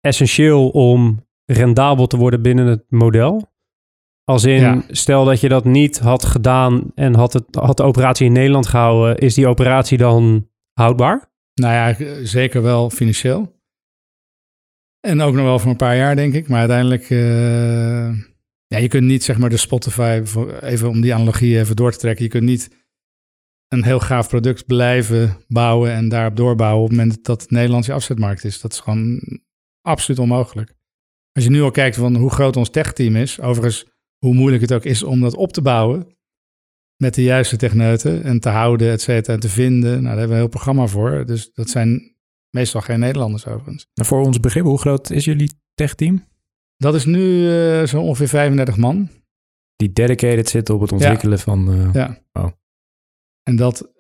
essentieel 0.02 0.70
om 0.70 1.26
rendabel 1.46 2.08
te 2.08 2.18
worden 2.18 2.42
binnen 2.42 2.66
het 2.66 2.84
model? 2.90 3.50
Als 4.24 4.44
in, 4.44 4.62
Ja. 4.62 4.84
stel 4.88 5.26
dat 5.26 5.40
je 5.42 5.50
dat 5.50 5.66
niet 5.66 6.00
had 6.00 6.26
gedaan 6.26 6.92
en 6.96 7.16
had, 7.16 7.34
het, 7.34 7.44
had 7.52 7.78
de 7.78 7.84
operatie 7.84 8.26
in 8.26 8.32
Nederland 8.32 8.68
gehouden, 8.68 9.18
is 9.18 9.34
die 9.34 9.48
operatie 9.48 9.98
dan 9.98 10.50
houdbaar? 10.74 11.30
Nou 11.54 11.74
ja, 11.74 12.26
zeker 12.26 12.62
wel 12.62 12.90
financieel. 12.90 13.60
En 15.08 15.22
ook 15.22 15.34
nog 15.34 15.44
wel 15.44 15.60
voor 15.60 15.72
een 15.72 15.78
paar 15.78 15.96
jaar, 15.96 16.16
denk 16.16 16.34
ik. 16.34 16.48
Maar 16.48 16.60
uiteindelijk, 16.60 17.10
eh, 17.10 18.08
ja, 18.68 18.78
je 18.78 18.88
kunt 18.88 19.06
niet 19.08 19.24
zeg 19.24 19.38
maar 19.38 19.50
de 19.50 19.58
Spotify, 19.58 20.22
voor- 20.24 20.58
even 20.60 20.90
om 20.90 21.02
die 21.02 21.14
analogie 21.14 21.60
even 21.60 21.76
door 21.76 21.92
te 21.92 21.98
trekken. 21.98 22.24
Je 22.24 22.30
kunt 22.32 22.44
niet 22.44 22.80
een 23.68 23.84
heel 23.84 24.00
gaaf 24.00 24.28
product 24.28 24.66
blijven 24.66 25.38
bouwen 25.48 25.92
en 25.92 26.10
daarop 26.10 26.36
doorbouwen 26.36 26.84
op 26.84 26.90
het 26.90 26.98
moment 26.98 27.24
dat 27.26 27.42
het 27.42 27.52
Nederlands 27.52 27.88
je 27.88 27.94
afzetmarkt 27.94 28.44
is. 28.44 28.62
Dat 28.62 28.72
is 28.72 28.80
gewoon 28.80 29.22
absoluut 29.82 30.20
onmogelijk. 30.20 30.74
Als 31.32 31.44
je 31.44 31.50
nu 31.50 31.62
al 31.62 31.72
kijkt 31.72 31.96
van 31.96 32.15
hoe 32.15 32.30
groot 32.32 32.56
ons 32.58 32.70
techteam 32.70 33.15
is, 33.15 33.39
overigens 33.41 33.86
hoe 34.17 34.34
moeilijk 34.34 34.62
het 34.62 34.74
ook 34.74 34.84
is 34.86 35.04
om 35.04 35.20
dat 35.22 35.36
op 35.36 35.54
te 35.54 35.62
bouwen 35.62 36.15
met 36.96 37.13
de 37.13 37.24
juiste 37.24 37.58
techneuten 37.58 38.24
en 38.24 38.39
te 38.39 38.50
houden, 38.50 38.91
et 38.91 39.02
cetera, 39.02 39.34
en 39.34 39.39
te 39.39 39.50
vinden. 39.50 39.91
Nou, 39.91 40.02
daar 40.04 40.10
hebben 40.17 40.28
we 40.28 40.34
een 40.34 40.39
heel 40.39 40.48
programma 40.50 40.88
voor. 40.88 41.26
Dus 41.26 41.52
dat 41.54 41.70
zijn 41.70 42.15
meestal 42.50 42.82
geen 42.82 43.00
Nederlanders 43.00 43.46
overigens. 43.48 43.88
Voor 43.94 44.22
ons 44.26 44.39
begrip, 44.39 44.63
hoe 44.63 44.80
groot 44.80 45.10
is 45.10 45.26
jullie 45.26 45.52
techteam? 45.74 46.26
Dat 46.78 46.96
is 46.96 47.06
nu 47.06 47.50
eh, 47.52 47.84
zo 47.88 48.02
ongeveer 48.02 48.28
35 48.28 48.78
man. 48.78 49.10
Die 49.76 49.91
dedicated 49.94 50.50
zitten 50.50 50.76
op 50.76 50.82
het 50.82 50.91
ontwikkelen 50.91 51.39
van... 51.39 51.72
eh, 51.72 51.94
Ja. 51.94 52.17
Oh. 52.34 52.48
En 53.44 53.56
dat, 53.56 53.91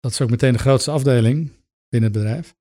dat 0.00 0.10
is 0.10 0.20
ook 0.20 0.30
meteen 0.30 0.52
de 0.52 0.58
grootste 0.58 0.90
afdeling 0.90 1.52
binnen 1.88 2.12
het 2.12 2.22
bedrijf. 2.22 2.54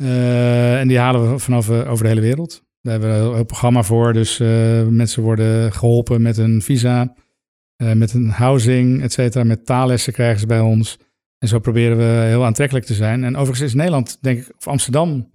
Eh, 0.00 0.80
en 0.80 0.88
die 0.88 0.98
halen 0.98 1.32
we 1.32 1.38
vanaf 1.38 1.70
eh, 1.70 1.90
over 1.90 2.02
de 2.04 2.08
hele 2.08 2.20
wereld. 2.20 2.64
Daar 2.80 2.92
hebben 2.92 3.10
we 3.10 3.26
een 3.26 3.34
heel, 3.34 3.44
programma 3.44 3.82
voor. 3.82 4.12
Dus 4.12 4.40
eh, 4.40 4.86
mensen 4.86 5.22
worden 5.22 5.72
geholpen 5.72 6.22
met 6.22 6.36
een 6.36 6.62
visa, 6.62 7.14
met 7.94 8.12
een 8.12 8.28
housing, 8.28 9.02
et 9.02 9.12
cetera. 9.12 9.44
Met 9.44 9.66
taallessen 9.66 10.12
krijgen 10.12 10.40
ze 10.40 10.46
bij 10.46 10.60
ons. 10.60 10.98
En 11.38 11.48
zo 11.48 11.58
proberen 11.58 11.96
we 11.96 12.26
heel 12.28 12.44
aantrekkelijk 12.44 12.86
te 12.86 12.94
zijn. 12.94 13.24
En 13.24 13.36
overigens 13.36 13.68
is 13.68 13.74
Nederland, 13.74 14.18
denk 14.20 14.38
ik, 14.38 14.52
of 14.56 14.68
Amsterdam, 14.68 15.34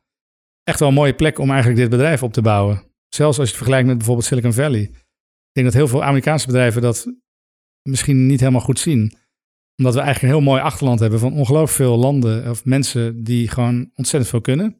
echt 0.63 0.79
wel 0.79 0.87
een 0.87 0.93
mooie 0.93 1.15
plek 1.15 1.39
om 1.39 1.49
eigenlijk 1.49 1.79
dit 1.79 1.89
bedrijf 1.89 2.23
op 2.23 2.33
te 2.33 2.41
bouwen. 2.41 2.83
Zelfs 3.09 3.39
als 3.39 3.47
je 3.47 3.53
het 3.53 3.55
vergelijkt 3.55 3.87
met 3.87 3.97
bijvoorbeeld 3.97 4.27
Silicon 4.27 4.53
Valley. 4.53 4.81
Ik 4.81 5.51
denk 5.51 5.65
dat 5.65 5.75
heel 5.75 5.87
veel 5.87 6.03
Amerikaanse 6.03 6.45
bedrijven 6.45 6.81
dat 6.81 7.13
misschien 7.81 8.25
niet 8.25 8.39
helemaal 8.39 8.61
goed 8.61 8.79
zien. 8.79 9.17
Omdat 9.77 9.93
we 9.93 9.99
eigenlijk 9.99 10.21
een 10.21 10.39
heel 10.39 10.51
mooi 10.51 10.61
achterland 10.61 10.99
hebben 10.99 11.19
van 11.19 11.33
ongelooflijk 11.33 11.71
veel 11.71 11.97
landen 11.97 12.49
of 12.49 12.65
mensen 12.65 13.23
die 13.23 13.47
gewoon 13.47 13.91
ontzettend 13.95 14.31
veel 14.31 14.41
kunnen. 14.41 14.79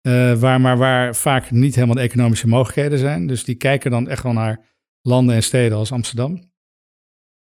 Eh, 0.00 0.34
waar, 0.38 0.60
maar 0.60 0.76
waar 0.76 1.14
vaak 1.14 1.50
niet 1.50 1.74
helemaal 1.74 1.94
de 1.94 2.00
economische 2.00 2.48
mogelijkheden 2.48 2.98
zijn. 2.98 3.26
Dus 3.26 3.44
die 3.44 3.54
kijken 3.54 3.90
dan 3.90 4.08
echt 4.08 4.22
wel 4.22 4.32
naar 4.32 4.64
landen 5.02 5.34
en 5.34 5.42
steden 5.42 5.78
als 5.78 5.92
Amsterdam. 5.92 6.50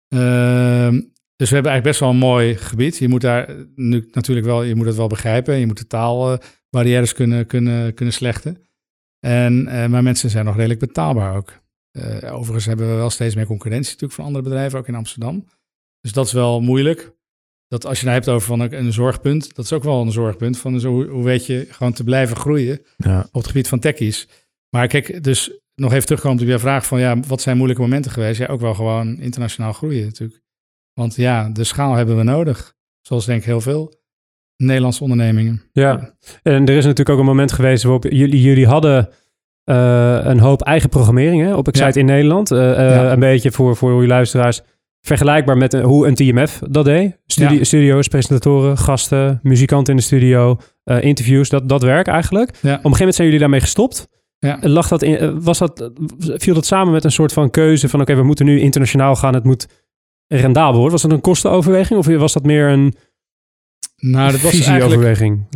Ehm, 0.08 1.00
dus 1.36 1.48
we 1.48 1.54
hebben 1.54 1.72
eigenlijk 1.72 1.82
best 1.82 2.00
wel 2.00 2.10
een 2.10 2.16
mooi 2.16 2.56
gebied. 2.56 2.96
Je 2.96 3.08
moet 3.08 3.20
daar 3.20 3.66
nu 3.74 4.08
natuurlijk 4.12 4.46
wel, 4.46 4.62
je 4.62 4.74
moet 4.74 4.86
het 4.86 4.96
wel 4.96 5.06
begrijpen. 5.06 5.54
Je 5.54 5.66
moet 5.66 5.78
de 5.78 5.86
taalbarrières 5.86 7.12
kunnen, 7.12 7.46
kunnen, 7.46 7.94
kunnen 7.94 8.14
slechten. 8.14 8.66
En, 9.20 9.68
eh, 9.68 9.86
maar 9.86 10.02
mensen 10.02 10.30
zijn 10.30 10.44
nog 10.44 10.56
redelijk 10.56 10.80
betaalbaar 10.80 11.36
ook. 11.36 11.60
Eh, 11.90 12.34
overigens 12.34 12.64
hebben 12.64 12.88
we 12.88 12.94
wel 12.94 13.10
steeds 13.10 13.34
meer 13.34 13.46
concurrentie 13.46 13.90
natuurlijk 13.90 14.12
van 14.12 14.24
andere 14.24 14.44
bedrijven, 14.44 14.78
ook 14.78 14.88
in 14.88 14.94
Amsterdam. 14.94 15.44
Dus 16.00 16.12
dat 16.12 16.26
is 16.26 16.32
wel 16.32 16.60
moeilijk. 16.60 17.14
Dat 17.68 17.86
als 17.86 17.98
je 17.98 18.04
nou 18.04 18.16
hebt 18.16 18.28
over 18.28 18.46
van 18.46 18.60
een, 18.60 18.78
een 18.78 18.92
zorgpunt, 18.92 19.54
dat 19.54 19.64
is 19.64 19.72
ook 19.72 19.84
wel 19.84 20.00
een 20.00 20.12
zorgpunt. 20.12 20.58
Van 20.58 20.80
zo, 20.80 20.90
hoe, 20.90 21.06
hoe 21.06 21.24
weet 21.24 21.46
je 21.46 21.66
gewoon 21.70 21.92
te 21.92 22.04
blijven 22.04 22.36
groeien 22.36 22.80
ja. 22.96 23.20
op 23.20 23.32
het 23.32 23.46
gebied 23.46 23.68
van 23.68 23.78
techies. 23.78 24.28
Maar 24.70 24.86
kijk, 24.86 25.24
dus 25.24 25.58
nog 25.74 25.92
even 25.92 26.06
terugkomen 26.06 26.42
op 26.42 26.48
je 26.48 26.58
vraag 26.58 26.86
van 26.86 27.00
ja, 27.00 27.20
wat 27.26 27.40
zijn 27.40 27.56
moeilijke 27.56 27.82
momenten 27.82 28.10
geweest? 28.10 28.38
Ja, 28.38 28.46
ook 28.46 28.60
wel 28.60 28.74
gewoon 28.74 29.18
internationaal 29.20 29.72
groeien 29.72 30.04
natuurlijk. 30.04 30.42
Want 30.92 31.14
ja, 31.14 31.48
de 31.48 31.64
schaal 31.64 31.94
hebben 31.94 32.16
we 32.16 32.22
nodig. 32.22 32.74
Zoals 33.00 33.24
denk 33.24 33.40
ik 33.40 33.46
heel 33.46 33.60
veel 33.60 33.94
Nederlandse 34.56 35.02
ondernemingen. 35.02 35.62
Ja, 35.72 36.16
en 36.42 36.66
er 36.66 36.76
is 36.76 36.84
natuurlijk 36.84 37.08
ook 37.10 37.18
een 37.18 37.24
moment 37.24 37.52
geweest 37.52 37.82
waarop 37.82 38.04
jullie, 38.04 38.40
jullie 38.40 38.66
hadden 38.66 39.08
eh, 39.64 40.20
een 40.22 40.38
hoop 40.38 40.62
eigen 40.62 40.88
programmering 40.88 41.42
hè, 41.42 41.54
op 41.54 41.68
Excite 41.68 41.98
Ja. 41.98 42.00
in 42.00 42.06
Nederland. 42.06 42.50
Eh, 42.50 42.70
eh, 42.70 42.94
Ja. 42.94 43.12
Een 43.12 43.20
beetje 43.20 43.52
voor, 43.52 43.76
voor 43.76 44.02
je 44.02 44.08
luisteraars 44.08 44.62
vergelijkbaar 45.06 45.56
met 45.56 45.72
een- 45.72 45.82
hoe 45.82 46.06
een 46.06 46.14
TMF 46.14 46.60
dat 46.70 46.84
deed. 46.84 47.18
Studi- 47.26 47.54
Ja. 47.54 47.64
Studio's, 47.64 48.08
presentatoren, 48.08 48.78
gasten, 48.78 49.40
muzikanten 49.42 49.92
in 49.92 49.98
de 49.98 50.04
studio, 50.04 50.58
eh, 50.84 51.02
interviews, 51.02 51.48
dat, 51.48 51.68
dat 51.68 51.82
werk 51.82 52.06
eigenlijk. 52.06 52.48
Op 52.48 52.54
een 52.62 52.68
Ja. 52.68 52.74
gegeven 52.76 52.98
moment 52.98 53.14
zijn 53.14 53.26
jullie 53.26 53.40
daarmee 53.42 53.60
gestopt. 53.60 54.08
Ja. 54.38 54.58
Lag 54.60 54.88
dat 54.88 55.02
in, 55.02 55.16
eh, 55.18 55.30
was 55.40 55.58
dat, 55.58 55.90
viel 56.18 56.54
dat 56.54 56.66
samen 56.66 56.92
met 56.92 57.04
een 57.04 57.10
soort 57.12 57.32
van 57.32 57.50
keuze 57.50 57.88
van 57.88 58.00
oké, 58.00 58.14
we 58.14 58.22
moeten 58.22 58.46
nu 58.46 58.60
internationaal 58.60 59.16
gaan, 59.16 59.34
het 59.34 59.44
moet 59.44 59.66
rendabel 60.26 60.72
worden. 60.74 60.92
Was 60.92 61.02
dat 61.02 61.10
een 61.12 61.20
kostenoverweging 61.20 61.98
of 61.98 62.06
was 62.06 62.32
dat 62.32 62.44
meer 62.44 62.68
een 62.68 62.94
Nou, 63.96 64.30
dat 64.32 64.40
was 64.40 64.52
laten 64.66 64.88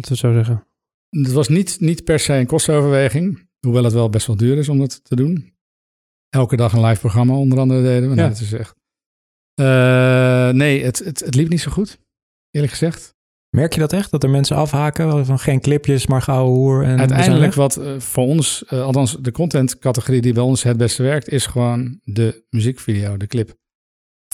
we 0.08 0.16
zo 0.16 0.32
zeggen? 0.32 0.64
Het 1.10 1.32
was 1.32 1.48
niet, 1.48 1.76
niet 1.80 2.04
per 2.04 2.18
se 2.18 2.34
een 2.34 2.46
kostenoverweging. 2.46 3.48
Hoewel 3.60 3.84
het 3.84 3.92
wel 3.92 4.10
best 4.10 4.26
wel 4.26 4.36
duur 4.36 4.58
is 4.58 4.68
om 4.68 4.78
dat 4.78 5.04
te 5.04 5.16
doen. 5.16 5.52
Elke 6.28 6.56
dag 6.56 6.72
een 6.72 6.84
live 6.84 7.00
programma 7.00 7.34
onder 7.34 7.58
andere 7.58 7.82
deden 7.82 8.08
we. 8.08 8.14
Nou, 8.14 8.20
Ja. 8.20 8.28
dat 8.28 8.40
is 8.40 8.52
echt... 8.52 8.74
Eh, 9.60 10.50
nee, 10.50 10.84
het, 10.84 10.98
het, 10.98 11.20
het 11.20 11.34
liep 11.34 11.48
niet 11.48 11.60
zo 11.60 11.70
goed. 11.70 11.98
Eerlijk 12.50 12.72
gezegd. 12.72 13.14
Merk 13.56 13.72
je 13.72 13.80
dat 13.80 13.92
echt? 13.92 14.10
Dat 14.10 14.22
er 14.22 14.30
mensen 14.30 14.56
afhaken 14.56 15.26
van 15.26 15.38
geen 15.38 15.60
clipjes, 15.60 16.06
maar 16.06 16.22
gauw 16.22 16.46
hoer 16.46 16.84
en 16.84 16.98
Uiteindelijk 16.98 17.54
wat 17.54 17.76
eh, 17.76 17.98
voor 17.98 18.24
ons, 18.24 18.64
eh, 18.64 18.82
althans 18.82 19.16
de 19.20 19.32
contentcategorie 19.32 20.20
die 20.20 20.32
bij 20.32 20.42
ons 20.42 20.62
het 20.62 20.76
beste 20.76 21.02
werkt, 21.02 21.28
is 21.28 21.46
gewoon 21.46 22.00
de 22.04 22.44
muziekvideo, 22.50 23.16
de 23.16 23.26
clip. 23.26 23.54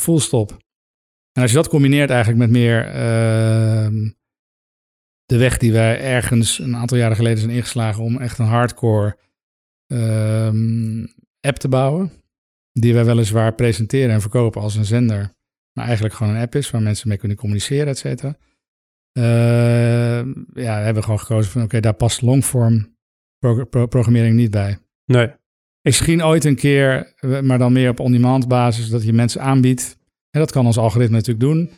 Full 0.00 0.18
stop. 0.18 0.50
En 1.32 1.42
als 1.42 1.50
je 1.50 1.56
dat 1.56 1.68
combineert 1.68 2.10
eigenlijk 2.10 2.38
met 2.38 2.50
meer 2.50 2.86
ehm, 2.86 4.10
de 5.24 5.36
weg 5.36 5.58
die 5.58 5.72
wij 5.72 6.00
ergens 6.00 6.58
een 6.58 6.76
aantal 6.76 6.98
jaren 6.98 7.16
geleden 7.16 7.38
zijn 7.38 7.50
ingeslagen 7.50 8.02
om 8.02 8.18
echt 8.18 8.38
een 8.38 8.46
hardcore 8.46 9.18
ehm, 9.86 11.06
app 11.40 11.56
te 11.56 11.68
bouwen, 11.68 12.12
die 12.80 12.94
wij 12.94 13.04
weliswaar 13.04 13.54
presenteren 13.54 14.10
en 14.10 14.20
verkopen 14.20 14.60
als 14.60 14.74
een 14.76 14.84
zender, 14.84 15.34
maar 15.72 15.84
eigenlijk 15.84 16.14
gewoon 16.14 16.34
een 16.34 16.40
app 16.42 16.54
is 16.54 16.70
waar 16.70 16.82
mensen 16.82 17.08
mee 17.08 17.18
kunnen 17.18 17.36
communiceren, 17.36 17.86
et 17.86 17.98
cetera. 17.98 18.36
Eh, 19.12 20.24
ja, 20.54 20.74
hebben 20.76 20.94
we 20.94 21.02
gewoon 21.02 21.18
gekozen 21.18 21.52
van 21.52 21.62
oké, 21.62 21.80
daar 21.80 21.94
past 21.94 22.22
longform 22.22 22.96
pro- 23.38 23.64
pro- 23.64 23.86
programmering 23.86 24.36
niet 24.36 24.50
bij. 24.50 24.78
Nee. 25.04 25.30
Misschien 25.82 26.24
ooit 26.24 26.44
een 26.44 26.56
keer, 26.56 27.14
maar 27.42 27.58
dan 27.58 27.72
meer 27.72 27.90
op 27.90 28.00
on-demand 28.00 28.48
basis, 28.48 28.88
dat 28.88 29.04
je 29.04 29.12
mensen 29.12 29.40
aanbiedt. 29.40 29.96
En 30.30 30.40
dat 30.40 30.52
kan 30.52 30.66
ons 30.66 30.78
algoritme 30.78 31.16
natuurlijk 31.16 31.46
doen. 31.46 31.70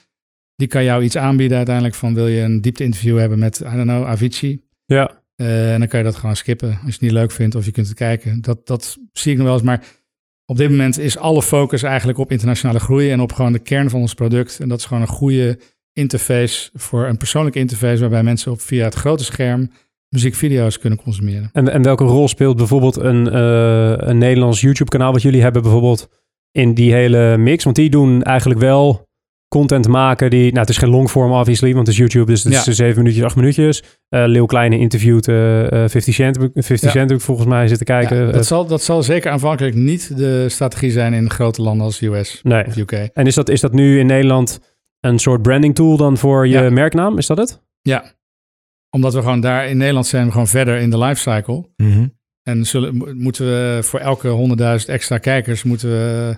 Die 0.57 0.69
kan 0.69 0.85
jou 0.85 1.03
iets 1.03 1.17
aanbieden 1.17 1.57
uiteindelijk 1.57 1.95
van 1.95 2.15
wil 2.15 2.27
je 2.27 2.41
een 2.41 2.61
diepte 2.61 2.85
interview 2.85 3.19
hebben 3.19 3.39
met, 3.39 3.59
I 3.61 3.63
don't 3.63 3.83
know, 3.83 4.07
Avicii. 4.07 4.65
Ja. 4.85 5.23
Eh, 5.37 5.73
en 5.73 5.79
dan 5.79 5.89
kan 5.89 5.99
je 5.99 6.05
dat 6.05 6.17
gewoon 6.17 6.37
skippen 6.37 6.69
als 6.69 6.79
je 6.85 6.91
het 6.91 7.01
niet 7.01 7.11
leuk 7.11 7.31
vindt 7.31 7.55
of 7.55 7.65
je 7.65 7.71
kunt 7.71 7.87
het 7.87 7.97
kijken. 7.97 8.41
Dat, 8.41 8.67
dat 8.67 8.97
zie 9.13 9.33
ik 9.33 9.39
nog 9.39 9.47
wel 9.47 9.57
eens. 9.57 9.65
Maar 9.65 9.85
op 10.51 10.57
dit 10.57 10.71
moment 10.71 10.99
is 10.99 11.19
alle 11.19 11.43
focus 11.43 11.83
eigenlijk 11.83 12.19
op 12.19 12.31
internationale 12.31 12.79
groei 12.79 13.11
en 13.11 13.21
op 13.21 13.33
gewoon 13.33 13.53
de 13.53 13.59
kern 13.59 13.91
van 13.91 14.01
ons 14.01 14.15
product. 14.15 14.61
En 14.61 14.69
dat 14.69 14.79
is 14.79 14.85
gewoon 14.85 15.03
een 15.03 15.09
goede 15.09 15.59
interface 15.93 16.71
voor 16.75 17.07
een 17.07 17.17
persoonlijke 17.17 17.59
interface 17.59 18.01
waarbij 18.01 18.23
mensen 18.23 18.53
op 18.53 18.61
via 18.61 18.85
het 18.85 18.95
grote 18.95 19.25
scherm 19.25 19.71
muziekvideo's 20.09 20.79
kunnen 20.79 21.03
consumeren. 21.03 21.51
En, 21.53 21.69
en 21.69 21.83
welke 21.83 22.05
rol 22.05 22.29
speelt 22.29 22.57
bijvoorbeeld 22.57 22.97
een, 22.97 23.27
uh, 23.27 23.95
een 23.97 24.19
Nederlands 24.19 24.61
YouTube-kanaal 24.61 25.13
wat 25.13 25.23
jullie 25.23 25.43
hebben 25.43 25.63
bijvoorbeeld 25.63 26.09
in 26.53 26.75
die 26.75 26.93
hele 26.93 27.37
mix? 27.37 27.65
Want 27.65 27.77
die 27.77 27.91
doen 27.91 28.23
eigenlijk 28.23 28.61
wel 28.61 29.08
content 29.49 29.89
maken 29.89 30.31
die... 30.31 30.47
Nou, 30.47 30.59
het 30.59 30.69
is 30.69 30.77
geen 30.77 30.89
longform 30.89 31.33
obviously, 31.33 31.75
want 31.75 31.87
het 31.87 31.97
is 31.97 32.03
YouTube, 32.03 32.31
dus 32.31 32.45
het 32.45 32.67
is 32.67 32.77
zeven 32.77 33.03
minuutjes, 33.03 33.25
acht 33.25 33.37
minuutjes. 33.37 33.83
Uh, 33.83 34.25
Leeuw 34.27 34.47
Kleine 34.47 34.79
interviewt 34.79 35.29
uh, 35.29 35.67
50 35.69 36.15
Cent. 36.15 36.39
50 36.55 36.81
ja. 36.81 36.91
Cent 36.91 37.13
ook 37.13 37.21
volgens 37.21 37.49
mij 37.49 37.69
zitten 37.69 37.87
kijken. 37.87 38.27
Ja, 38.27 38.33
dat, 38.33 38.47
zal, 38.47 38.67
dat 38.67 38.83
zal 38.83 39.03
zeker 39.03 39.31
aanvankelijk 39.31 39.75
niet 39.75 40.17
de 40.17 40.49
strategie 40.49 40.91
zijn 40.91 41.13
in 41.13 41.31
grote 41.31 41.63
landen 41.63 41.87
als 41.87 42.01
US 42.01 42.41
nee. 42.43 42.67
of 42.67 42.77
UK. 42.77 42.93
En 42.93 43.27
is 43.27 43.35
dat, 43.35 43.49
is 43.49 43.61
dat 43.61 43.73
nu 43.73 43.99
in 43.99 44.07
Nederland 44.07 44.61
een 45.01 45.19
soort 45.19 45.43
branding 45.43 45.75
tool 45.75 45.97
dan 45.97 46.17
voor 46.17 46.47
je 46.47 46.71
merknaam? 46.71 47.19
Is 47.19 47.27
dat 47.27 47.39
het? 47.39 47.63
Ja, 47.81 48.17
omdat 48.91 49.15
we 49.15 49.21
gewoon 49.21 49.41
daar 49.41 49.69
in 49.69 49.77
Nederland 49.77 50.07
zijn 50.07 50.25
we 50.25 50.31
gewoon 50.31 50.47
verder 50.47 50.79
in 50.79 50.91
de 50.91 50.99
lifecycle. 50.99 51.69
Mm 51.77 51.93
-hmm. 51.93 52.17
En 52.43 52.65
zullen, 52.65 53.17
moeten 53.17 53.45
we 53.45 53.79
voor 53.83 54.01
elke 54.01 54.57
100.000 54.81 54.87
extra 54.87 55.19
kijkers 55.19 55.63
moeten 55.63 55.91
we, 55.91 56.37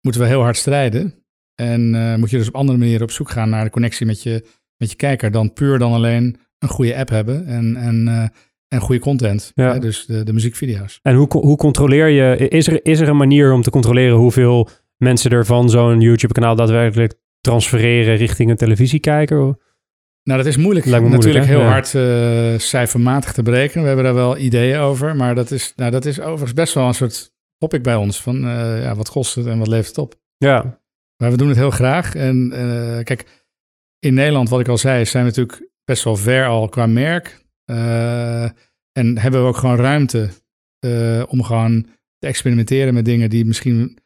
moeten 0.00 0.20
we 0.20 0.26
heel 0.26 0.42
hard 0.42 0.56
strijden. 0.56 1.19
En 1.60 1.94
uh, 1.94 2.14
moet 2.14 2.30
je 2.30 2.36
dus 2.36 2.48
op 2.48 2.54
andere 2.54 2.78
manieren 2.78 3.02
op 3.02 3.10
zoek 3.10 3.30
gaan 3.30 3.50
naar 3.50 3.64
de 3.64 3.70
connectie 3.70 4.06
met 4.06 4.22
je, 4.22 4.44
met 4.76 4.90
je 4.90 4.96
kijker. 4.96 5.30
Dan 5.30 5.52
puur 5.52 5.78
dan 5.78 5.92
alleen 5.92 6.36
een 6.58 6.68
goede 6.68 6.96
app 6.96 7.08
hebben 7.08 7.46
en, 7.46 7.76
en, 7.76 8.06
uh, 8.08 8.24
en 8.68 8.80
goede 8.80 9.00
content. 9.00 9.52
Ja. 9.54 9.72
Hè? 9.72 9.78
Dus 9.78 10.06
de, 10.06 10.22
de 10.22 10.32
muziekvideo's. 10.32 10.98
En 11.02 11.14
hoe, 11.14 11.28
hoe 11.30 11.56
controleer 11.56 12.08
je, 12.08 12.48
is 12.48 12.66
er, 12.66 12.84
is 12.84 13.00
er 13.00 13.08
een 13.08 13.16
manier 13.16 13.52
om 13.52 13.62
te 13.62 13.70
controleren 13.70 14.16
hoeveel 14.16 14.68
mensen 14.96 15.30
er 15.30 15.46
van 15.46 15.70
zo'n 15.70 16.00
YouTube 16.00 16.32
kanaal 16.32 16.56
daadwerkelijk 16.56 17.14
transfereren 17.40 18.16
richting 18.16 18.50
een 18.50 18.56
televisiekijker? 18.56 19.36
Nou, 20.22 20.38
dat 20.38 20.46
is 20.46 20.56
moeilijk. 20.56 20.86
moeilijk 20.86 21.12
Natuurlijk 21.12 21.44
heel 21.44 21.62
hard 21.62 21.94
uh, 21.94 22.58
cijfermatig 22.58 23.32
te 23.32 23.42
berekenen. 23.42 23.82
We 23.82 23.86
hebben 23.86 24.04
daar 24.04 24.14
wel 24.14 24.38
ideeën 24.38 24.78
over. 24.78 25.16
Maar 25.16 25.34
dat 25.34 25.50
is, 25.50 25.72
nou, 25.76 25.90
dat 25.90 26.04
is 26.04 26.20
overigens 26.20 26.54
best 26.54 26.74
wel 26.74 26.86
een 26.86 26.94
soort 26.94 27.32
topic 27.58 27.82
bij 27.82 27.96
ons. 27.96 28.22
Van 28.22 28.40
ja, 28.80 28.94
wat 28.94 29.10
kost 29.10 29.34
het 29.34 29.46
en 29.46 29.58
wat 29.58 29.68
levert 29.68 29.88
het 29.88 29.98
op? 29.98 30.14
Ja. 30.36 30.79
Maar 31.20 31.30
we 31.30 31.36
doen 31.36 31.48
het 31.48 31.56
heel 31.56 31.70
graag. 31.70 32.14
En 32.14 32.52
uh, 32.52 33.02
kijk, 33.02 33.44
in 33.98 34.14
Nederland, 34.14 34.48
wat 34.48 34.60
ik 34.60 34.68
al 34.68 34.78
zei, 34.78 35.04
zijn 35.04 35.24
we 35.24 35.28
natuurlijk 35.28 35.70
best 35.84 36.04
wel 36.04 36.16
ver 36.16 36.46
al 36.46 36.68
qua 36.68 36.86
merk. 36.86 37.44
en 38.92 39.18
hebben 39.18 39.42
we 39.42 39.48
ook 39.48 39.56
gewoon 39.56 39.76
ruimte 39.76 40.30
om 41.28 41.42
gewoon 41.42 41.86
te 42.18 42.26
experimenteren 42.26 42.94
met 42.94 43.04
dingen 43.04 43.30
die 43.30 43.44
misschien 43.44 43.98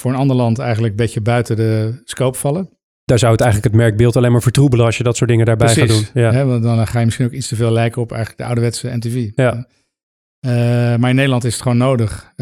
voor 0.00 0.10
een 0.10 0.16
ander 0.16 0.36
land 0.36 0.58
eigenlijk 0.58 0.90
een 0.90 1.04
beetje 1.04 1.20
buiten 1.20 1.56
de 1.56 2.00
scope 2.04 2.38
vallen 2.38 2.70
daar 3.04 3.18
zou 3.18 3.32
het 3.32 3.40
eigenlijk 3.40 3.72
het 3.72 3.82
merkbeeld 3.82 4.16
alleen 4.16 4.32
maar 4.32 4.42
vertroebelen 4.42 4.86
als 4.86 4.96
je 4.96 5.02
dat 5.02 5.16
soort 5.16 5.30
dingen 5.30 5.46
daarbij 5.46 5.74
gaat 5.74 5.88
doen. 5.88 6.06
Ja. 6.14 6.32
Hè, 6.32 6.44
want 6.44 6.62
dan 6.62 6.86
ga 6.86 6.98
je 6.98 7.04
misschien 7.04 7.26
ook 7.26 7.32
iets 7.32 7.48
te 7.48 7.56
veel 7.56 7.70
lijken 7.70 8.02
op 8.02 8.10
eigenlijk 8.12 8.40
de 8.40 8.46
ouderwetse 8.46 8.96
NTV. 8.96 9.30
Ja. 9.34 9.66
Uh, 10.46 10.52
maar 10.96 11.10
in 11.10 11.16
Nederland 11.16 11.44
is 11.44 11.52
het 11.52 11.62
gewoon 11.62 11.76
nodig. 11.76 12.32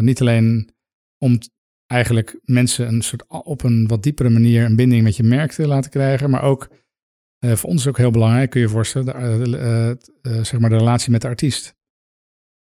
Niet 0.00 0.20
alleen 0.20 0.70
om 1.18 1.38
eigenlijk 1.86 2.38
mensen 2.44 2.88
een 2.88 3.02
soort 3.02 3.24
op 3.28 3.62
een 3.62 3.86
wat 3.86 4.02
diepere 4.02 4.30
manier 4.30 4.64
een 4.64 4.76
binding 4.76 5.02
met 5.02 5.16
je 5.16 5.22
merk 5.22 5.52
te 5.52 5.66
laten 5.66 5.90
krijgen, 5.90 6.30
maar 6.30 6.42
ook 6.42 6.68
uh, 7.40 7.52
voor 7.52 7.70
ons 7.70 7.80
is 7.80 7.88
ook 7.88 7.96
heel 7.96 8.10
belangrijk, 8.10 8.50
kun 8.50 8.60
je 8.60 8.66
je 8.66 8.72
voorstellen, 8.72 9.50
de, 9.50 9.98
zeg 10.42 10.58
maar 10.60 10.70
de 10.70 10.76
relatie 10.76 11.10
met 11.10 11.20
de 11.20 11.28
artiest. 11.28 11.74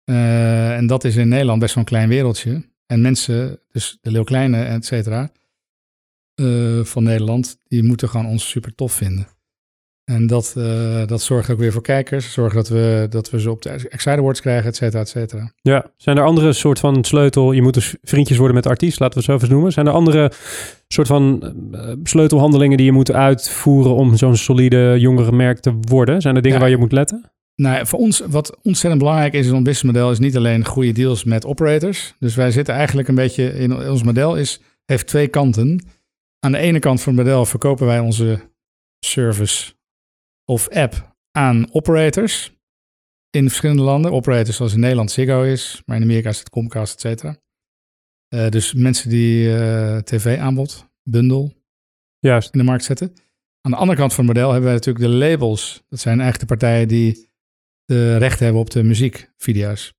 en 0.04 0.88
dat 0.88 1.04
is 1.04 1.16
in 1.16 1.28
Nederland 1.28 1.60
best 1.60 1.74
wel 1.76 1.84
een 1.84 1.90
klein 1.90 2.10
wereldje. 2.10 2.74
En 2.86 3.02
mensen, 3.02 3.60
dus 3.72 3.98
de 4.02 4.12
Leeuw 4.12 4.24
Kleine, 4.24 4.64
et 4.64 4.86
cetera, 4.86 5.32
van 6.84 7.04
Nederland, 7.04 7.58
die 7.64 7.84
moeten 7.84 8.10
gewoon 8.10 8.26
ons 8.26 8.50
super 8.50 8.76
tof 8.76 8.94
vinden. 8.94 9.28
En 10.06 10.28
dat, 10.28 10.56
uh, 10.58 11.08
dat 11.08 11.22
zorgt 11.22 11.50
ook 11.50 11.60
weer 11.60 11.72
voor 11.72 11.82
kijkers. 11.82 12.34
Zorgt 12.34 12.56
dat 12.56 12.68
we, 12.68 13.08
dat 13.10 13.30
we 13.30 13.40
ze 13.40 13.52
op 13.52 13.62
de 13.62 13.70
Excite 13.70 14.10
Awards 14.10 14.42
krijgen, 14.42 14.70
et 14.70 14.76
cetera, 14.76 15.02
et 15.02 15.10
cetera. 15.10 15.52
Ja, 15.62 15.86
zijn 15.98 16.18
er 16.18 16.24
andere 16.24 16.54
soort 16.54 16.80
van 16.80 17.04
sleutel... 17.04 17.52
Je 17.52 17.62
moet 17.62 17.74
dus 17.74 17.96
vriendjes 18.02 18.38
worden 18.38 18.56
met 18.56 18.66
artiest, 18.66 19.00
laten 19.00 19.14
we 19.14 19.20
het 19.20 19.30
zo 19.30 19.36
even 19.36 19.54
noemen. 19.54 19.72
Zijn 19.72 19.88
er 19.88 19.94
andere 19.94 20.32
soort 20.88 21.08
van 21.08 21.54
uh, 21.72 21.92
sleutelhandelingen 22.04 22.78
die 22.78 22.86
je 22.86 22.92
moet 22.92 23.12
uitvoeren... 23.12 23.96
om 23.96 24.18
zo'n 24.18 24.36
solide 24.36 24.96
jongere 24.98 25.32
merk 25.32 25.60
te 25.60 25.78
worden? 25.82 26.22
Zijn 26.22 26.36
er 26.36 26.42
dingen 26.42 26.58
ja. 26.58 26.64
waar 26.64 26.74
je 26.74 26.80
moet 26.80 26.92
letten? 26.92 27.32
Nou, 27.56 27.88
voor 27.88 28.00
ons, 28.00 28.22
wat 28.30 28.58
ontzettend 28.62 29.02
belangrijk 29.02 29.34
is 29.34 29.48
in 29.48 29.54
ons 29.54 29.64
businessmodel... 29.64 30.12
is 30.12 30.20
niet 30.20 30.38
alleen 30.38 30.66
goede 30.66 30.92
deals 30.92 31.24
met 31.24 31.46
operators. 31.46 32.14
Dus 32.20 32.36
wij 32.36 32.52
zitten 32.52 32.74
eigenlijk 32.74 33.08
een 33.08 33.16
beetje... 33.16 33.54
in 33.54 33.90
ons 33.90 34.04
model 34.04 34.36
is, 34.36 34.62
heeft 34.86 35.08
twee 35.08 35.28
kanten... 35.28 35.86
Aan 36.40 36.52
de 36.52 36.58
ene 36.58 36.80
kant 36.80 37.02
van 37.02 37.16
het 37.16 37.26
model 37.26 37.46
verkopen 37.46 37.86
wij 37.86 38.00
onze 38.00 38.40
service 39.00 39.74
of 40.46 40.70
app 40.70 41.16
aan 41.32 41.74
operators 41.74 42.54
in 43.30 43.48
verschillende 43.48 43.82
landen. 43.82 44.12
Operators 44.12 44.56
zoals 44.56 44.74
in 44.74 44.80
Nederland 44.80 45.12
Ziggo 45.12 45.44
is, 45.44 45.82
maar 45.86 45.98
in 45.98 46.04
Amerika 46.04 46.30
is 46.30 46.40
het 46.40 46.50
Comcast, 46.50 46.94
et 46.94 47.00
cetera. 47.00 47.38
Uh, 48.30 48.50
dus 48.50 48.74
mensen 48.74 49.10
die 49.10 49.48
uh, 49.48 49.98
tv-aanbod, 49.98 50.90
bundel, 51.04 51.54
Juist. 52.20 52.54
in 52.54 52.60
de 52.60 52.66
markt 52.66 52.84
zetten. 52.84 53.14
Aan 53.62 53.72
de 53.72 53.78
andere 53.78 53.98
kant 53.98 54.14
van 54.14 54.26
het 54.26 54.34
model 54.34 54.52
hebben 54.52 54.70
wij 54.70 54.80
natuurlijk 54.80 55.06
de 55.06 55.12
labels. 55.12 55.84
Dat 55.90 56.00
zijn 56.00 56.20
eigenlijk 56.20 56.50
de 56.50 56.58
partijen 56.58 56.88
die 56.88 57.30
de 57.86 58.18
recht 58.18 58.40
hebben 58.40 58.62
op 58.62 58.70
de 58.70 58.84
muziekvideo's. 58.84 59.94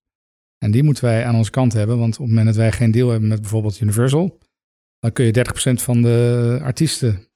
En 0.59 0.71
die 0.71 0.83
moeten 0.83 1.05
wij 1.05 1.25
aan 1.25 1.35
onze 1.35 1.51
kant 1.51 1.73
hebben, 1.73 1.99
want 1.99 2.15
op 2.15 2.19
het 2.19 2.29
moment 2.29 2.47
dat 2.47 2.57
wij 2.57 2.73
geen 2.73 2.91
deal 2.91 3.11
hebben 3.11 3.29
met 3.29 3.41
bijvoorbeeld 3.41 3.81
Universal, 3.81 4.39
dan 4.99 5.13
kun 5.13 5.25
je 5.25 5.45
30% 5.79 5.83
van 5.83 6.03
de 6.03 6.59
artiesten, 6.63 7.29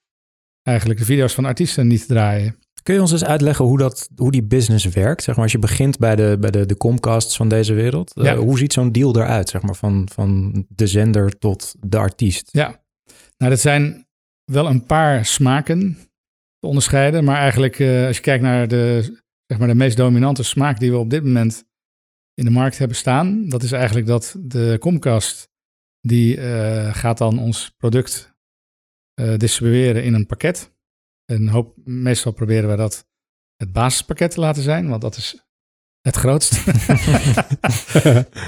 eigenlijk 0.63 0.99
de 0.99 1.05
video's 1.05 1.33
van 1.33 1.45
artiesten 1.45 1.87
niet 1.87 2.07
draaien. 2.07 2.55
Kun 2.83 2.93
je 2.93 3.01
ons 3.01 3.11
eens 3.11 3.23
uitleggen 3.23 3.65
hoe, 3.65 3.77
dat, 3.77 4.09
hoe 4.15 4.31
die 4.31 4.43
business 4.43 4.85
werkt? 4.85 5.23
Zeg 5.23 5.35
maar, 5.35 5.43
als 5.43 5.53
je 5.53 5.59
begint 5.59 5.97
bij 5.97 6.15
de, 6.15 6.37
bij 6.39 6.51
de, 6.51 6.65
de 6.65 6.77
Comcasts 6.77 7.35
van 7.35 7.47
deze 7.47 7.73
wereld. 7.73 8.11
Ja. 8.13 8.33
Uh, 8.33 8.39
hoe 8.39 8.57
ziet 8.57 8.73
zo'n 8.73 8.91
deal 8.91 9.15
eruit, 9.15 9.49
zeg 9.49 9.61
maar, 9.61 9.75
van, 9.75 10.09
van 10.13 10.53
de 10.69 10.87
zender 10.87 11.37
tot 11.37 11.75
de 11.79 11.97
artiest? 11.97 12.49
Ja, 12.51 12.83
nou, 13.37 13.51
dat 13.51 13.59
zijn 13.59 14.07
wel 14.51 14.67
een 14.67 14.85
paar 14.85 15.25
smaken 15.25 15.97
te 16.59 16.67
onderscheiden. 16.67 17.23
Maar 17.23 17.37
eigenlijk, 17.37 17.79
uh, 17.79 18.07
als 18.07 18.15
je 18.15 18.21
kijkt 18.21 18.43
naar 18.43 18.67
de, 18.67 19.17
zeg 19.45 19.57
maar, 19.57 19.67
de 19.67 19.75
meest 19.75 19.97
dominante 19.97 20.43
smaak 20.43 20.79
die 20.79 20.91
we 20.91 20.97
op 20.97 21.09
dit 21.09 21.23
moment 21.23 21.63
in 22.33 22.45
de 22.45 22.51
markt 22.51 22.77
hebben 22.77 22.97
staan, 22.97 23.49
dat 23.49 23.63
is 23.63 23.71
eigenlijk 23.71 24.07
dat 24.07 24.35
de 24.39 24.77
Comcast 24.79 25.49
die 26.01 26.37
uh, 26.37 26.95
gaat 26.95 27.17
dan 27.17 27.39
ons 27.39 27.73
product 27.77 28.30
distribueren 29.37 30.03
in 30.03 30.13
een 30.13 30.25
pakket. 30.25 30.73
En 31.25 31.47
hoop, 31.47 31.77
meestal 31.83 32.31
proberen 32.31 32.69
we 32.69 32.75
dat 32.75 33.07
het 33.55 33.71
basispakket 33.71 34.31
te 34.31 34.39
laten 34.39 34.63
zijn, 34.63 34.89
want 34.89 35.01
dat 35.01 35.15
is 35.15 35.45
het 36.01 36.15
grootst. 36.15 36.67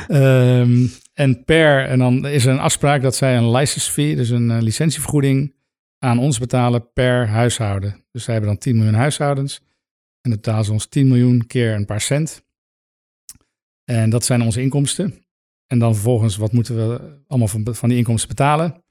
um, 0.07 0.91
en 1.23 1.43
per, 1.45 1.85
en 1.85 1.99
dan 1.99 2.27
is 2.27 2.45
er 2.45 2.51
een 2.51 2.59
afspraak 2.59 3.01
dat 3.01 3.15
zij 3.15 3.37
een 3.37 3.51
license 3.51 3.91
fee, 3.91 4.15
dus 4.15 4.29
een 4.29 4.49
uh, 4.49 4.61
licentievergoeding, 4.61 5.55
aan 5.99 6.19
ons 6.19 6.39
betalen 6.39 6.91
per 6.93 7.27
huishouden. 7.27 8.05
Dus 8.11 8.23
zij 8.23 8.33
hebben 8.33 8.51
dan 8.51 8.61
10 8.61 8.75
miljoen 8.75 8.93
huishoudens 8.93 9.57
en 10.21 10.29
dan 10.29 10.39
betalen 10.39 10.65
ze 10.65 10.71
ons 10.71 10.85
10 10.85 11.07
miljoen 11.07 11.47
keer 11.47 11.73
een 11.73 11.85
paar 11.85 12.01
cent. 12.01 12.45
En 13.83 14.09
dat 14.09 14.25
zijn 14.25 14.41
onze 14.41 14.61
inkomsten. 14.61 15.25
En 15.67 15.79
dan 15.79 15.93
vervolgens, 15.93 16.37
wat 16.37 16.51
moeten 16.51 16.75
we 16.75 17.21
allemaal 17.27 17.47
van, 17.47 17.75
van 17.75 17.89
die 17.89 17.97
inkomsten 17.97 18.29
betalen? 18.29 18.82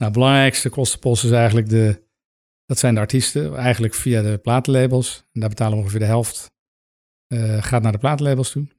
Nou, 0.00 0.12
belangrijkste 0.12 0.68
kostenpost 0.68 1.24
is 1.24 1.30
eigenlijk 1.30 1.68
de, 1.68 2.02
dat 2.66 2.78
zijn 2.78 2.94
de 2.94 3.00
artiesten, 3.00 3.56
eigenlijk 3.56 3.94
via 3.94 4.22
de 4.22 4.38
platenlabels. 4.38 5.24
En 5.32 5.40
daar 5.40 5.48
betalen 5.48 5.72
we 5.76 5.82
ongeveer 5.82 6.00
de 6.00 6.06
helft, 6.06 6.50
uh, 7.32 7.62
gaat 7.62 7.82
naar 7.82 7.92
de 7.92 7.98
platenlabels 7.98 8.50
toe. 8.50 8.62
En 8.62 8.70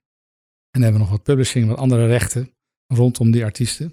dan 0.72 0.82
hebben 0.82 1.02
we 1.02 1.08
nog 1.08 1.16
wat 1.18 1.24
publishing, 1.24 1.68
wat 1.68 1.78
andere 1.78 2.08
rechten 2.08 2.54
rondom 2.88 3.32
die 3.32 3.44
artiesten. 3.44 3.86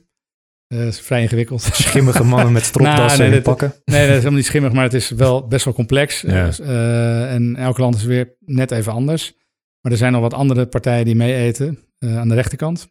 Uh, 0.72 0.78
dat 0.78 0.88
is 0.88 1.00
vrij 1.00 1.22
ingewikkeld. 1.22 1.62
Schimmige 1.62 2.24
mannen 2.24 2.52
met 2.52 2.64
stropdassen 2.64 3.18
nou, 3.20 3.30
nee, 3.30 3.42
pakken. 3.42 3.74
Nee, 3.84 4.00
dat 4.00 4.08
is 4.08 4.16
helemaal 4.16 4.32
niet 4.32 4.46
schimmig, 4.46 4.72
maar 4.72 4.84
het 4.84 4.94
is 4.94 5.10
wel 5.10 5.46
best 5.46 5.64
wel 5.64 5.74
complex. 5.74 6.20
Ja. 6.20 6.50
Uh, 6.60 7.32
en 7.32 7.56
elk 7.56 7.78
land 7.78 7.94
is 7.94 8.04
weer 8.04 8.36
net 8.40 8.70
even 8.70 8.92
anders. 8.92 9.32
Maar 9.80 9.92
er 9.92 9.98
zijn 9.98 10.12
nog 10.12 10.20
wat 10.20 10.34
andere 10.34 10.66
partijen 10.66 11.04
die 11.04 11.16
mee 11.16 11.34
eten 11.34 11.78
aan 11.98 12.28
de 12.28 12.34
rechterkant. 12.34 12.88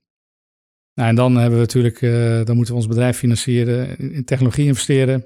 Nou, 0.98 1.10
en 1.10 1.16
dan 1.16 1.36
hebben 1.36 1.60
we 1.60 1.66
natuurlijk, 1.66 2.02
uh, 2.02 2.46
dan 2.46 2.56
moeten 2.56 2.74
we 2.74 2.80
ons 2.80 2.88
bedrijf 2.88 3.18
financieren, 3.18 3.98
in 3.98 4.24
technologie 4.24 4.66
investeren. 4.66 5.24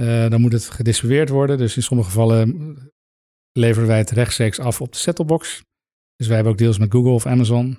Uh, 0.00 0.28
dan 0.28 0.40
moet 0.40 0.52
het 0.52 0.64
gedistribueerd 0.64 1.28
worden. 1.28 1.58
Dus 1.58 1.76
in 1.76 1.82
sommige 1.82 2.08
gevallen 2.10 2.76
leveren 3.52 3.88
wij 3.88 3.98
het 3.98 4.10
rechtstreeks 4.10 4.58
af 4.58 4.80
op 4.80 4.92
de 4.92 4.98
settlebox. 4.98 5.62
Dus 6.16 6.26
wij 6.26 6.34
hebben 6.34 6.52
ook 6.52 6.58
deals 6.58 6.78
met 6.78 6.92
Google 6.92 7.10
of 7.10 7.26
Amazon. 7.26 7.78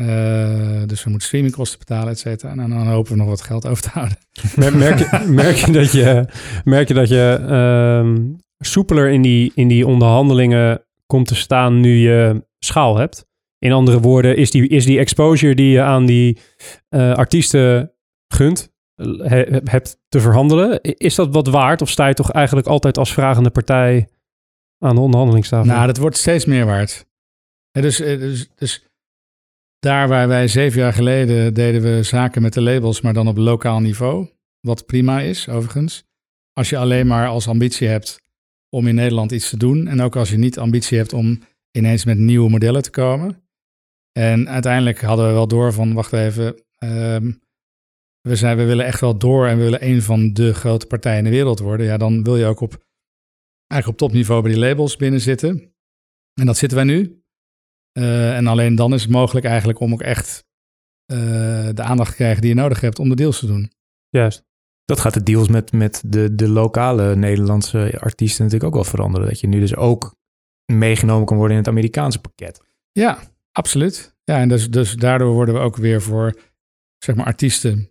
Uh, 0.00 0.82
dus 0.86 1.04
we 1.04 1.10
moeten 1.10 1.28
streamingkosten 1.28 1.78
betalen, 1.78 2.08
et 2.08 2.18
cetera. 2.18 2.50
En 2.50 2.56
dan 2.56 2.86
hopen 2.86 3.12
we 3.12 3.18
nog 3.18 3.28
wat 3.28 3.42
geld 3.42 3.66
over 3.66 3.82
te 3.82 3.88
houden. 3.88 4.18
Merk 4.78 4.98
je, 4.98 5.24
merk 5.28 5.56
je 5.56 5.72
dat 5.72 5.92
je, 5.92 6.26
merk 6.64 6.88
je, 6.88 6.94
dat 6.94 7.08
je 7.08 7.46
um, 8.04 8.36
soepeler 8.58 9.08
in 9.10 9.22
die, 9.22 9.52
in 9.54 9.68
die 9.68 9.86
onderhandelingen 9.86 10.84
komt 11.06 11.26
te 11.26 11.34
staan 11.34 11.80
nu 11.80 11.96
je 11.96 12.44
schaal 12.58 12.96
hebt. 12.96 13.30
In 13.62 13.72
andere 13.72 14.00
woorden, 14.00 14.36
is 14.36 14.50
die, 14.50 14.68
is 14.68 14.84
die 14.84 14.98
exposure 14.98 15.54
die 15.54 15.70
je 15.70 15.82
aan 15.82 16.06
die 16.06 16.38
eh, 16.88 17.14
artiesten 17.14 17.92
gunt, 18.34 18.72
he- 19.18 19.60
hebt 19.64 19.98
te 20.08 20.20
verhandelen, 20.20 20.80
is 20.82 21.14
dat 21.14 21.32
wat 21.34 21.46
waard? 21.46 21.82
Of 21.82 21.88
sta 21.90 22.06
je 22.06 22.14
toch 22.14 22.30
eigenlijk 22.30 22.66
altijd 22.66 22.98
als 22.98 23.12
vragende 23.12 23.50
partij 23.50 24.08
aan 24.78 24.94
de 24.94 25.00
onderhandelingstafel? 25.00 25.72
Nou, 25.72 25.86
dat 25.86 25.96
wordt 25.96 26.16
steeds 26.16 26.44
meer 26.44 26.66
waard. 26.66 27.06
Dus, 27.70 28.00
eh, 28.00 28.18
dus, 28.18 28.50
dus 28.54 28.86
daar 29.78 30.08
waar 30.08 30.28
wij 30.28 30.48
zeven 30.48 30.80
jaar 30.80 30.92
geleden 30.92 31.54
deden 31.54 31.82
we 31.82 32.02
zaken 32.02 32.42
met 32.42 32.52
de 32.52 32.60
labels, 32.62 33.00
maar 33.00 33.12
dan 33.14 33.28
op 33.28 33.36
lokaal 33.36 33.80
niveau. 33.80 34.28
Wat 34.60 34.86
prima 34.86 35.20
is, 35.20 35.48
overigens. 35.48 36.04
Als 36.52 36.68
je 36.68 36.76
alleen 36.78 37.06
maar 37.06 37.28
als 37.28 37.48
ambitie 37.48 37.88
hebt 37.88 38.20
om 38.68 38.86
in 38.86 38.94
Nederland 38.94 39.32
iets 39.32 39.50
te 39.50 39.56
doen. 39.56 39.86
En 39.86 40.00
ook 40.00 40.16
als 40.16 40.30
je 40.30 40.38
niet 40.38 40.58
ambitie 40.58 40.98
hebt 40.98 41.12
om 41.12 41.40
ineens 41.70 42.04
met 42.04 42.18
nieuwe 42.18 42.50
modellen 42.50 42.82
te 42.82 42.90
komen. 42.90 43.41
En 44.12 44.48
uiteindelijk 44.48 45.00
hadden 45.00 45.26
we 45.26 45.32
wel 45.32 45.48
door 45.48 45.72
van, 45.72 45.94
wacht 45.94 46.12
even, 46.12 46.64
ehm, 46.78 47.32
we, 48.20 48.36
zijn, 48.36 48.56
we 48.56 48.64
willen 48.64 48.84
echt 48.84 49.00
wel 49.00 49.18
door 49.18 49.46
en 49.46 49.56
we 49.56 49.62
willen 49.62 49.86
een 49.86 50.02
van 50.02 50.32
de 50.32 50.54
grote 50.54 50.86
partijen 50.86 51.18
in 51.18 51.24
de 51.24 51.30
wereld 51.30 51.58
worden. 51.58 51.86
Ja, 51.86 51.96
dan 51.96 52.22
wil 52.22 52.36
je 52.36 52.44
ook 52.44 52.60
op, 52.60 52.84
eigenlijk 53.66 54.00
op 54.00 54.08
topniveau 54.08 54.42
bij 54.42 54.52
die 54.52 54.60
labels 54.60 54.96
binnen 54.96 55.20
zitten. 55.20 55.74
En 56.40 56.46
dat 56.46 56.56
zitten 56.56 56.78
wij 56.78 56.86
nu. 56.86 57.22
Eh, 57.92 58.36
en 58.36 58.46
alleen 58.46 58.74
dan 58.74 58.94
is 58.94 59.02
het 59.02 59.10
mogelijk 59.10 59.46
eigenlijk 59.46 59.80
om 59.80 59.92
ook 59.92 60.02
echt 60.02 60.44
eh, 61.06 61.68
de 61.74 61.82
aandacht 61.82 62.10
te 62.10 62.16
krijgen 62.16 62.40
die 62.40 62.50
je 62.50 62.56
nodig 62.56 62.80
hebt 62.80 62.98
om 62.98 63.08
de 63.08 63.14
deals 63.14 63.38
te 63.38 63.46
doen. 63.46 63.72
Juist. 64.08 64.44
Dat 64.84 65.00
gaat 65.00 65.14
de 65.14 65.22
deals 65.22 65.48
met, 65.48 65.72
met 65.72 66.02
de, 66.06 66.34
de 66.34 66.48
lokale 66.48 67.16
Nederlandse 67.16 67.98
artiesten 68.00 68.44
natuurlijk 68.44 68.70
ook 68.70 68.82
wel 68.82 68.90
veranderen. 68.90 69.28
Dat 69.28 69.40
je 69.40 69.46
nu 69.46 69.60
dus 69.60 69.76
ook 69.76 70.14
meegenomen 70.72 71.26
kan 71.26 71.36
worden 71.36 71.56
in 71.56 71.62
het 71.62 71.72
Amerikaanse 71.72 72.20
pakket. 72.20 72.62
Ja, 72.92 73.18
absoluut. 73.52 74.16
Ja, 74.24 74.38
en 74.38 74.48
dus, 74.48 74.70
dus 74.70 74.94
daardoor 74.94 75.32
worden 75.32 75.54
we 75.54 75.60
ook 75.60 75.76
weer 75.76 76.02
voor 76.02 76.34
zeg 76.98 77.14
maar 77.16 77.26
artiesten 77.26 77.90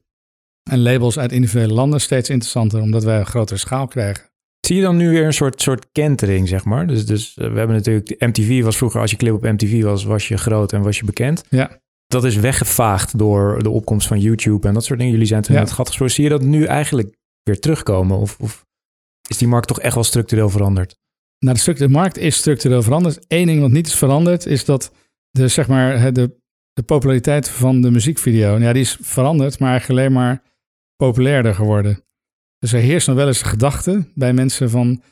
en 0.70 0.82
labels 0.82 1.20
uit 1.20 1.32
individuele 1.32 1.74
landen 1.74 2.01
steeds 2.01 2.30
interessanter, 2.30 2.82
omdat 2.82 3.03
wij 3.03 3.20
een 3.20 3.26
grotere 3.26 3.59
schaal 3.59 3.88
krijgen. 3.88 4.30
Zie 4.59 4.76
je 4.76 4.82
dan 4.82 4.97
nu 4.97 5.09
weer 5.09 5.26
een 5.26 5.34
soort, 5.34 5.62
soort 5.62 5.91
kentering, 5.91 6.47
zeg 6.47 6.66
maar? 6.66 6.88
Dus, 6.88 7.05
dus 7.05 7.38
eh, 7.38 7.51
we 7.51 7.57
hebben 7.57 7.76
natuurlijk, 7.76 8.16
MTV 8.20 8.64
was 8.64 8.78
vroeger, 8.78 9.01
als 9.01 9.12
je 9.12 9.18
clip 9.18 9.34
op 9.34 9.41
MTV 9.43 9.84
was, 9.84 10.03
was 10.03 10.28
je 10.28 10.38
groot 10.38 10.74
en 10.74 10.82
was 10.82 10.97
je 10.97 11.05
bekend. 11.05 11.43
Ja. 11.49 11.80
Dat 12.07 12.24
is 12.24 12.36
weggevaagd 12.36 13.18
door 13.18 13.64
de 13.64 13.70
opkomst 13.70 14.07
van 14.07 14.20
YouTube 14.20 14.68
en 14.68 14.74
dat 14.74 14.84
soort 14.84 14.97
dingen. 14.99 15.14
Jullie 15.14 15.28
zijn 15.28 15.41
toen 15.41 15.55
Ja. 15.55 15.62
het 15.62 15.72
gat 15.72 15.88
gesprongen. 15.88 16.14
Zie 16.14 16.24
je 16.24 16.30
dat 16.30 16.41
nu 16.41 16.64
eigenlijk 16.66 17.16
weer 17.43 17.59
terugkomen? 17.59 18.18
Of, 18.18 18.38
of 18.39 18.66
is 19.30 19.38
die 19.38 19.47
markt 19.47 19.68
toch 19.68 19.80
echt 19.80 19.93
wel 19.95 20.03
structureel 20.03 20.49
veranderd? 20.49 20.99
Nou, 21.39 21.57
de, 21.64 21.74
de 21.74 21.89
markt 21.89 22.18
is 22.18 22.36
structureel 22.36 22.82
veranderd. 22.84 23.26
Eén 23.28 23.45
ding 23.45 23.62
wat 23.62 23.72
niet 23.72 23.88
is 23.88 23.95
veranderd, 23.95 24.45
is 24.45 24.66
dat 24.66 24.91
de, 25.32 25.47
zeg 25.47 25.67
maar, 25.67 26.13
de, 26.13 26.39
de 26.73 26.84
populariteit 26.84 27.49
van 27.49 27.82
de 27.82 27.91
muziekvideo, 27.91 28.57
ja, 28.57 28.73
die 28.73 28.82
is 28.82 28.97
veranderd, 29.01 29.59
maar 29.59 29.69
eigenlijk 29.69 29.99
alleen 29.99 30.13
maar 30.13 30.43
populairder 30.95 31.55
geworden. 31.55 32.03
Dus 32.57 32.73
er 32.73 32.79
heerst 32.79 33.07
nog 33.07 33.15
wel 33.15 33.27
eens 33.27 33.39
de 33.39 33.45
gedachte 33.45 34.11
bij 34.13 34.34
mensen 34.34 34.69
van, 34.69 35.03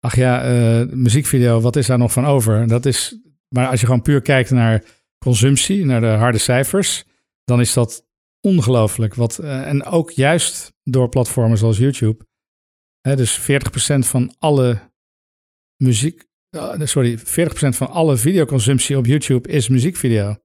ach 0.00 0.16
ja, 0.16 0.42
eh, 0.42 0.88
muziekvideo, 0.88 1.60
wat 1.60 1.76
is 1.76 1.86
daar 1.86 1.98
nog 1.98 2.12
van 2.12 2.24
over? 2.24 2.68
Dat 2.68 2.86
is, 2.86 3.18
maar 3.48 3.68
als 3.68 3.80
je 3.80 3.86
gewoon 3.86 4.02
puur 4.02 4.22
kijkt 4.22 4.50
naar 4.50 4.84
consumptie, 5.18 5.84
naar 5.84 6.00
de 6.00 6.06
harde 6.06 6.38
cijfers, 6.38 7.04
dan 7.44 7.60
is 7.60 7.72
dat 7.72 8.06
ongelooflijk. 8.40 9.14
Wat, 9.14 9.38
eh, 9.38 9.66
en 9.66 9.84
ook 9.84 10.10
juist 10.10 10.72
door 10.82 11.08
platformen 11.08 11.58
zoals 11.58 11.78
YouTube. 11.78 12.26
Hè, 13.00 13.16
dus 13.16 13.38
40% 13.38 14.06
van 14.06 14.34
alle 14.38 14.92
muziek, 15.76 16.28
sorry, 16.86 17.18
40% 17.18 17.22
van 17.52 17.90
alle 17.90 18.16
videoconsumptie 18.16 18.96
op 18.96 19.06
YouTube 19.06 19.48
is 19.48 19.68
muziekvideo. 19.68 20.36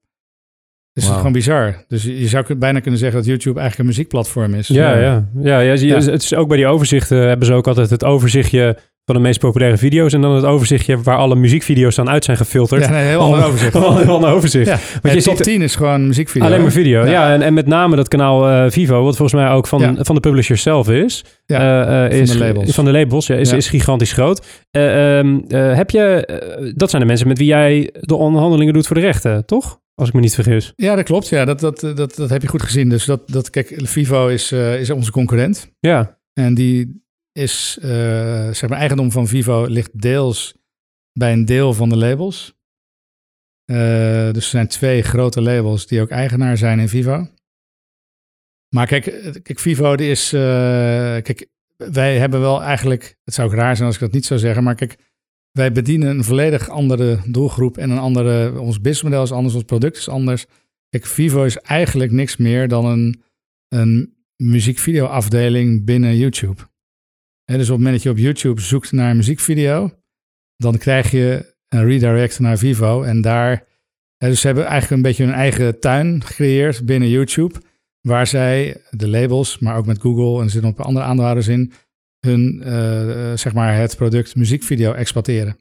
Dus 0.94 1.04
dat 1.04 1.14
is 1.14 1.18
gewoon 1.18 1.32
bizar. 1.32 1.84
Dus 1.88 2.04
je 2.04 2.28
zou 2.28 2.56
bijna 2.56 2.80
kunnen 2.80 3.00
zeggen 3.00 3.18
dat 3.18 3.28
YouTube 3.28 3.60
eigenlijk 3.60 3.80
een 3.80 3.96
muziekplatform 3.96 4.54
is. 4.54 4.68
Ja, 4.68 4.98
ja. 4.98 5.30
ja, 5.42 5.60
ja, 5.60 5.74
Ja. 5.74 5.96
Het 5.96 6.22
is 6.22 6.36
ook 6.36 6.48
bij 6.48 6.58
die 6.58 6.68
overzichten 6.68 7.28
hebben 7.28 7.48
ze 7.48 7.54
ook 7.54 7.68
altijd 7.68 7.90
het 7.90 8.04
overzichtje 8.04 8.78
van 9.06 9.16
de 9.16 9.22
meest 9.22 9.40
populaire 9.40 9.78
video's 9.78 10.14
en 10.14 10.22
dan 10.22 10.36
het 10.36 10.46
overzichtje 10.46 11.02
waar 11.02 11.18
alle 11.18 11.36
muziekvideo's 11.36 11.96
dan 11.96 12.10
uit 12.10 12.24
zijn 12.26 12.38
gefilterd. 12.38 12.84
Ja, 12.84 12.90
nee, 12.92 13.06
heel 13.08 13.20
ander 13.20 13.46
overzicht. 13.48 13.74
Heel 13.74 14.14
ander 14.16 14.30
overzicht. 14.30 14.68
Ja, 14.68 14.80
Want 15.02 15.16
je 15.16 15.22
top 15.22 15.36
ziet 15.36 15.44
10 15.46 15.62
is 15.62 15.76
gewoon 15.76 16.08
muziekvideo. 16.08 16.48
alleen 16.48 16.62
maar 16.62 16.72
video. 16.72 17.04
Ja, 17.06 17.12
Ja. 17.12 17.34
en, 17.34 17.42
en 17.42 17.54
met 17.54 17.68
name 17.68 17.96
dat 17.96 18.08
kanaal 18.08 18.50
eh, 18.50 18.72
Vivo, 18.72 19.04
wat 19.04 19.16
volgens 19.18 19.42
mij 19.42 19.52
ook 19.52 19.68
van, 19.68 19.80
Ja. 19.82 19.94
van 19.98 20.16
de 20.16 20.22
publisher 20.22 20.58
zelf 20.58 20.90
is. 20.90 21.24
Ja, 21.46 21.60
eh, 21.60 22.06
eh, 22.06 22.12
van 22.12 22.20
is 22.20 22.32
de 22.32 22.38
labels. 22.38 22.74
Van 22.74 22.86
de 22.86 22.92
labels, 22.92 23.28
ja, 23.28 23.36
is, 23.36 23.52
is 23.54 23.68
gigantisch 23.70 24.12
groot. 24.12 24.46
Eh, 24.72 25.18
ehm, 25.20 25.40
eh, 25.48 25.76
heb 25.76 25.90
je, 25.90 26.74
dat 26.76 26.90
zijn 26.90 27.02
de 27.02 27.08
mensen 27.08 27.28
met 27.28 27.38
wie 27.38 27.48
jij 27.48 27.90
de 28.00 28.16
onderhandelingen 28.16 28.74
doet 28.74 28.88
voor 28.88 28.96
de 28.96 29.02
rechten, 29.02 29.46
toch? 29.46 29.80
Als 29.96 30.08
ik 30.08 30.14
me 30.14 30.20
niet 30.22 30.34
vergis. 30.36 30.74
Ja, 30.76 30.96
dat 30.96 31.06
klopt. 31.06 31.28
Ja, 31.30 31.46
dat, 31.46 31.60
dat, 31.60 31.80
dat, 31.96 32.16
dat 32.16 32.30
heb 32.30 32.42
je 32.42 32.48
goed 32.48 32.62
gezien. 32.62 32.90
Dus 32.90 33.06
dat, 33.06 33.22
dat 33.26 33.50
kijk, 33.50 33.74
Vivo 33.84 34.28
is, 34.28 34.52
is 34.52 34.90
onze 34.90 35.12
concurrent. 35.12 35.72
Ja, 35.80 36.18
En 36.34 36.54
die 36.54 37.04
is, 37.38 37.78
eh, 37.82 38.52
zeg 38.52 38.70
maar, 38.70 38.80
eigendom 38.80 39.12
van 39.12 39.28
Vivo 39.28 39.66
ligt 39.66 40.02
deels 40.02 40.56
bij 41.14 41.34
een 41.34 41.46
deel 41.46 41.74
van 41.74 41.90
de 41.90 41.98
labels. 41.98 42.54
Eh, 43.66 44.32
dus 44.32 44.44
er 44.44 44.50
zijn 44.50 44.68
twee 44.68 45.02
grote 45.02 45.42
labels 45.42 45.88
die 45.88 46.02
ook 46.02 46.10
eigenaar 46.10 46.58
zijn 46.58 46.80
in 46.80 46.90
Vivo. 46.90 47.28
Maar 48.70 48.88
kijk, 48.88 49.06
eh, 49.06 49.32
kijk 49.42 49.60
Vivo 49.60 49.96
die 49.96 50.10
is, 50.10 50.30
kijk, 50.30 51.48
wij 51.78 52.18
hebben 52.18 52.40
wel 52.40 52.62
eigenlijk, 52.62 53.18
het 53.24 53.34
zou 53.34 53.48
ook 53.48 53.56
raar 53.56 53.76
zijn 53.76 53.88
als 53.88 53.96
ik 53.96 54.02
dat 54.02 54.12
niet 54.12 54.26
zou 54.26 54.40
zeggen, 54.40 54.64
maar 54.64 54.76
kijk, 54.76 54.98
wij 55.52 55.72
bedienen 55.72 56.10
een 56.10 56.24
volledig 56.24 56.70
andere 56.70 57.20
doelgroep 57.26 57.78
en 57.78 57.90
een 57.90 57.98
andere, 57.98 58.60
ons 58.60 58.82
businessmodel 58.82 59.24
is 59.24 59.32
anders, 59.32 59.54
ons 59.54 59.64
product 59.64 59.98
is 59.98 60.10
anders. 60.10 60.46
Kijk, 60.90 61.06
Vivo 61.06 61.44
is 61.44 61.58
eigenlijk 61.58 62.12
niks 62.12 62.38
meer 62.38 62.68
dan 62.68 62.86
een, 62.86 63.24
een 63.68 64.16
muziekvideo-afdeling 64.36 65.86
binnen 65.86 66.18
YouTube. 66.18 66.74
Hè, 67.46 67.58
dus 67.58 67.70
op 67.70 67.76
het 67.76 67.84
moment 67.84 67.94
dat 67.94 68.04
je 68.04 68.10
op 68.10 68.18
YouTube 68.18 68.62
zoekt 68.62 68.92
naar 68.92 69.10
een 69.10 69.16
muziekvideo, 69.16 69.92
dan 70.58 70.78
krijg 70.78 71.12
je 71.12 71.56
een 71.68 71.86
redirect 71.86 72.40
naar 72.40 72.58
Vivo. 72.58 73.04
En 73.04 73.22
daar, 73.22 73.68
dus 74.18 74.40
ze 74.40 74.48
hebben 74.48 74.66
eigenlijk 74.66 74.96
een 74.96 75.10
beetje 75.10 75.24
hun 75.24 75.34
eigen 75.34 75.80
tuin 75.80 76.24
gecreëerd 76.24 76.86
binnen 76.86 77.10
YouTube, 77.10 77.62
waar 78.02 78.28
zij 78.28 78.82
de 78.90 79.08
labels, 79.08 79.60
maar 79.60 79.78
ook 79.78 79.86
met 79.86 80.02
Google 80.02 80.38
en 80.38 80.44
er 80.44 80.50
zitten 80.50 80.74
paar 80.74 80.86
andere 80.86 81.06
aandeelhouders 81.06 81.48
in, 81.48 81.74
hun, 82.20 82.62
eh, 82.64 83.34
zeg 83.34 83.54
maar, 83.54 83.76
het 83.76 83.96
product 83.96 84.36
muziekvideo 84.36 84.94
exploiteren. 84.94 85.58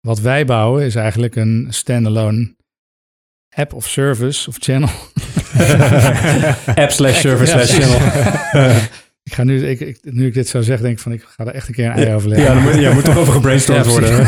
Wat 0.00 0.20
wij 0.20 0.44
bouwen 0.44 0.84
is 0.84 0.94
eigenlijk 0.94 1.36
een 1.36 1.66
standalone 1.70 2.56
app 3.48 3.72
of 3.72 3.88
service 3.88 4.48
of 4.48 4.56
channel. 4.58 4.88
app 6.82 6.90
slash 6.90 7.20
service 7.20 7.50
slash 7.50 7.78
channel. 7.78 8.80
Ik 9.28 9.34
ga 9.34 9.44
nu, 9.44 9.66
ik, 9.66 9.80
ik- 9.80 9.98
nu 10.02 10.26
ik 10.26 10.34
dit 10.34 10.48
zo 10.48 10.60
zeg, 10.60 10.80
denk 10.80 10.92
ik 10.96 11.02
van 11.02 11.12
ik 11.12 11.22
ga 11.22 11.44
er 11.46 11.52
echt 11.54 11.68
een 11.68 11.74
keer 11.74 11.86
een 11.86 11.92
ei 11.92 12.14
over 12.14 12.28
leggen. 12.28 12.48
Ja, 12.48 12.54
dan 12.54 12.62
moet, 12.62 12.74
ja, 12.82 12.92
moet 12.94 13.04
toch 13.04 13.16
over 13.18 13.32
gebrainstormd 13.32 13.84
Ja, 13.84 13.90
worden. 13.90 14.26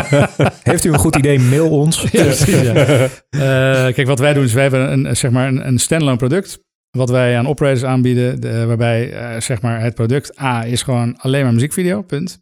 Heeft 0.72 0.84
u 0.84 0.88
een 0.92 0.98
goed 0.98 1.16
idee, 1.16 1.38
mail 1.38 1.70
ons. 1.70 2.02
Ja, 2.02 2.22
precies, 2.24 2.60
ja. 2.60 2.74
Eh, 3.30 3.94
kijk, 3.94 4.06
wat 4.06 4.18
wij 4.18 4.32
doen 4.32 4.44
is 4.44 4.52
wij 4.52 4.62
hebben 4.62 4.92
een, 4.92 5.16
zeg 5.16 5.30
maar 5.30 5.48
een, 5.48 5.66
een 5.66 5.78
standalone 5.78 6.16
product. 6.16 6.60
Wat 6.90 7.10
wij 7.10 7.36
aan 7.38 7.46
operators 7.46 7.84
aanbieden, 7.84 8.40
de- 8.40 8.64
waarbij 8.66 9.12
eh, 9.12 9.40
zeg 9.40 9.60
maar 9.62 9.80
het 9.80 9.94
product 9.94 10.40
A 10.40 10.66
is 10.66 10.82
gewoon 10.82 11.16
alleen 11.18 11.42
maar 11.44 11.52
muziekvideo, 11.52 12.02
punt. 12.02 12.40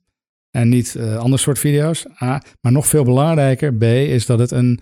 En 0.50 0.68
niet 0.68 0.94
eh 0.94 1.16
ander 1.16 1.38
soort 1.38 1.58
video's. 1.58 2.06
A. 2.22 2.42
Maar 2.60 2.72
nog 2.72 2.86
veel 2.86 3.04
belangrijker, 3.04 3.74
B, 3.74 3.82
is 3.82 4.26
dat 4.26 4.38
het 4.38 4.50
een, 4.50 4.80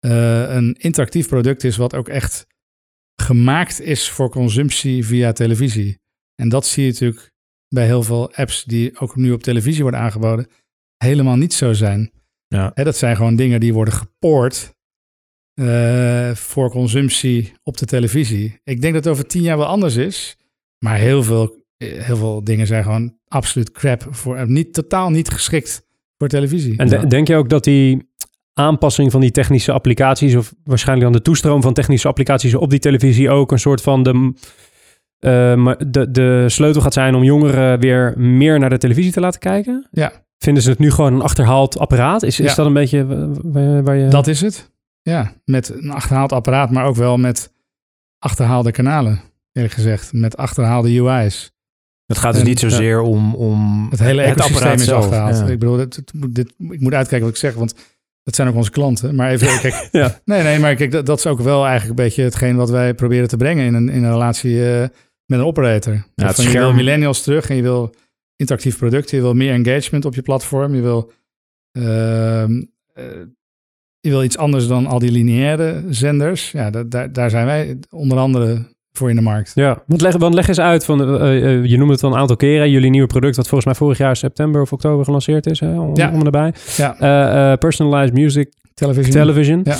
eh, 0.00 0.54
een 0.54 0.74
interactief 0.78 1.28
product 1.28 1.64
is 1.64 1.76
wat 1.76 1.94
ook 1.94 2.08
echt 2.08 2.46
gemaakt 3.22 3.80
is 3.80 4.10
voor 4.10 4.30
consumptie 4.30 5.06
via 5.06 5.32
televisie. 5.32 5.98
En 6.36 6.48
dat 6.48 6.66
zie 6.66 6.84
je 6.84 6.90
natuurlijk 6.90 7.32
bij 7.68 7.84
heel 7.86 8.02
veel 8.02 8.32
apps 8.34 8.64
die 8.64 8.98
ook 9.00 9.16
nu 9.16 9.32
op 9.32 9.42
televisie 9.42 9.82
worden 9.82 10.00
aangeboden, 10.00 10.46
helemaal 10.96 11.36
niet 11.36 11.54
zo 11.54 11.72
zijn. 11.72 12.10
Ja. 12.48 12.70
Hè, 12.74 12.84
dat 12.84 12.96
zijn 12.96 13.16
gewoon 13.16 13.36
dingen 13.36 13.60
die 13.60 13.74
worden 13.74 13.94
gepoord 13.94 14.74
eh, 15.54 16.30
voor 16.34 16.70
consumptie 16.70 17.52
op 17.62 17.76
de 17.76 17.86
televisie. 17.86 18.60
Ik 18.64 18.80
denk 18.80 18.94
dat 18.94 19.04
het 19.04 19.12
over 19.12 19.26
tien 19.26 19.42
jaar 19.42 19.56
wel 19.58 19.66
anders 19.66 19.96
is. 19.96 20.36
Maar 20.84 20.96
heel 20.98 21.22
veel, 21.22 21.64
eh, 21.76 22.02
heel 22.04 22.16
veel 22.16 22.44
dingen 22.44 22.66
zijn 22.66 22.82
gewoon 22.82 23.18
absoluut 23.28 23.70
crap. 23.70 24.06
Voor, 24.10 24.36
eh, 24.36 24.46
niet, 24.46 24.74
totaal 24.74 25.10
niet 25.10 25.28
geschikt 25.30 25.82
voor 26.18 26.28
televisie. 26.28 26.76
En 26.78 26.88
de- 26.88 27.06
denk 27.06 27.28
je 27.28 27.36
ook 27.36 27.48
dat 27.48 27.64
die 27.64 28.10
aanpassing 28.52 29.10
van 29.10 29.20
die 29.20 29.30
technische 29.30 29.72
applicaties, 29.72 30.34
of 30.34 30.54
waarschijnlijk 30.64 31.10
dan 31.10 31.16
de 31.16 31.24
toestroom 31.24 31.62
van 31.62 31.72
technische 31.74 32.08
applicaties 32.08 32.54
op 32.54 32.70
die 32.70 32.78
televisie 32.78 33.30
ook 33.30 33.52
een 33.52 33.58
soort 33.58 33.80
van 33.80 34.02
de, 34.02 34.32
eh, 35.18 35.54
maar 35.54 35.90
de, 35.90 36.10
de 36.10 36.44
sleutel 36.48 36.80
gaat 36.82 36.92
zijn 36.92 37.14
om 37.14 37.22
jongeren 37.24 37.80
weer 37.80 38.14
meer 38.18 38.58
naar 38.58 38.70
de 38.70 38.78
televisie 38.78 39.12
te 39.12 39.20
laten 39.20 39.40
kijken? 39.40 39.88
Ja. 39.90 40.12
Vinden 40.38 40.62
ze 40.62 40.70
het 40.70 40.78
nu 40.78 40.90
gewoon 40.90 41.14
een 41.14 41.20
achterhaald 41.22 41.78
apparaat? 41.78 42.22
Is, 42.22 42.40
is 42.40 42.48
Ja. 42.50 42.54
dat 42.54 42.66
een 42.66 42.72
beetje 42.72 43.06
wa- 43.06 43.28
waar, 43.42 43.82
waar 43.82 43.96
je... 43.96 44.08
Dat 44.08 44.26
is 44.26 44.40
het. 44.40 44.70
Ja, 45.02 45.32
met 45.44 45.68
een 45.68 45.90
achterhaald 45.90 46.32
apparaat, 46.32 46.70
maar 46.70 46.84
ook 46.84 46.96
wel 46.96 47.16
met 47.16 47.52
achterhaalde 48.18 48.70
kanalen, 48.70 49.20
eerlijk 49.52 49.74
gezegd. 49.74 50.12
Met 50.12 50.36
achterhaalde 50.36 50.92
UI's. 50.94 51.54
Het 52.06 52.18
gaat 52.18 52.32
dus 52.32 52.42
En, 52.42 52.48
niet 52.48 52.58
zozeer 52.60 53.00
om, 53.00 53.34
om 53.34 53.86
Het 53.90 53.98
hele 53.98 54.22
het 54.22 54.30
ecosysteem 54.40 54.94
apparaat 54.96 55.30
is. 55.34 55.38
Ja. 55.38 55.46
Ik 55.46 55.58
bedoel, 55.58 55.76
dit, 56.30 56.52
ik 56.58 56.80
moet 56.80 56.94
uitkijken 56.94 57.20
wat 57.26 57.34
ik 57.36 57.40
zeg, 57.40 57.54
want 57.54 57.74
dat 58.22 58.34
zijn 58.34 58.48
ook 58.48 58.54
onze 58.54 58.70
klanten. 58.70 59.14
Maar 59.14 59.30
even, 59.30 59.60
kijk, 59.60 59.88
Ja. 59.92 60.20
nee, 60.24 60.42
nee, 60.42 60.58
maar 60.58 60.74
kijk, 60.74 60.90
dat, 60.90 61.06
dat 61.06 61.18
is 61.18 61.26
ook 61.26 61.40
wel 61.40 61.66
eigenlijk 61.66 61.98
een 61.98 62.04
beetje 62.04 62.22
hetgeen 62.22 62.56
wat 62.56 62.70
wij 62.70 62.94
proberen 62.94 63.28
te 63.28 63.36
brengen 63.36 63.64
in 63.66 63.74
een, 63.74 63.88
in 63.88 64.04
een 64.04 64.12
relatie 64.12 64.74
eh, 64.80 64.88
met 65.26 65.38
een 65.38 65.44
operator. 65.44 65.92
het 65.92 66.04
Van, 66.14 66.44
Je 66.44 66.50
wil 66.50 66.60
scherm- 66.60 66.76
millennials 66.76 67.22
terug 67.22 67.50
en 67.50 67.56
je 67.56 67.62
wil 67.62 67.94
interactief 68.36 68.78
product, 68.78 69.10
je 69.10 69.20
wil 69.20 69.34
meer 69.34 69.52
engagement 69.52 70.04
op 70.04 70.14
je 70.14 70.22
platform, 70.22 70.74
je 70.74 70.80
wil, 70.82 71.12
ehm, 71.72 72.62
eh, 72.92 73.04
je 74.00 74.10
wil 74.10 74.22
iets 74.22 74.38
anders 74.38 74.66
dan 74.66 74.86
al 74.86 74.98
die 74.98 75.10
lineaire 75.10 75.84
zenders. 75.88 76.50
Ja, 76.50 76.70
da- 76.70 76.82
daar, 76.82 77.12
daar 77.12 77.30
zijn 77.30 77.46
wij 77.46 77.78
onder 77.90 78.18
andere 78.18 78.74
voor 78.92 79.10
in 79.10 79.16
de 79.16 79.22
markt. 79.22 79.52
Ja, 79.54 79.82
want 79.86 80.00
leg, 80.00 80.16
want 80.16 80.34
leg 80.34 80.48
eens 80.48 80.60
uit, 80.60 80.84
van, 80.84 81.02
eh, 81.02 81.36
eh, 81.54 81.64
je 81.64 81.76
noemde 81.78 81.92
het 81.92 82.02
al 82.02 82.12
een 82.12 82.18
aantal 82.18 82.36
keren, 82.36 82.70
jullie 82.70 82.90
nieuwe 82.90 83.06
product, 83.06 83.36
wat 83.36 83.48
volgens 83.48 83.64
mij 83.64 83.74
vorig 83.78 83.98
jaar 83.98 84.16
september 84.16 84.60
of 84.60 84.72
oktober 84.72 85.04
gelanceerd 85.04 85.46
is, 85.46 85.60
hè, 85.60 85.80
om, 85.80 85.96
Ja. 85.96 86.12
om 86.12 86.24
erbij. 86.24 86.54
Ja, 86.76 87.56
personalized 87.56 88.14
music 88.14 88.52
televisie. 88.74 89.12
television. 89.12 89.64
Ja. 89.64 89.76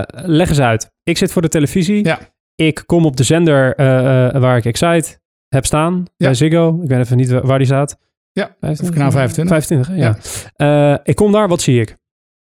Eh, 0.00 0.24
leg 0.26 0.48
eens 0.48 0.60
uit. 0.60 0.90
Ik 1.02 1.16
zit 1.18 1.32
voor 1.32 1.42
de 1.42 1.48
televisie. 1.48 2.04
Ja. 2.04 2.18
Ik 2.66 2.82
kom 2.86 3.04
op 3.06 3.16
de 3.16 3.22
zender 3.22 3.74
eh, 3.74 4.34
eh, 4.34 4.40
waar 4.40 4.56
ik 4.56 4.64
Excite 4.64 5.18
heb 5.48 5.64
staan, 5.64 6.04
bij 6.16 6.34
Ziggo. 6.34 6.80
Ik 6.82 6.88
weet 6.88 6.98
even 6.98 7.16
niet 7.16 7.30
wa- 7.30 7.42
waar 7.42 7.58
die 7.58 7.66
staat. 7.66 7.98
Ja, 8.32 8.44
25? 8.60 8.88
of 8.88 8.94
kanaal 8.94 9.10
25. 9.10 9.56
25, 9.56 9.86
hè? 9.88 9.94
ja. 9.96 10.92
Eh, 10.94 10.98
ik 11.04 11.14
kom 11.16 11.32
daar, 11.32 11.48
wat 11.48 11.60
zie 11.60 11.80
ik? 11.80 11.96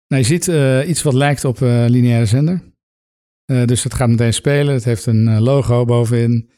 Nou, 0.09 0.23
je 0.23 0.29
ziet 0.29 0.47
iets 0.89 1.03
wat 1.03 1.15
lijkt 1.15 1.45
op 1.45 1.61
een 1.61 1.91
lineaire 1.91 2.27
zender. 2.27 2.61
Dus 3.45 3.85
het 3.85 3.95
gaat 3.95 4.09
meteen 4.09 4.33
spelen. 4.35 4.75
Het 4.75 4.85
heeft 4.85 5.07
een 5.07 5.41
logo 5.41 5.85
bovenin. 5.85 6.51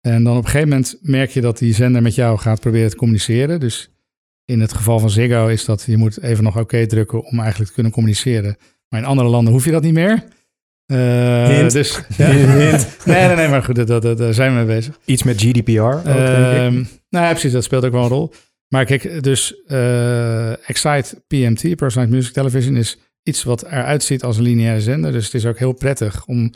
En 0.00 0.24
dan 0.24 0.36
op 0.36 0.44
een 0.44 0.50
gegeven 0.50 0.68
moment 0.68 0.98
merk 1.00 1.30
je 1.30 1.40
dat 1.40 1.58
die 1.58 1.74
zender 1.74 2.02
met 2.02 2.14
jou 2.14 2.38
gaat 2.38 2.60
proberen 2.60 2.90
te 2.90 2.96
communiceren. 2.96 3.60
Dus 3.60 3.90
in 4.44 4.60
het 4.60 4.72
geval 4.72 4.98
van 4.98 5.10
Ziggo 5.10 5.46
is 5.46 5.64
dat 5.64 5.82
je 5.86 5.96
moet 5.96 6.22
even 6.22 6.44
nog 6.44 6.58
oké 6.58 6.86
drukken 6.86 7.24
om 7.24 7.38
eigenlijk 7.38 7.68
te 7.68 7.74
kunnen 7.74 7.92
communiceren. 7.92 8.56
Maar 8.88 9.00
in 9.00 9.06
andere 9.06 9.28
landen 9.28 9.52
hoef 9.52 9.64
je 9.64 9.70
dat 9.70 9.82
niet 9.82 9.92
meer. 9.94 10.24
Hint. 10.96 11.72
Dus, 11.72 12.00
ja. 12.16 12.30
Hint. 12.30 12.96
Nee, 13.04 13.26
nee, 13.26 13.36
nee, 13.36 13.48
maar 13.48 13.62
goed, 13.62 13.86
dat, 13.86 14.02
dat, 14.02 14.18
daar 14.18 14.34
zijn 14.34 14.50
we 14.50 14.56
mee 14.56 14.76
bezig. 14.76 14.98
Iets 15.04 15.22
met 15.22 15.40
GDPR 15.40 15.80
ook, 15.80 16.04
denk 16.04 16.18
ik. 16.18 16.24
Ehm, 16.24 16.74
nou 17.08 17.24
ja, 17.24 17.30
precies, 17.30 17.52
dat 17.52 17.64
speelt 17.64 17.84
ook 17.84 17.92
wel 17.92 18.02
een 18.02 18.08
rol. 18.08 18.32
Maar 18.68 18.84
kijk, 18.84 19.22
dus 19.22 19.62
eh, 19.66 20.68
Excite 20.68 21.22
PMT, 21.26 21.76
Personalized 21.76 22.10
Music 22.10 22.32
Television, 22.32 22.76
is 22.76 22.98
iets 23.22 23.42
wat 23.42 23.62
eruit 23.62 24.02
ziet 24.02 24.22
als 24.22 24.36
een 24.36 24.42
lineaire 24.42 24.80
zender. 24.80 25.12
Dus 25.12 25.24
het 25.24 25.34
is 25.34 25.46
ook 25.46 25.58
heel 25.58 25.72
prettig 25.72 26.26
om 26.26 26.52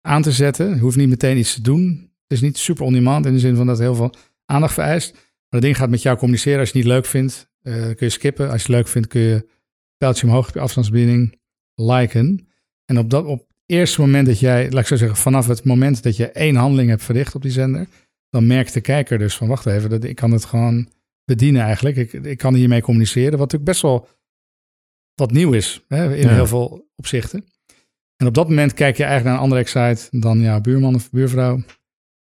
aan 0.00 0.22
te 0.22 0.32
zetten. 0.32 0.74
Je 0.74 0.80
hoeft 0.80 0.96
niet 0.96 1.08
meteen 1.08 1.38
iets 1.38 1.54
te 1.54 1.62
doen. 1.62 2.10
Het 2.26 2.36
is 2.36 2.40
niet 2.40 2.58
super 2.58 2.84
on-demand 2.84 3.26
in 3.26 3.32
de 3.32 3.38
zin 3.38 3.56
van 3.56 3.66
dat 3.66 3.76
het 3.76 3.86
heel 3.86 3.94
veel 3.94 4.14
aandacht 4.44 4.74
vereist. 4.74 5.12
Maar 5.12 5.22
dat 5.48 5.62
ding 5.62 5.76
gaat 5.76 5.90
met 5.90 6.02
jou 6.02 6.16
communiceren. 6.16 6.58
Als 6.58 6.70
je 6.70 6.78
het 6.78 6.84
niet 6.84 6.94
leuk 6.94 7.06
vindt, 7.06 7.50
eh, 7.62 7.72
kun 7.72 7.96
je 7.98 8.08
skippen. 8.08 8.50
Als 8.50 8.62
je 8.62 8.66
het 8.66 8.76
leuk 8.76 8.88
vindt, 8.88 9.08
kun 9.08 9.20
je 9.20 9.48
pijltje 9.96 10.26
omhoog 10.26 10.48
op 10.48 10.54
je 10.54 10.60
afstandsbediening 10.60 11.40
liken. 11.74 12.48
En 12.84 12.98
op 12.98 13.10
dat 13.10 13.24
op 13.24 13.38
het 13.38 13.55
eerste 13.66 14.00
moment 14.00 14.26
dat 14.26 14.40
jij, 14.40 14.70
laat 14.70 14.80
ik 14.80 14.86
zo 14.86 14.96
zeggen, 14.96 15.16
vanaf 15.16 15.46
het 15.46 15.64
moment 15.64 16.02
dat 16.02 16.16
je 16.16 16.30
één 16.30 16.56
handeling 16.56 16.88
hebt 16.88 17.02
verricht 17.02 17.34
op 17.34 17.42
die 17.42 17.50
zender, 17.50 17.86
dan 18.30 18.46
merkt 18.46 18.72
de 18.72 18.80
kijker 18.80 19.18
dus 19.18 19.36
van 19.36 19.48
wacht 19.48 19.66
even, 19.66 19.90
dat, 19.90 20.04
ik 20.04 20.16
kan 20.16 20.30
het 20.30 20.44
gewoon 20.44 20.88
bedienen 21.24 21.62
eigenlijk. 21.62 21.96
Ik, 21.96 22.12
ik 22.12 22.38
kan 22.38 22.54
hiermee 22.54 22.82
communiceren, 22.82 23.30
wat 23.30 23.38
natuurlijk 23.38 23.70
best 23.70 23.82
wel 23.82 24.08
wat 25.14 25.30
nieuw 25.30 25.52
is 25.52 25.84
hè, 25.88 26.16
in 26.16 26.28
Ja. 26.28 26.34
heel 26.34 26.46
veel 26.46 26.88
opzichten. 26.96 27.44
En 28.16 28.26
op 28.26 28.34
dat 28.34 28.48
moment 28.48 28.74
kijk 28.74 28.96
je 28.96 29.04
eigenlijk 29.04 29.24
naar 29.24 29.44
een 29.44 29.50
andere 29.50 29.60
excite 29.60 30.20
dan 30.20 30.40
jouw 30.40 30.60
buurman 30.60 30.94
of 30.94 31.10
buurvrouw. 31.10 31.62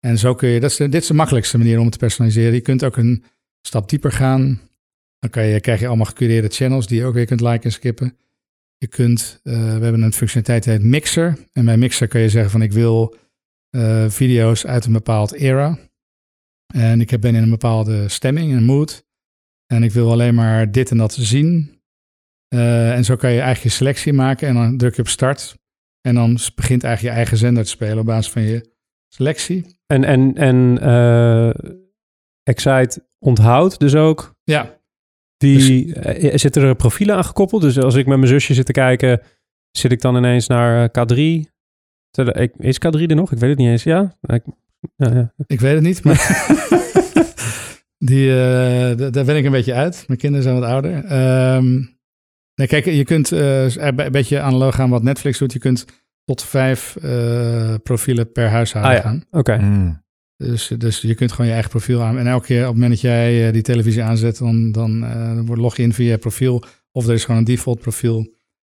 En 0.01 0.19
zo 0.19 0.35
kun 0.35 0.49
je, 0.49 0.61
dat 0.61 0.71
is, 0.71 0.77
dit 0.77 0.95
is 0.95 1.07
de 1.07 1.15
makkelijkste 1.15 1.59
manier 1.59 1.77
om 1.77 1.83
het 1.83 1.93
te 1.93 1.99
personaliseren. 1.99 2.55
Je 2.55 2.61
kunt 2.61 2.85
ook 2.85 2.97
een 2.97 3.25
stap 3.67 3.89
dieper 3.89 4.13
gaan. 4.13 4.61
Dan 5.19 5.31
kan 5.31 5.45
je, 5.45 5.61
krijg 5.61 5.81
je 5.81 5.87
allemaal 5.87 6.07
gecureerde 6.07 6.49
channels 6.49 6.87
die 6.87 6.99
je 6.99 7.05
ook 7.05 7.15
weer 7.15 7.27
kunt 7.27 7.41
liken 7.41 7.63
en 7.63 7.73
skippen. 7.73 8.17
Je 8.83 8.89
kunt, 8.89 9.41
eh, 9.43 9.53
we 9.55 9.83
hebben 9.83 10.03
een 10.03 10.13
functionaliteit 10.13 10.63
die 10.65 10.73
heet 10.73 10.83
Mixer. 10.83 11.39
En 11.53 11.65
bij 11.65 11.77
Mixer 11.77 12.09
kun 12.09 12.21
je 12.21 12.29
zeggen 12.29 12.51
van 12.51 12.63
ik 12.63 12.73
wil 12.73 13.17
eh, 13.71 14.09
video's 14.09 14.67
uit 14.67 14.85
een 14.85 14.93
bepaald 14.93 15.33
era. 15.33 15.79
En 16.75 17.01
ik 17.01 17.11
heb- 17.11 17.21
ben 17.21 17.35
in 17.35 17.43
een 17.43 17.51
bepaalde 17.51 18.09
stemming, 18.09 18.53
een 18.53 18.65
mood. 18.65 19.05
En 19.67 19.83
ik 19.83 19.93
wil 19.93 20.11
alleen 20.11 20.35
maar 20.35 20.71
dit 20.73 20.91
en 20.91 20.97
dat 20.97 21.13
zien. 21.13 21.81
Eh, 22.49 22.93
en 22.95 23.05
zo 23.05 23.17
kan 23.17 23.31
je 23.31 23.41
eigenlijk 23.41 23.71
je 23.71 23.79
selectie 23.79 24.13
maken. 24.13 24.49
En 24.49 24.55
dan 24.55 24.77
druk 24.77 24.95
je 24.97 25.03
op 25.03 25.09
start. 25.09 25.57
En 26.01 26.15
dan 26.15 26.39
begint 26.55 26.85
eigenlijk 26.85 27.15
je 27.15 27.21
eigen 27.21 27.37
zender 27.37 27.65
te 27.65 27.71
spelen 27.71 27.99
op 27.99 28.07
basis 28.07 28.33
van 28.33 28.43
je 28.43 28.71
selectie. 29.09 29.77
En, 29.87 30.05
en, 30.05 30.35
en 30.37 30.79
Excite 32.43 33.07
onthoudt 33.19 33.79
dus 33.79 33.95
ook 33.95 34.35
Ja, 34.45 34.81
die... 35.49 35.95
eh, 35.95 36.37
zitten 36.39 36.63
er 36.63 36.75
profielen 36.75 37.17
aan 37.17 37.25
gekoppeld? 37.25 37.63
Dus 37.63 37.79
als 37.79 37.95
ik 37.95 38.07
met 38.07 38.17
mijn 38.19 38.31
zusje 38.31 38.55
zit 38.55 38.67
te 38.67 38.73
kijken, 38.73 39.21
zit 39.71 39.93
ik 39.93 40.01
dan 40.01 40.17
ineens 40.17 40.47
naar 40.47 40.91
eh, 40.93 41.05
K3? 41.45 41.51
Terwijl 42.11 42.41
ik- 42.43 42.55
Is 42.59 42.77
K3 42.87 43.01
er 43.07 43.15
nog? 43.15 43.33
Ik 43.33 43.39
weet 43.39 43.51
het 43.51 43.59
niet 43.59 43.69
eens. 43.69 43.83
Ja? 43.83 44.17
Ik, 44.23 44.43
ja, 44.97 45.13
ja. 45.15 45.33
ik 45.47 45.61
weet 45.61 45.75
het 45.75 45.83
niet. 45.83 46.05
Maar 46.05 46.17
die, 47.99 48.31
eh, 48.31 48.97
daar 49.13 49.25
ben 49.25 49.37
ik 49.37 49.45
een 49.45 49.51
beetje 49.51 49.75
uit. 49.75 50.05
Mijn 50.07 50.19
kinderen 50.19 50.43
zijn 50.45 50.61
wat 50.61 50.69
ouder. 50.71 51.05
Ehm, 51.05 51.73
nee, 52.55 52.67
kijk, 52.67 52.85
je 52.85 53.05
kunt 53.05 53.33
eh, 53.33 53.75
een 53.77 53.95
beetje 54.11 54.41
analoog 54.41 54.75
gaan 54.75 54.91
wat 54.91 55.03
Netflix 55.03 55.39
doet. 55.39 55.53
Je 55.53 55.59
kunt 55.59 55.85
tot 56.25 56.43
vijf 56.43 56.97
eh, 56.97 57.75
profielen 57.83 58.33
per 58.33 58.49
huishouden 58.49 58.93
Ah, 58.93 58.97
ja. 58.97 59.03
gaan. 59.03 59.25
Oké. 59.31 59.57
Mm. 59.57 60.02
Dus, 60.43 60.73
dus 60.79 61.01
je 61.01 61.15
kunt 61.15 61.31
gewoon 61.31 61.47
je 61.47 61.53
eigen 61.53 61.71
profiel 61.71 62.03
aan. 62.03 62.19
En 62.19 62.27
elke 62.27 62.47
keer 62.47 62.61
op 62.61 62.67
het 62.67 62.75
moment 62.75 62.93
dat 62.93 63.01
jij 63.01 63.47
eh, 63.47 63.53
die 63.53 63.63
televisie 63.63 64.03
aanzet, 64.03 64.39
dan, 64.39 64.73
dan, 64.73 65.05
eh, 65.05 65.35
dan 65.35 65.47
wordt 65.47 65.63
log 65.63 65.77
je 65.77 65.83
in 65.83 65.93
via 65.93 66.11
je 66.11 66.19
profiel. 66.19 66.63
Of 66.93 67.07
er 67.07 67.15
is 67.15 67.25
gewoon 67.25 67.41
een 67.41 67.47
default 67.47 67.81
profiel. 67.81 68.35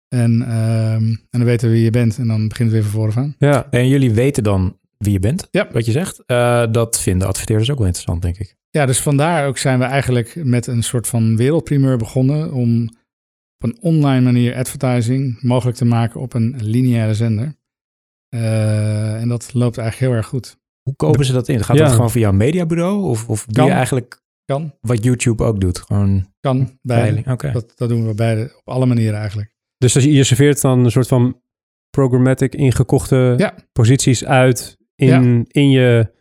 En, 0.07 0.41
ehm, 0.41 1.03
en 1.03 1.19
dan 1.29 1.43
weten 1.43 1.67
we 1.67 1.73
wie 1.73 1.83
je 1.83 1.89
bent. 1.89 2.17
En 2.17 2.27
dan 2.27 2.47
begint 2.47 2.71
het 2.71 2.81
weer 2.81 2.89
van 2.89 2.99
vooraf 2.99 3.17
aan. 3.17 3.35
Ja. 3.37 3.67
En 3.69 3.87
jullie 3.87 4.11
weten 4.11 4.43
dan 4.43 4.77
wie 4.97 5.11
je 5.11 5.19
bent, 5.19 5.47
Ja. 5.51 5.67
wat 5.71 5.85
je 5.85 5.91
zegt. 5.91 6.23
Eh, 6.25 6.65
dat 6.71 6.99
vinden 6.99 7.27
adverteerders 7.27 7.71
ook 7.71 7.77
wel 7.77 7.87
interessant, 7.87 8.21
denk 8.21 8.37
ik. 8.37 8.55
Ja, 8.69 8.85
dus 8.85 9.01
vandaar 9.01 9.47
ook 9.47 9.57
zijn 9.57 9.79
we 9.79 9.85
eigenlijk 9.85 10.35
met 10.43 10.67
een 10.67 10.83
soort 10.83 11.07
van 11.07 11.37
wereldprimeur 11.37 11.97
begonnen. 11.97 12.51
Om 12.51 12.83
op 13.57 13.69
een 13.69 13.77
online 13.81 14.21
manier 14.21 14.55
advertising 14.55 15.41
mogelijk 15.41 15.77
te 15.77 15.85
maken 15.85 16.19
op 16.21 16.33
een 16.33 16.55
lineaire 16.57 17.13
zender. 17.13 17.55
Eh, 18.29 19.21
en 19.21 19.27
dat 19.27 19.53
loopt 19.53 19.77
eigenlijk 19.77 20.09
heel 20.09 20.17
erg 20.19 20.27
goed. 20.27 20.57
Hoe 20.83 20.95
kopen 20.95 21.25
ze 21.25 21.33
dat 21.33 21.47
in? 21.47 21.63
Gaat 21.63 21.77
Ja. 21.77 21.83
dat 21.83 21.93
gewoon 21.93 22.11
via 22.11 22.29
een 22.29 22.37
mediabureau? 22.37 23.03
Of, 23.09 23.29
of 23.29 23.45
doe 23.45 23.53
Kan. 23.55 23.65
je 23.65 23.71
eigenlijk 23.71 24.21
Kan, 24.45 24.73
wat 24.81 25.03
YouTube 25.03 25.43
ook 25.43 25.59
doet? 25.61 25.79
Gewoon 25.79 26.25
kan, 26.39 26.77
beide. 26.81 27.23
Dat, 27.51 27.73
dat 27.75 27.89
doen 27.89 28.07
we 28.07 28.13
beide 28.13 28.53
op 28.63 28.73
alle 28.73 28.85
manieren 28.85 29.19
eigenlijk. 29.19 29.55
Dus 29.77 29.95
als 29.95 30.03
je, 30.03 30.11
je 30.13 30.23
serveert 30.23 30.61
dan 30.61 30.85
een 30.85 30.91
soort 30.91 31.07
van 31.07 31.41
programmatic 31.89 32.55
ingekochte 32.55 33.33
Ja. 33.37 33.53
posities 33.71 34.25
uit 34.25 34.77
in, 34.95 35.07
Ja. 35.07 35.43
in 35.47 35.69
je 35.69 36.11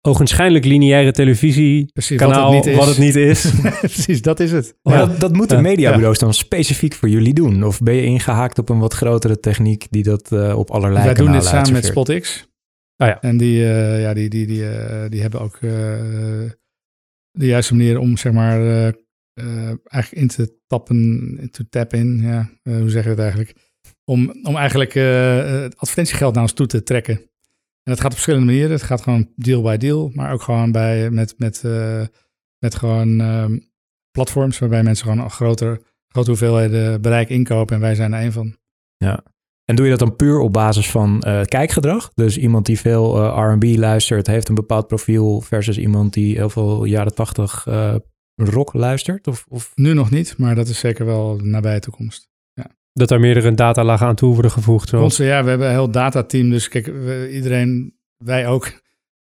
ogenschijnlijk 0.00 0.64
lineaire 0.64 1.12
televisie 1.12 1.92
Precies, 1.92 2.18
kanaal, 2.18 2.52
wat 2.52 2.54
het 2.54 2.64
niet 2.64 2.72
is. 2.74 2.78
wat 2.78 2.88
het 2.88 2.98
niet 2.98 3.16
is. 3.16 3.52
Precies, 3.80 4.22
dat 4.22 4.40
is 4.40 4.52
het. 4.52 4.74
Maar 4.82 4.98
Ja. 4.98 5.06
dat, 5.06 5.20
dat 5.20 5.32
moeten 5.32 5.56
Ja. 5.56 5.62
mediabureaus 5.62 6.18
dan 6.18 6.34
specifiek 6.34 6.94
voor 6.94 7.08
jullie 7.08 7.34
doen? 7.34 7.64
Of 7.64 7.80
ben 7.80 7.94
je 7.94 8.04
ingehaakt 8.04 8.58
op 8.58 8.68
een 8.68 8.78
wat 8.78 8.94
grotere 8.94 9.40
techniek 9.40 9.86
die 9.90 10.02
dat 10.02 10.32
eh, 10.32 10.58
op 10.58 10.70
allerlei 10.70 11.04
Wij 11.04 11.14
doen 11.14 11.32
dit 11.32 11.42
kanalen 11.42 11.66
samen 11.66 11.72
met? 11.72 11.84
SpotX. 11.84 12.46
Ah 12.98 13.08
ja. 13.08 13.20
En 13.20 13.36
die, 13.36 13.64
eh, 13.64 14.00
ja, 14.00 14.14
die, 14.14 14.28
die, 14.28 14.46
die, 14.46 14.70
eh, 14.70 15.10
die 15.10 15.20
hebben 15.20 15.40
ook 15.40 15.54
eh, 15.54 16.50
de 17.30 17.46
juiste 17.46 17.74
manier 17.74 17.98
om 17.98 18.16
zeg 18.16 18.32
maar 18.32 18.60
eigenlijk 19.84 20.22
in 20.22 20.28
te 20.28 20.58
tappen, 20.66 21.48
to 21.50 21.64
tap 21.70 21.92
in. 21.92 22.20
Ja, 22.20 22.50
hoe 22.62 22.90
zeggen 22.90 23.02
we 23.02 23.08
het 23.08 23.18
eigenlijk? 23.18 23.54
Om, 24.04 24.34
om 24.42 24.56
eigenlijk 24.56 24.92
het 25.62 25.76
advertentiegeld 25.76 26.34
naar 26.34 26.42
ons 26.42 26.52
toe 26.52 26.66
te 26.66 26.82
trekken. 26.82 27.14
En 27.82 27.94
dat 27.94 27.96
gaat 27.96 28.06
op 28.06 28.12
verschillende 28.12 28.46
manieren. 28.46 28.70
Het 28.70 28.82
gaat 28.82 29.02
gewoon 29.02 29.32
deal 29.36 29.62
by 29.62 29.76
deal, 29.76 30.10
maar 30.14 30.32
ook 30.32 30.42
gewoon 30.42 30.72
bij, 30.72 31.10
met, 31.10 31.34
met, 31.38 31.62
met 32.58 32.74
gewoon 32.74 33.20
ehm, 33.20 33.58
platforms 34.10 34.58
waarbij 34.58 34.82
mensen 34.82 35.06
gewoon 35.06 35.24
een 35.24 35.30
groter, 35.30 35.80
grote 36.08 36.30
hoeveelheden 36.30 37.00
bereik 37.00 37.28
inkopen. 37.28 37.74
En 37.74 37.82
wij 37.82 37.94
zijn 37.94 38.12
er 38.12 38.20
één 38.20 38.32
van. 38.32 38.56
En 39.68 39.76
doe 39.76 39.84
je 39.84 39.90
dat 39.90 40.00
dan 40.00 40.16
puur 40.16 40.38
op 40.38 40.52
basis 40.52 40.90
van 40.90 41.20
eh, 41.22 41.40
kijkgedrag? 41.42 42.10
Dus 42.14 42.38
iemand 42.38 42.66
die 42.66 42.78
veel 42.78 43.16
eh, 43.22 43.52
R&B 43.52 43.64
luistert, 43.78 44.26
heeft 44.26 44.48
een 44.48 44.54
bepaald 44.54 44.86
profiel... 44.86 45.40
versus 45.40 45.78
iemand 45.78 46.12
die 46.12 46.36
heel 46.36 46.50
veel 46.50 46.84
jaren 46.84 47.14
tachtig 47.14 47.64
eh, 47.68 47.94
rock 48.34 48.72
luistert? 48.74 49.26
Of, 49.26 49.46
of... 49.48 49.72
Nu 49.74 49.94
nog 49.94 50.10
niet, 50.10 50.34
maar 50.38 50.54
dat 50.54 50.68
is 50.68 50.78
zeker 50.78 51.06
wel 51.06 51.36
de 51.36 51.44
nabije 51.44 51.80
toekomst. 51.80 52.28
Dat 52.92 53.08
daar 53.08 53.20
meerdere 53.20 53.54
datalagen 53.54 54.06
aan 54.06 54.14
toe 54.14 54.32
worden 54.32 54.50
gevoegd. 54.50 54.88
Zoals, 54.88 55.04
Onze, 55.04 55.24
ja, 55.24 55.42
we 55.42 55.48
hebben 55.48 55.66
een 55.66 55.72
heel 55.72 55.90
datateam. 55.90 56.50
Dus 56.50 56.68
kijk, 56.68 56.86
we- 56.86 57.30
iedereen, 57.32 57.94
wij 58.24 58.46
ook, 58.46 58.72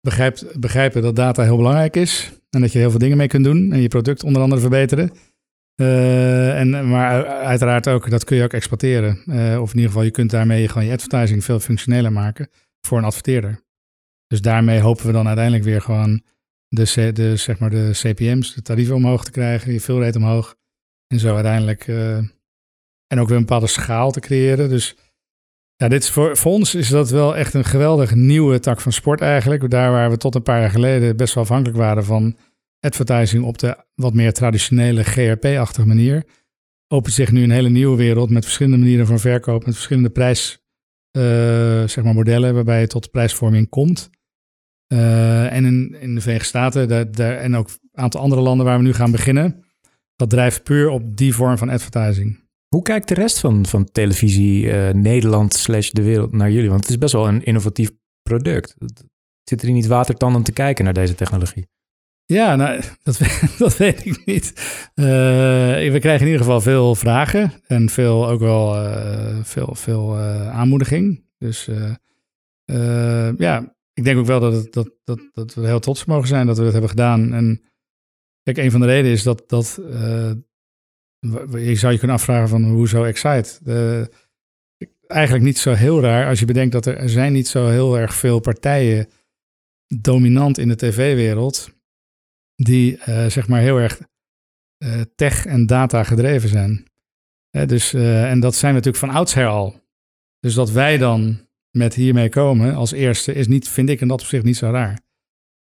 begrijpt, 0.02 0.60
begrijpen 0.60 1.02
dat 1.02 1.16
data 1.16 1.44
heel 1.44 1.58
belangrijk 1.58 1.96
is. 1.96 2.32
En 2.50 2.62
dat 2.62 2.72
je 2.72 2.80
heel 2.80 2.90
veel 2.90 3.00
dingen 3.00 3.18
mee 3.18 3.28
kunt 3.28 3.44
doen. 3.44 3.72
En 3.72 3.82
je 3.82 3.88
product 3.88 4.24
onder 4.24 4.42
andere 4.42 4.62
verbeteren. 4.62 5.12
Eh, 5.76 6.60
en, 6.60 6.90
maar 6.90 7.26
uiteraard 7.26 7.88
ook, 7.88 8.10
dat 8.10 8.24
kun 8.24 8.38
je 8.38 8.44
ook 8.44 8.54
exporteren. 8.54 9.24
Eh, 9.26 9.62
of 9.62 9.70
in 9.70 9.76
ieder 9.76 9.92
geval, 9.92 10.04
je 10.04 10.12
kunt 10.12 10.32
daarmee 10.32 10.68
gewoon 10.68 10.86
je 10.88 10.94
advertising 10.94 11.44
veel 11.44 11.60
functioneler 11.60 12.12
maken 12.12 12.50
voor 12.82 12.98
een 12.98 13.04
adverteerder. 13.04 13.64
Dus 14.28 14.42
daarmee 14.42 14.80
hopen 14.80 15.06
we 15.06 15.12
dan 15.12 15.28
uiteindelijk 15.28 15.66
weer 15.66 15.82
gewoon 15.82 16.24
de, 16.68 17.36
zeg 17.36 17.60
maar 17.60 17.70
de 17.70 17.90
CPM's, 17.92 18.54
de 18.54 18.62
tarieven 18.62 18.96
omhoog 18.96 19.24
te 19.24 19.32
krijgen, 19.32 19.74
je 19.74 19.82
fill-rate 19.82 20.18
omhoog. 20.18 20.56
En 21.08 21.20
zo 21.20 21.34
uiteindelijk, 21.34 21.88
eh, 21.88 22.18
en 23.08 23.20
ook 23.20 23.28
weer 23.28 23.38
een 23.38 23.46
bepaalde 23.46 23.68
schaal 23.68 24.12
te 24.12 24.20
creëren. 24.20 24.70
Dus 24.70 24.96
ja, 25.76 25.88
dit 25.88 26.10
voor, 26.10 26.38
voor 26.38 26.52
ons 26.52 26.76
is 26.76 26.90
dat 26.90 27.10
wel 27.10 27.36
echt 27.36 27.54
een 27.54 27.66
geweldig 27.66 28.16
nieuwe 28.16 28.60
tak 28.60 28.82
van 28.82 28.92
sport 28.92 29.22
eigenlijk. 29.22 29.70
Daar 29.70 29.92
waar 29.92 30.10
we 30.10 30.18
tot 30.18 30.36
een 30.36 30.44
paar 30.44 30.60
jaar 30.60 30.70
geleden 30.70 31.18
best 31.18 31.34
wel 31.34 31.44
afhankelijk 31.44 31.78
waren 31.78 32.06
van 32.06 32.38
advertising 32.86 33.44
op 33.44 33.58
de 33.58 33.78
wat 33.96 34.14
meer 34.14 34.34
traditionele 34.34 35.04
GRP-achtige 35.04 35.88
manier. 35.88 36.24
Opent 36.88 37.14
zich 37.14 37.32
nu 37.32 37.44
een 37.44 37.52
hele 37.52 37.70
nieuwe 37.70 37.98
wereld 37.98 38.30
met 38.30 38.44
verschillende 38.44 38.78
manieren 38.78 39.08
van 39.08 39.20
verkoop, 39.20 39.66
met 39.66 39.74
verschillende 39.74 40.10
prijs, 40.10 40.64
eh, 41.12 41.22
zeg 41.88 42.04
maar 42.04 42.14
modellen 42.14 42.54
waarbij 42.54 42.80
je 42.80 42.88
tot 42.88 43.12
prijsvorming 43.12 43.70
komt. 43.70 44.10
Eh, 44.88 45.54
en 45.54 45.66
in, 45.66 45.96
in 46.00 46.16
de 46.16 46.22
Verenigde 46.22 46.48
Staten 46.48 47.14
en 47.40 47.56
ook 47.56 47.68
een 47.68 48.02
aantal 48.02 48.22
andere 48.22 48.42
landen 48.42 48.66
waar 48.66 48.78
we 48.78 48.84
nu 48.84 48.94
gaan 48.94 49.12
beginnen, 49.12 49.66
dat 50.16 50.30
drijft 50.30 50.64
puur 50.64 50.90
op 50.90 51.18
die 51.18 51.36
vorm 51.36 51.58
van 51.58 51.70
advertising. 51.70 52.44
Hoe 52.68 52.82
kijkt 52.82 53.08
de 53.08 53.14
rest 53.14 53.40
van, 53.40 53.66
van 53.66 53.92
televisie 53.92 54.72
eh, 54.72 54.94
Nederland 54.94 55.54
slash 55.54 55.90
de 55.90 56.02
wereld 56.02 56.32
naar 56.32 56.52
jullie? 56.52 56.70
Want 56.70 56.82
het 56.82 56.90
is 56.90 56.98
best 56.98 57.14
wel 57.14 57.28
een 57.28 57.44
innovatief 57.44 57.92
product. 58.22 58.76
Zit 59.44 59.62
er 59.62 59.72
niet 59.72 59.88
watertanden 59.88 60.44
te 60.44 60.52
kijken 60.52 60.84
naar 60.84 60.94
deze 60.94 61.16
technologie? 61.16 61.68
Ja, 62.26 62.56
nou, 62.56 62.82
dat, 63.58 63.78
weet- 63.78 64.06
ik 64.06 64.26
niet. 64.26 64.54
Eh, 64.94 65.06
we 65.92 65.98
krijgen 66.00 66.20
in 66.26 66.32
ieder 66.32 66.46
geval 66.46 66.62
veel 66.62 66.96
vragen 66.96 67.54
en 67.68 67.90
veel, 67.90 68.28
ook 68.28 68.40
wel 68.40 68.76
eh, 68.76 69.44
veel, 69.44 69.76
veel 69.76 70.18
eh, 70.18 70.50
aanmoediging. 70.50 71.24
Dus 71.38 71.70
ja, 73.38 73.76
ik 73.94 74.04
denk 74.04 74.18
ook 74.18 74.26
wel 74.26 74.40
dat, 74.40 74.54
het, 74.54 74.74
dat, 74.74 74.92
dat, 75.04 75.20
dat 75.34 75.54
we 75.54 75.66
heel 75.66 75.80
trots 75.80 76.06
mogen 76.06 76.28
zijn 76.28 76.48
dat 76.48 76.58
we 76.58 76.64
dat 76.64 76.72
hebben 76.72 76.90
gedaan. 76.90 77.34
En 77.34 77.62
kijk, 78.44 78.58
een 78.58 78.72
van 78.72 78.80
de 78.80 78.86
redenen 78.86 79.12
is 79.12 79.24
dat, 79.24 79.44
dat 79.48 79.80
je 81.52 81.76
zou 81.76 81.94
je 81.94 81.98
kunnen 82.00 82.18
afvragen 82.18 82.50
van 82.50 82.64
hoezo 82.64 83.04
Excite? 83.04 83.60
Eh, 83.66 84.02
eigenlijk 85.08 85.44
niet 85.44 85.58
zo 85.58 85.74
heel 85.74 86.02
raar 86.02 86.28
als 86.28 86.40
je 86.40 86.46
bedenkt 86.46 86.72
dat 86.72 86.86
er, 86.86 86.98
er 86.98 87.10
zijn 87.10 87.34
niet 87.34 87.48
zo 87.48 87.68
heel 87.68 87.98
erg 87.98 88.16
veel 88.16 88.40
partijen 88.40 89.08
dominant 89.88 90.58
in 90.58 90.68
de 90.68 90.76
tv-wereld 90.76 91.70
die 92.56 92.98
eh, 92.98 93.26
zeg 93.26 93.48
maar 93.48 93.62
heel 93.62 93.78
erg 93.78 94.02
eh, 94.78 95.02
tech 95.16 95.46
en 95.46 95.66
data 95.66 96.04
gedreven 96.04 96.50
zijn. 96.50 96.86
Hè, 97.50 97.66
dus, 97.66 97.94
eh, 97.94 98.30
en 98.32 98.40
dat 98.40 98.56
zijn 98.56 98.74
we 98.74 98.78
natuurlijk 98.78 99.06
van 99.06 99.16
oudsher 99.16 99.48
al. 99.48 99.84
Dus 100.40 100.54
dat 100.54 100.72
wij 100.72 100.98
dan 100.98 101.48
met 101.72 101.94
hiermee 101.94 102.30
komen 102.30 102.76
als 102.76 102.92
eerste 102.92 103.34
is 103.34 103.48
niet, 103.48 103.70
vind 103.70 103.90
ik 103.90 104.02
in 104.02 104.08
dat 104.08 104.22
opzicht 104.22 104.44
niet 104.44 104.58
zo 104.58 104.70
raar. 104.70 105.00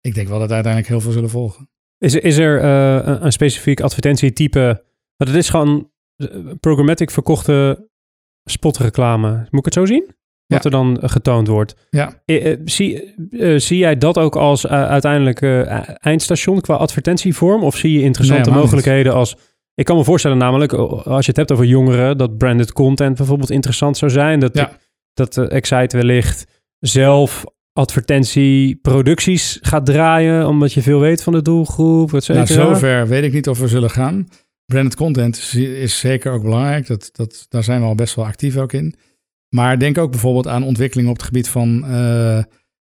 Ik 0.02 0.14
denk 0.14 0.28
wel 0.28 0.40
dat 0.40 0.52
uiteindelijk 0.52 0.92
heel 0.92 1.02
veel 1.02 1.12
zullen 1.12 1.30
volgen. 1.30 1.70
Is, 1.98 2.16
is 2.16 2.38
er 2.38 2.64
een, 2.64 3.26
een 3.26 3.32
specifiek 3.32 3.80
advertentietype? 3.80 4.84
Want 5.16 5.30
het 5.32 5.36
is 5.36 5.50
gewoon 5.50 5.92
programmatic 6.60 7.12
verkochte 7.12 7.90
spotreclame. 8.44 9.38
Moet 9.38 9.60
ik 9.60 9.66
het 9.66 9.74
zo 9.74 9.86
zien? 9.86 10.16
Wat 10.48 10.64
Ja. 10.64 10.70
er 10.70 10.72
dan 10.72 11.00
eh, 11.02 11.10
getoond 11.10 11.48
wordt. 11.48 11.76
Ja. 11.90 12.22
Eh, 12.26 12.52
eh, 12.52 12.60
zie, 12.66 13.14
zie 13.60 13.78
jij 13.78 13.98
dat 13.98 14.18
ook 14.18 14.36
als 14.36 14.68
uiteindelijk 14.68 15.42
eh, 15.42 15.80
eindstation 16.00 16.62
qua 16.62 16.76
advertentievorm? 16.76 17.64
Of 17.64 17.78
zie 17.78 17.92
je 17.92 18.02
interessante 18.02 18.50
Nee, 18.50 18.60
mogelijkheden 18.60 19.14
als... 19.14 19.36
Ik 19.76 19.86
kan 19.86 19.98
me 19.98 20.04
voorstellen 20.04 20.38
namelijk, 20.38 20.74
als 20.74 21.26
je 21.26 21.32
het 21.32 21.36
hebt 21.36 21.52
over 21.52 21.66
jongeren... 21.66 22.18
dat 22.18 22.38
branded 22.38 22.74
content 22.74 23.18
bijvoorbeeld 23.18 23.50
interessant 23.50 23.98
zou 23.98 24.12
zijn. 24.12 24.40
Dat, 24.40 24.54
Ja. 24.54 24.72
dat 25.14 25.38
Excite 25.38 25.98
wellicht 25.98 26.46
zelf 26.80 27.44
advertentieproducties 27.74 29.58
gaat 29.62 29.86
draaien... 29.86 30.48
omdat 30.48 30.74
je 30.74 30.82
veel 30.82 31.00
weet 31.00 31.24
van 31.24 31.34
de 31.34 31.42
doelgroep, 31.42 32.14
et 32.14 32.28
Nou, 32.28 32.48
zover 32.48 33.08
weet 33.08 33.24
ik 33.24 33.34
niet 33.34 33.50
of 33.50 33.60
we 33.60 33.68
zullen 33.68 33.90
gaan. 33.90 34.28
Branded 34.66 34.96
content 34.96 35.38
is, 35.38 35.56
is 35.56 36.00
zeker 36.00 36.32
ook 36.32 36.42
belangrijk. 36.42 36.88
Dat, 36.88 37.10
dat, 37.12 37.46
daar 37.50 37.64
zijn 37.64 37.82
we 37.82 37.88
al 37.88 37.96
best 37.96 38.16
wel 38.16 38.26
actief 38.26 38.58
ook 38.58 38.74
in. 38.74 38.96
Maar 39.56 39.80
denk 39.80 39.98
ook 39.98 40.12
bijvoorbeeld 40.12 40.48
aan 40.48 40.64
ontwikkelingen 40.64 41.12
op 41.12 41.18
het 41.18 41.26
gebied 41.26 41.48
van... 41.48 41.86
eh, 41.86 42.44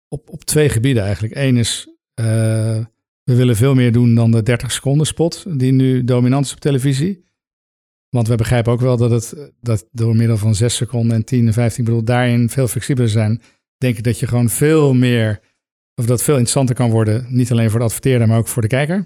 op, 0.09 0.31
op 0.31 0.45
twee 0.45 0.69
gebieden 0.69 1.03
eigenlijk. 1.03 1.35
Eén 1.37 1.57
is, 1.57 1.97
eh, 2.14 2.85
we 3.23 3.35
willen 3.35 3.57
veel 3.57 3.75
meer 3.75 3.93
doen 3.93 4.14
dan 4.14 4.31
de 4.31 4.43
30 4.43 4.73
seconden 4.73 5.07
spot... 5.07 5.59
die 5.59 5.73
nu 5.73 6.05
dominant 6.05 6.45
is 6.45 6.53
op 6.53 6.61
televisie. 6.61 7.25
Want 8.09 8.29
we 8.29 8.35
begrijpen 8.35 8.73
ook 8.73 8.81
wel 8.81 8.97
dat 8.97 9.11
het 9.11 9.53
dat 9.61 9.89
door 9.93 10.17
middel 10.17 10.37
van 10.37 10.55
6 10.55 10.77
seconden 10.77 11.17
en 11.17 11.25
10 11.25 11.47
en 11.47 11.53
15... 11.53 11.81
ik 11.81 11.89
bedoel, 11.89 12.05
daarin 12.05 12.49
veel 12.49 12.69
flexibeler 12.69 13.11
zijn. 13.11 13.43
Denk 13.79 13.97
ik 13.97 14.05
dat 14.05 14.19
je 14.19 14.27
gewoon 14.27 14.49
veel 14.49 14.95
meer... 14.95 15.41
of 15.95 16.07
dat 16.07 16.23
veel 16.23 16.35
interessanter 16.35 16.75
kan 16.75 16.91
worden. 16.91 17.27
Niet 17.29 17.51
alleen 17.51 17.71
voor 17.71 17.79
de 17.79 17.85
adverteerder, 17.85 18.29
maar 18.29 18.39
ook 18.39 18.49
voor 18.49 18.62
de 18.62 18.69
kijker. 18.69 19.05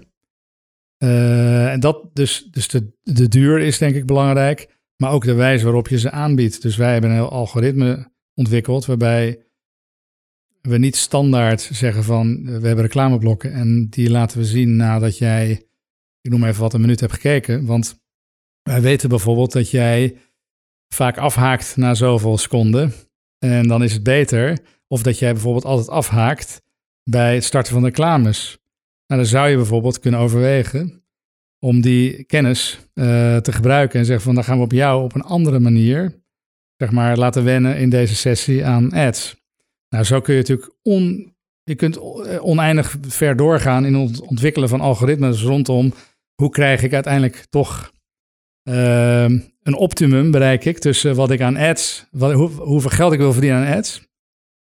Eh, 0.97 1.71
en 1.71 1.79
dat 1.79 2.09
dus, 2.13 2.47
dus 2.51 2.67
de, 2.67 2.93
de 3.03 3.27
duur 3.27 3.59
is 3.59 3.77
denk 3.77 3.95
ik 3.95 4.05
belangrijk, 4.05 4.79
maar 5.01 5.11
ook 5.11 5.23
de 5.23 5.33
wijze 5.33 5.63
waarop 5.63 5.87
je 5.87 5.99
ze 5.99 6.11
aanbiedt. 6.11 6.61
Dus 6.61 6.75
wij 6.75 6.91
hebben 6.91 7.11
een 7.11 7.19
algoritme 7.19 8.11
ontwikkeld 8.33 8.85
waarbij 8.85 9.43
we 10.61 10.77
niet 10.77 10.95
standaard 10.95 11.61
zeggen 11.61 12.03
van 12.03 12.37
eh, 12.37 12.43
we 12.43 12.67
hebben 12.67 12.85
reclameblokken 12.85 13.53
en 13.53 13.87
die 13.89 14.09
laten 14.09 14.37
we 14.37 14.45
zien 14.45 14.75
nadat 14.75 15.17
jij, 15.17 15.51
ik 16.21 16.31
noem 16.31 16.43
even 16.43 16.61
wat, 16.61 16.73
een 16.73 16.81
minuut 16.81 16.99
hebt 16.99 17.13
gekeken. 17.13 17.65
Want 17.65 17.99
wij 18.61 18.81
weten 18.81 19.09
bijvoorbeeld 19.09 19.51
dat 19.51 19.69
jij 19.69 20.17
vaak 20.93 21.17
afhaakt 21.17 21.77
na 21.77 21.93
zoveel 21.93 22.37
seconden 22.37 22.93
en 23.39 23.67
dan 23.67 23.83
is 23.83 23.93
het 23.93 24.03
beter. 24.03 24.59
Of 24.87 25.03
dat 25.03 25.19
jij 25.19 25.33
bijvoorbeeld 25.33 25.65
altijd 25.65 25.89
afhaakt 25.89 26.61
bij 27.03 27.33
het 27.33 27.43
starten 27.43 27.73
van 27.73 27.83
reclames. 27.83 28.57
Nou, 29.07 29.21
dan 29.21 29.29
zou 29.29 29.49
je 29.49 29.55
bijvoorbeeld 29.55 29.99
kunnen 29.99 30.19
overwegen 30.19 31.00
om 31.65 31.81
die 31.81 32.23
kennis 32.23 32.79
eh, 32.93 33.37
te 33.37 33.51
gebruiken 33.51 33.99
en 33.99 34.05
zeggen 34.05 34.25
van 34.25 34.35
dan 34.35 34.43
gaan 34.43 34.57
we 34.57 34.63
op 34.63 34.71
jou 34.71 35.03
op 35.03 35.15
een 35.15 35.21
andere 35.21 35.59
manier, 35.59 36.21
zeg 36.77 36.91
maar, 36.91 37.17
laten 37.17 37.43
wennen 37.43 37.77
in 37.77 37.89
deze 37.89 38.15
sessie 38.15 38.65
aan 38.65 38.91
ads. 38.91 39.35
Nou, 39.89 40.03
zo 40.03 40.21
kun 40.21 40.33
je 40.33 40.39
natuurlijk 40.39 40.75
on, 40.81 41.33
je 41.63 41.75
kunt 41.75 41.97
eh, 41.97 42.45
oneindig 42.45 42.97
ver 43.01 43.35
doorgaan 43.35 43.85
in 43.85 43.93
het 43.93 44.21
ontwikkelen 44.21 44.69
van 44.69 44.81
algoritmes 44.81 45.41
rondom 45.41 45.93
hoe 46.35 46.49
krijg 46.49 46.83
ik 46.83 46.93
uiteindelijk 46.93 47.45
toch 47.49 47.91
ehm, 48.63 49.39
een 49.63 49.75
optimum 49.75 50.31
bereik 50.31 50.65
ik 50.65 50.77
tussen 50.79 51.15
wat 51.15 51.31
ik 51.31 51.41
aan 51.41 51.57
ads, 51.57 52.07
wat, 52.11 52.33
hoe, 52.33 52.49
hoeveel 52.49 52.89
geld 52.89 53.13
ik 53.13 53.19
wil 53.19 53.33
verdienen 53.33 53.65
aan 53.65 53.77
ads. 53.77 54.09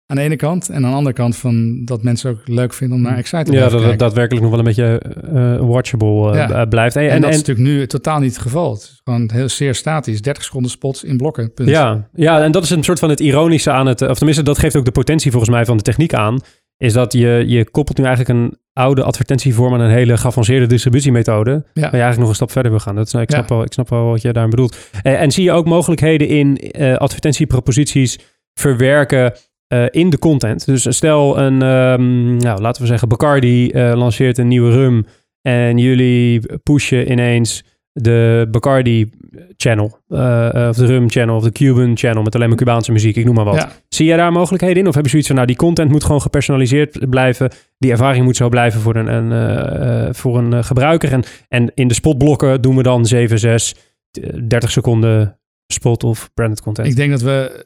Aan 0.10 0.16
de 0.18 0.22
ene 0.24 0.36
kant. 0.36 0.70
En 0.70 0.76
aan 0.86 0.90
de 0.92 0.98
andere 0.98 1.16
kant 1.16 1.36
van 1.38 1.82
dat 1.86 2.04
mensen 2.04 2.30
ook 2.32 2.42
leuk 2.48 2.74
vinden 2.74 2.98
om 2.98 3.04
naar 3.04 3.18
Excite 3.18 3.44
te 3.44 3.52
Ja, 3.52 3.58
blijven 3.58 3.72
dat 3.72 3.72
het 3.72 3.82
kijken. 3.82 3.98
daadwerkelijk 4.06 4.42
nog 4.46 4.52
wel 4.56 4.60
een 4.60 4.66
beetje 4.66 5.02
eh, 5.34 5.68
watchable 5.70 6.32
eh, 6.32 6.48
Ja. 6.50 6.66
b- 6.66 6.70
blijft. 6.70 6.96
En, 6.96 7.04
En, 7.04 7.10
en, 7.10 7.22
dat 7.22 7.30
is 7.30 7.36
natuurlijk 7.38 7.68
nu 7.68 7.88
totaal 7.88 8.20
niet 8.20 8.32
het 8.34 8.42
geval. 8.42 8.72
Het 8.74 8.82
is 8.82 9.02
gewoon 9.04 9.30
heel 9.34 9.50
zeer 9.50 9.76
statisch. 9.76 10.22
30 10.22 10.44
seconden 10.44 10.72
spots 10.72 11.04
in 11.04 11.18
blokken. 11.18 11.54
Punt. 11.54 11.70
ja, 11.70 12.10
ja, 12.14 12.44
en 12.44 12.52
dat 12.52 12.64
is 12.64 12.70
een 12.70 12.84
soort 12.84 13.00
van 13.00 13.10
het 13.10 13.20
ironische 13.20 13.72
aan 13.72 13.86
het... 13.88 14.02
Of 14.02 14.16
tenminste, 14.18 14.44
dat 14.44 14.58
geeft 14.60 14.76
ook 14.76 14.86
de 14.86 14.92
potentie 14.92 15.32
volgens 15.32 15.52
mij 15.52 15.66
van 15.66 15.78
de 15.78 15.84
techniek 15.84 16.14
aan. 16.14 16.40
Is 16.78 16.94
dat 16.94 17.14
je, 17.14 17.44
je 17.48 17.70
koppelt 17.70 17.98
nu 17.98 18.04
eigenlijk 18.06 18.40
een 18.40 18.58
oude 18.74 19.04
advertentievorm 19.04 19.74
aan 19.74 19.80
een 19.80 19.90
hele 19.92 20.18
geavanceerde 20.18 20.66
distributiemethode. 20.66 21.52
Waar 21.52 21.64
je 21.74 21.82
eigenlijk 21.90 22.18
nog 22.20 22.30
een 22.30 22.36
stap 22.36 22.52
verder 22.52 22.72
wil 22.72 22.80
gaan. 22.80 22.96
Dat 22.96 23.06
is, 23.06 23.12
nou, 23.12 23.24
ik, 23.24 23.32
Ja. 23.32 23.38
snap 23.38 23.50
wel, 23.50 23.64
ik 23.64 23.74
snap 23.74 23.90
wel 23.90 24.06
wat 24.06 24.22
je 24.22 24.34
daar 24.34 24.48
bedoelt. 24.50 24.78
En, 25.02 25.18
en 25.20 25.32
zie 25.32 25.44
je 25.44 25.52
ook 25.52 25.66
mogelijkheden 25.66 26.28
in 26.28 26.58
eh, 26.58 26.96
advertentieproposities 26.96 28.20
verwerken 28.54 29.34
eh, 29.68 29.86
in 29.90 30.10
de 30.10 30.20
content. 30.20 30.66
Dus 30.66 30.96
stel 30.96 31.40
een, 31.40 31.62
ehm, 31.62 32.36
nou, 32.38 32.62
laten 32.62 32.82
we 32.82 32.88
zeggen, 32.88 33.08
Bacardi 33.10 33.70
eh, 33.70 33.94
lanceert 33.96 34.38
een 34.38 34.48
nieuwe 34.48 34.72
rum. 34.72 35.06
En 35.42 35.78
jullie 35.78 36.42
pushen 36.64 37.12
ineens 37.12 37.64
de 37.92 38.48
Bacardi 38.52 39.10
channel. 39.58 40.00
eh, 40.08 40.68
of 40.70 40.76
de 40.78 40.86
rum 40.86 41.10
channel 41.10 41.36
of 41.36 41.44
de 41.44 41.52
Cuban 41.52 41.98
channel 41.98 42.24
met 42.24 42.36
alleen 42.36 42.48
maar 42.48 42.58
Cubaanse 42.58 42.92
muziek. 42.92 43.16
Ik 43.16 43.26
noem 43.26 43.36
maar 43.36 43.46
wat. 43.46 43.56
Ja. 43.56 43.72
Zie 43.90 44.06
jij 44.06 44.18
daar 44.18 44.32
mogelijkheden 44.32 44.78
in? 44.78 44.88
Of 44.88 44.96
heb 44.96 45.04
je 45.04 45.10
zoiets 45.10 45.28
van, 45.28 45.36
nou, 45.36 45.48
die 45.48 45.58
content 45.58 45.92
moet 45.92 46.04
gewoon 46.04 46.22
gepersonaliseerd 46.22 47.10
blijven. 47.10 47.52
Die 47.78 47.92
ervaring 47.92 48.26
moet 48.26 48.36
zo 48.36 48.50
blijven 48.50 48.82
voor 48.82 48.96
een, 48.96 49.08
een, 49.08 50.16
voor 50.16 50.38
een 50.38 50.64
gebruiker. 50.64 51.12
En, 51.12 51.24
en 51.48 51.72
in 51.76 51.88
de 51.88 51.94
spotblokken 51.94 52.62
doen 52.62 52.76
we 52.76 52.84
dan 52.84 53.06
7, 53.06 53.40
6, 53.40 53.76
eh, 54.12 54.30
30 54.48 54.72
seconden 54.72 55.40
spot 55.74 56.04
of 56.04 56.30
branded 56.34 56.62
content. 56.62 56.88
Ik 56.88 56.96
denk 56.96 57.12
dat 57.12 57.22
we 57.22 57.66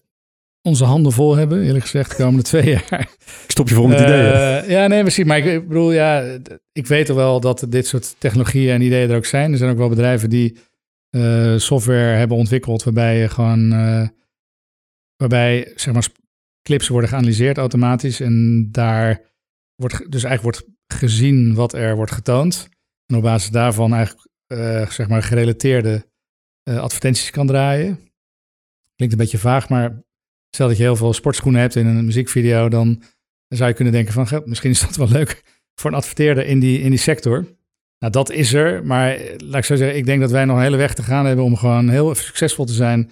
onze 0.62 0.84
handen 0.84 1.12
vol 1.12 1.36
hebben, 1.36 1.64
eerlijk 1.64 1.84
gezegd, 1.84 2.09
de 2.09 2.16
komende 2.24 2.43
twee 2.43 2.70
jaar. 2.89 2.99
Ik 3.20 3.43
stop 3.47 3.70
je 3.70 3.76
vol 3.76 3.88
met 3.88 3.99
Eh, 3.99 4.03
ideeën. 4.03 4.70
Ja, 4.70 4.88
nee, 4.88 5.03
misschien. 5.03 5.28
Maar 5.28 5.38
ik, 5.38 5.45
ik 5.45 5.68
bedoel, 5.68 5.91
ja, 5.91 6.38
ik 6.72 6.88
weet 6.88 7.09
er 7.09 7.16
wel 7.16 7.39
dat 7.39 7.66
dit 7.70 7.88
soort 7.88 8.16
technologieën 8.18 8.74
en 8.74 8.82
ideeën 8.82 9.09
er 9.09 9.16
ook 9.16 9.26
zijn. 9.26 9.51
Er 9.51 9.57
zijn 9.57 9.72
ook 9.72 9.78
wel 9.78 9.89
bedrijven 9.89 10.30
die 10.30 10.57
eh, 11.09 11.57
software 11.57 12.16
hebben 12.18 12.38
ontwikkeld 12.38 12.84
waarbij 12.84 13.18
je 13.18 13.30
gewoon, 13.30 13.72
eh, 13.72 14.07
waarbij 15.16 15.72
zeg 15.76 15.93
maar 15.93 16.07
clips 16.62 16.88
worden 16.88 17.09
geanalyseerd 17.09 17.57
automatisch 17.57 18.20
en 18.20 18.68
daar 18.72 19.22
wordt 19.76 20.12
dus 20.12 20.24
eigenlijk 20.24 20.57
wordt 20.57 20.78
gezien 20.88 21.53
wat 21.53 21.74
er 21.74 21.95
wordt 21.95 22.12
getoond 22.12 22.70
en 23.05 23.16
op 23.16 23.22
basis 23.22 23.49
daarvan 23.49 23.93
eigenlijk 23.93 24.30
eh, 24.47 24.89
zeg 24.89 25.07
maar 25.07 25.24
gerelateerde 25.24 26.09
eh, 26.64 26.80
advertenties 26.80 27.30
kan 27.30 27.47
draaien. 27.47 27.95
Klinkt 28.95 29.14
een 29.16 29.22
beetje 29.22 29.38
vaag, 29.38 29.70
maar 29.70 30.03
stel 30.56 30.68
dat 30.68 30.78
je 30.78 30.84
heel 30.84 30.95
veel 30.95 31.14
sportschoenen 31.14 31.62
hebt 31.62 31.76
in 31.76 31.86
een 31.88 32.06
muziekvideo, 32.06 32.70
dan 32.70 33.02
zou 33.47 33.70
je 33.70 33.76
kunnen 33.76 33.93
denken 33.93 34.14
van, 34.14 34.28
"Goh, 34.28 34.45
misschien 34.45 34.72
is 34.72 34.80
dat 34.80 34.95
wel 34.95 35.08
leuk 35.10 35.43
voor 35.76 35.89
een 35.91 35.95
adverteerder 35.97 36.45
in 36.45 36.60
die, 36.60 36.82
in 36.82 36.89
die 36.89 36.99
sector. 36.99 37.45
Nou, 37.99 38.12
dat 38.14 38.32
is 38.32 38.54
er. 38.54 38.86
Maar 38.86 39.12
eh, 39.12 39.36
laat 39.38 39.58
ik 39.58 39.66
zo 39.66 39.76
zeggen, 39.76 39.97
ik 39.97 40.06
denk 40.06 40.22
dat 40.22 40.32
wij 40.32 40.45
nog 40.45 40.56
een 40.58 40.62
hele 40.64 40.78
weg 40.78 40.93
te 40.93 41.04
gaan 41.04 41.26
hebben 41.26 41.45
om 41.45 41.56
gewoon 41.56 41.89
heel 41.89 42.16
succesvol 42.16 42.66
te 42.66 42.74
zijn 42.74 43.10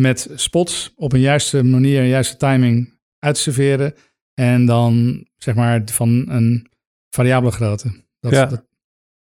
met 0.00 0.28
spots 0.34 0.92
op 0.96 1.12
een 1.12 1.20
juiste 1.20 1.62
manier, 1.64 2.00
een 2.00 2.08
juiste 2.08 2.36
timing 2.36 2.98
uit 3.18 3.34
te 3.34 3.40
serveren. 3.40 3.94
En 4.34 4.66
dan 4.66 5.24
zeg 5.36 5.54
maar 5.54 5.82
van 5.84 6.24
een 6.28 6.66
variabele 7.14 7.52
grootte. 7.52 8.04
Dat, 8.20 8.32
Ja. 8.32 8.46
dat- 8.46 8.68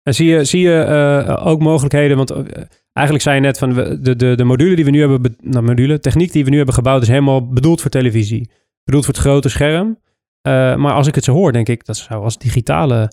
En 0.02 0.14
zie 0.14 0.26
je, 0.28 0.44
zie 0.44 0.60
je 0.60 0.80
eh, 0.82 1.46
ook 1.46 1.60
mogelijkheden, 1.60 2.16
want 2.16 2.30
eh, 2.30 2.62
eigenlijk 2.98 3.22
zei 3.24 3.34
je 3.36 3.40
net 3.42 3.58
van 3.58 3.74
de, 3.74 4.16
de, 4.16 4.34
de 4.34 4.44
module 4.44 4.74
die 4.76 4.84
we 4.84 4.90
nu 4.90 5.00
hebben, 5.00 5.22
be- 5.22 5.34
nou 5.40 5.64
module, 5.64 5.98
techniek 5.98 6.32
die 6.32 6.44
we 6.44 6.50
nu 6.50 6.56
hebben 6.56 6.74
gebouwd 6.74 7.02
is 7.02 7.08
helemaal 7.08 7.48
bedoeld 7.48 7.80
voor 7.80 7.90
televisie. 7.90 8.50
Bedoeld 8.84 9.04
voor 9.04 9.14
het 9.14 9.22
grote 9.22 9.48
scherm. 9.48 9.98
Eh, 10.40 10.76
maar 10.76 10.92
als 10.92 11.06
ik 11.06 11.14
het 11.14 11.24
zo 11.24 11.32
hoor, 11.32 11.52
denk 11.52 11.68
ik, 11.68 11.84
dat 11.84 11.96
zou 11.96 12.22
als 12.24 12.38
digitale, 12.38 13.12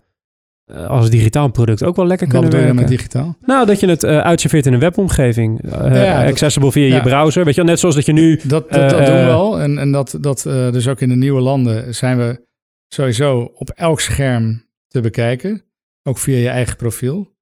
eh, 0.66 0.88
als 0.90 1.10
digitaal 1.10 1.52
product 1.52 1.84
ook 1.84 1.96
wel 1.96 2.06
lekker 2.08 2.28
kunnen 2.28 2.46
bedoel 2.50 2.66
je 2.66 2.66
werken. 2.74 2.90
met 2.90 2.98
digitaal? 2.98 3.36
Nou, 3.46 3.66
dat 3.66 3.80
je 3.80 3.88
het 3.88 4.04
eh 4.04 4.20
uitserveert 4.20 4.66
in 4.66 4.74
een 4.74 4.80
webomgeving. 4.80 5.60
Ja, 5.64 5.90
dat- 6.22 6.30
accessible 6.32 6.72
via 6.72 6.88
ja. 6.88 6.96
je 6.96 7.02
browser. 7.02 7.46
Weet 7.46 7.56
je 7.56 7.62
wel, 7.62 7.70
net 7.70 7.80
zoals 7.80 7.96
dat 7.96 8.06
je 8.06 8.14
nu... 8.14 8.40
Dat, 8.44 8.70
dat, 8.72 8.90
dat 8.90 9.06
doen 9.06 9.16
we 9.16 9.24
wel. 9.26 9.60
En, 9.60 9.78
en 9.78 9.92
dat, 9.92 10.18
dat 10.22 10.42
dus 10.44 10.88
ook 10.88 11.02
in 11.02 11.10
de 11.10 11.16
nieuwe 11.16 11.42
landen 11.42 11.96
zijn 11.96 12.18
we 12.18 12.44
sowieso 12.88 13.52
op 13.56 13.70
elk 13.70 14.00
scherm 14.00 14.64
te 14.88 15.02
bekijken. 15.02 15.64
Ook 16.04 16.18
via 16.18 16.38
je 16.38 16.50
eigen 16.50 16.76
profiel. 16.76 17.34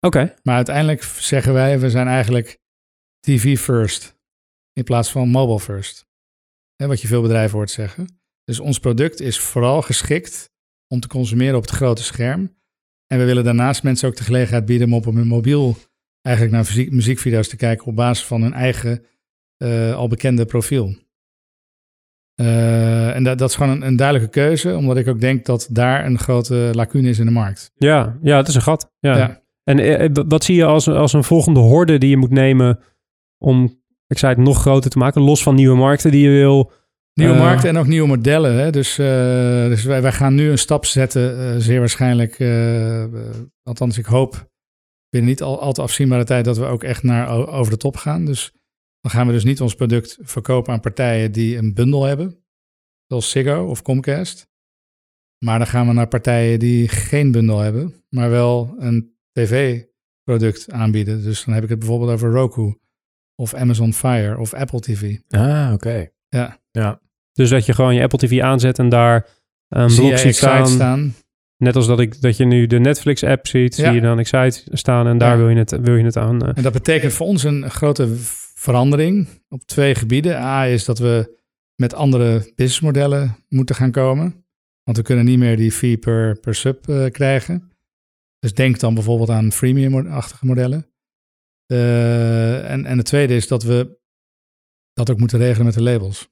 Oké, 0.00 0.34
Maar 0.42 0.56
uiteindelijk 0.56 1.02
zeggen 1.02 1.52
wij, 1.52 1.80
we 1.80 1.90
zijn 1.90 2.06
eigenlijk 2.06 2.58
TV 3.20 3.58
first. 3.58 4.16
In 4.72 4.84
plaats 4.84 5.10
van 5.10 5.28
mobile 5.28 5.60
first. 5.60 6.06
Hè, 6.76 6.86
wat 6.86 7.00
je 7.00 7.08
veel 7.08 7.22
bedrijven 7.22 7.56
hoort 7.56 7.70
zeggen. 7.70 8.20
Dus 8.44 8.60
ons 8.60 8.78
product 8.78 9.20
is 9.20 9.38
vooral 9.38 9.82
geschikt 9.82 10.50
om 10.88 11.00
te 11.00 11.08
consumeren 11.08 11.56
op 11.56 11.62
het 11.62 11.70
grote 11.70 12.02
scherm. 12.02 12.56
En 13.06 13.18
we 13.18 13.24
willen 13.24 13.44
daarnaast 13.44 13.82
mensen 13.82 14.08
ook 14.08 14.16
de 14.16 14.24
gelegenheid 14.24 14.64
bieden 14.64 14.86
om 14.86 14.94
op 14.94 15.04
hun 15.04 15.26
mobiel 15.26 15.76
eigenlijk 16.22 16.56
naar 16.56 16.64
muziek, 16.64 16.90
muziekvideo's 16.90 17.48
te 17.48 17.56
kijken 17.56 17.86
op 17.86 17.96
basis 17.96 18.26
van 18.26 18.42
hun 18.42 18.52
eigen 18.52 19.04
eh, 19.56 19.94
al 19.94 20.08
bekende 20.08 20.44
profiel. 20.44 20.94
Eh, 22.34 23.14
en 23.14 23.24
dat, 23.24 23.38
dat 23.38 23.48
is 23.50 23.56
gewoon 23.56 23.72
een, 23.72 23.82
een 23.86 23.96
duidelijke 23.96 24.30
keuze, 24.30 24.76
omdat 24.76 24.96
ik 24.96 25.08
ook 25.08 25.20
denk 25.20 25.44
dat 25.44 25.68
daar 25.70 26.06
een 26.06 26.18
grote 26.18 26.70
lacune 26.72 27.08
is 27.08 27.18
in 27.18 27.26
de 27.26 27.32
markt. 27.32 27.70
ja, 27.74 28.18
ja, 28.22 28.36
het 28.36 28.48
is 28.48 28.54
een 28.54 28.62
gat. 28.62 28.92
Ja. 28.98 29.16
Ja. 29.16 29.44
En 29.68 29.78
eh, 29.78 30.04
eh, 30.04 30.10
wat 30.28 30.44
zie 30.44 30.56
je 30.56 30.64
als, 30.64 30.88
als 30.88 31.12
een 31.12 31.24
volgende 31.24 31.60
horde 31.60 31.98
die 31.98 32.10
je 32.10 32.16
moet 32.16 32.30
nemen 32.30 32.78
om, 33.38 33.80
ik 34.06 34.18
zei 34.18 34.34
het, 34.34 34.42
nog 34.42 34.60
groter 34.60 34.90
te 34.90 34.98
maken? 34.98 35.22
Los 35.22 35.42
van 35.42 35.54
nieuwe 35.54 35.76
markten 35.76 36.10
die 36.10 36.22
je 36.22 36.30
wil. 36.30 36.72
Nieuwe 37.12 37.34
Eh, 37.34 37.40
markten 37.40 37.68
en 37.68 37.76
ook 37.76 37.86
nieuwe 37.86 38.08
modellen. 38.08 38.58
Hè? 38.58 38.70
Dus, 38.70 38.94
dus 38.94 39.84
wij, 39.84 40.02
wij 40.02 40.12
gaan 40.12 40.34
nu 40.34 40.50
een 40.50 40.58
stap 40.58 40.84
zetten, 40.84 41.62
zeer 41.62 41.78
waarschijnlijk. 41.78 42.40
althans, 43.62 43.98
ik 43.98 44.04
hoop 44.04 44.50
binnen 45.08 45.30
niet 45.30 45.42
al, 45.42 45.60
al 45.60 45.72
te 45.72 45.82
afzienbare 45.82 46.24
tijd 46.24 46.44
dat 46.44 46.58
we 46.58 46.64
ook 46.64 46.82
echt 46.82 47.02
naar 47.02 47.48
over 47.48 47.72
de 47.72 47.78
top 47.78 47.96
gaan. 47.96 48.24
Dus 48.24 48.52
dan 49.00 49.10
gaan 49.10 49.26
we 49.26 49.32
dus 49.32 49.44
niet 49.44 49.60
ons 49.60 49.74
product 49.74 50.18
verkopen 50.20 50.72
aan 50.72 50.80
partijen 50.80 51.32
die 51.32 51.56
een 51.56 51.74
bundel 51.74 52.04
hebben, 52.04 52.44
zoals 53.06 53.30
Ziggo 53.30 53.64
of 53.64 53.82
Comcast. 53.82 54.48
Maar 55.44 55.58
dan 55.58 55.66
gaan 55.66 55.86
we 55.86 55.92
naar 55.92 56.08
partijen 56.08 56.58
die 56.58 56.88
geen 56.88 57.30
bundel 57.30 57.58
hebben, 57.58 58.04
maar 58.08 58.30
wel 58.30 58.74
een 58.78 59.15
tv-product 59.36 60.72
aanbieden. 60.72 61.22
Dus 61.22 61.44
dan 61.44 61.54
heb 61.54 61.62
ik 61.62 61.68
het 61.68 61.78
bijvoorbeeld 61.78 62.10
over 62.10 62.30
Roku 62.30 62.74
of 63.34 63.54
Amazon 63.54 63.92
Fire 63.92 64.38
of 64.38 64.54
Apple 64.54 64.80
TV. 64.80 65.16
Ah, 65.28 65.70
oké. 65.74 66.08
Ja. 66.28 66.58
Ja. 66.70 67.00
Dus 67.32 67.50
dat 67.50 67.66
je 67.66 67.72
gewoon 67.72 67.94
je 67.94 68.02
Apple 68.02 68.18
TV 68.18 68.40
aanzet 68.40 68.78
en 68.78 68.88
daar 68.88 69.26
een 69.68 69.90
Zie 69.90 70.06
blok 70.06 70.18
ziet 70.18 70.36
staan. 70.36 70.66
staan. 70.66 71.14
Net 71.56 71.76
als 71.76 71.86
dat, 71.86 72.00
ik, 72.00 72.20
dat 72.20 72.36
je 72.36 72.44
nu 72.44 72.66
de 72.66 72.78
Netflix-app 72.78 73.46
ziet, 73.46 73.74
zie 73.74 73.90
je 73.90 74.00
dan 74.00 74.18
Excite 74.18 74.62
staan 74.70 75.06
en 75.06 75.18
daar 75.18 75.36
wil, 75.36 75.48
je 75.48 75.56
het, 75.56 75.70
wil 75.80 75.94
je 75.96 76.04
het 76.04 76.16
aan. 76.16 76.42
eh, 76.42 76.50
En 76.54 76.62
dat 76.62 76.72
betekent 76.72 77.12
voor 77.12 77.26
ons 77.26 77.42
een 77.42 77.70
grote 77.70 78.08
verandering 78.54 79.28
op 79.48 79.62
twee 79.64 79.94
gebieden. 79.94 80.36
A 80.36 80.66
is 80.66 80.84
dat 80.84 80.98
we 80.98 81.34
met 81.74 81.94
andere 81.94 82.52
businessmodellen 82.54 83.36
moeten 83.48 83.74
gaan 83.74 83.90
komen. 83.90 84.44
Want 84.84 84.96
we 84.96 85.02
kunnen 85.02 85.24
niet 85.24 85.38
meer 85.38 85.56
die 85.56 85.72
fee 85.72 85.96
per, 85.96 86.40
per 86.40 86.54
sub 86.54 86.88
eh, 86.88 87.04
krijgen. 87.10 87.70
Dus 88.46 88.54
denk 88.54 88.80
dan 88.80 88.94
bijvoorbeeld 88.94 89.30
aan 89.30 89.52
freemium-achtige 89.52 90.46
modellen. 90.46 90.86
Eh, 91.66 92.70
en, 92.70 92.84
en 92.84 92.98
het 92.98 93.06
tweede 93.06 93.34
is 93.34 93.48
dat 93.48 93.62
we 93.62 93.98
dat 94.92 95.10
ook 95.10 95.18
moeten 95.18 95.38
regelen 95.38 95.64
met 95.64 95.74
de 95.74 95.82
labels. 95.82 96.28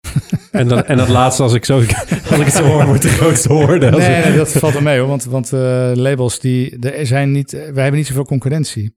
en, 0.50 0.68
dat, 0.68 0.86
en 0.86 0.96
dat 0.96 1.08
laatste, 1.08 1.42
als 1.42 1.54
ik, 1.54 1.64
zo, 1.64 1.76
als 1.76 2.38
ik 2.38 2.44
het 2.44 2.52
zo 2.52 2.64
hoor, 2.64 2.86
wordt 2.86 3.02
de 3.02 3.08
grootste 3.08 3.52
hoorde. 3.52 3.90
Nee, 3.90 4.24
nee, 4.24 4.36
dat 4.36 4.52
valt 4.52 4.74
er 4.74 4.82
mee 4.82 4.98
hoor. 4.98 5.08
Want, 5.08 5.24
want 5.24 5.52
eh, 5.52 5.92
labels 5.94 6.38
die. 6.38 6.78
Er 6.78 7.06
zijn 7.06 7.32
niet, 7.32 7.50
wij 7.50 7.82
hebben 7.82 7.94
niet 7.94 8.06
zoveel 8.06 8.24
concurrentie. 8.24 8.96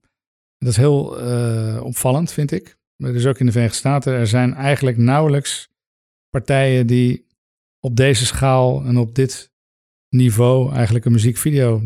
Dat 0.58 0.70
is 0.70 0.78
heel 0.78 1.20
eh, 1.20 1.84
opvallend, 1.84 2.32
vind 2.32 2.52
ik. 2.52 2.78
Maar 2.96 3.14
Dus 3.14 3.26
ook 3.26 3.40
in 3.40 3.46
de 3.46 3.52
Verenigde 3.52 3.80
Staten. 3.80 4.14
Er 4.14 4.28
zijn 4.28 4.54
eigenlijk 4.54 4.98
nauwelijks 4.98 5.70
partijen 6.30 6.88
die 6.88 7.28
op 7.80 7.96
deze 7.96 8.26
schaal 8.26 8.84
en 8.86 8.98
op 8.98 9.16
dit 9.16 9.52
niveau 10.10 10.74
eigenlijk 10.74 11.06
een 11.06 11.12
muziekvideo 11.12 11.82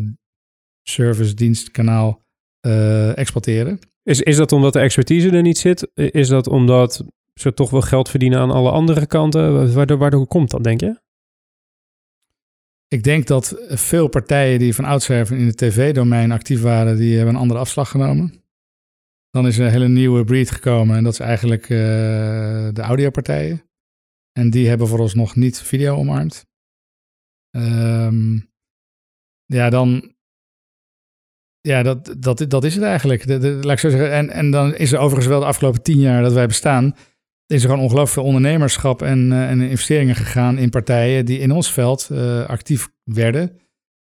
service 0.82 1.34
dienstkanaal 1.34 2.22
eh 2.60 3.18
exploiteren. 3.18 3.78
Is, 4.02 4.20
is 4.20 4.36
dat 4.36 4.52
omdat 4.52 4.72
de 4.72 4.80
expertise 4.80 5.30
er 5.30 5.42
niet 5.42 5.58
zit? 5.58 5.90
Is 5.94 6.28
dat 6.28 6.46
omdat 6.46 7.04
ze 7.34 7.54
toch 7.54 7.70
wel 7.70 7.80
geld 7.80 8.08
verdienen 8.08 8.38
aan 8.38 8.50
alle 8.50 8.70
andere 8.70 9.06
kanten? 9.06 9.74
Waardoor, 9.74 9.98
waardoor 9.98 10.26
komt 10.26 10.50
dat, 10.50 10.64
denk 10.64 10.80
je? 10.80 11.00
Ik 12.88 13.02
denk 13.02 13.26
dat 13.26 13.62
veel 13.68 14.08
partijen 14.08 14.58
die 14.58 14.74
van 14.74 14.84
oudsher 14.84 15.32
in 15.32 15.46
het 15.46 15.56
tv-domein 15.56 16.32
actief 16.32 16.60
waren, 16.60 16.96
die 16.96 17.16
hebben 17.16 17.34
een 17.34 17.40
andere 17.40 17.60
afslag 17.60 17.90
genomen. 17.90 18.42
Dan 19.30 19.46
is 19.46 19.58
er 19.58 19.64
een 19.64 19.72
hele 19.72 19.88
nieuwe 19.88 20.24
breed 20.24 20.50
gekomen 20.50 20.96
en 20.96 21.04
dat 21.04 21.12
is 21.12 21.18
eigenlijk 21.18 21.62
eh, 21.62 21.68
de 22.72 22.80
audiopartijen. 22.80 23.62
En 24.32 24.50
die 24.50 24.68
hebben 24.68 24.88
vooralsnog 24.88 25.36
niet 25.36 25.60
video 25.60 25.96
omarmd. 25.96 26.46
Ehm, 27.50 28.38
ja, 29.44 29.70
dan. 29.70 30.14
Ja, 31.60 31.82
dat, 31.82 32.14
dat, 32.18 32.44
dat 32.48 32.64
is 32.64 32.74
het 32.74 32.84
eigenlijk. 32.84 33.26
Laat 33.26 33.72
ik 33.72 33.78
zo 33.78 33.88
zeggen. 33.88 34.12
En, 34.12 34.30
en 34.30 34.50
dan 34.50 34.74
is 34.74 34.92
er 34.92 34.98
overigens 34.98 35.26
wel 35.26 35.40
de 35.40 35.46
afgelopen 35.46 35.82
tien 35.82 35.98
jaar 35.98 36.22
dat 36.22 36.32
wij 36.32 36.46
bestaan. 36.46 36.94
Is 37.46 37.62
er 37.62 37.68
gewoon 37.68 37.84
ongelooflijk 37.84 38.12
veel 38.12 38.24
ondernemerschap 38.24 39.02
en, 39.02 39.32
eh, 39.32 39.50
en 39.50 39.60
investeringen 39.60 40.14
gegaan 40.14 40.58
in 40.58 40.70
partijen 40.70 41.24
die 41.24 41.38
in 41.38 41.52
ons 41.52 41.72
veld 41.72 42.08
eh, 42.12 42.46
actief 42.46 42.88
werden 43.04 43.58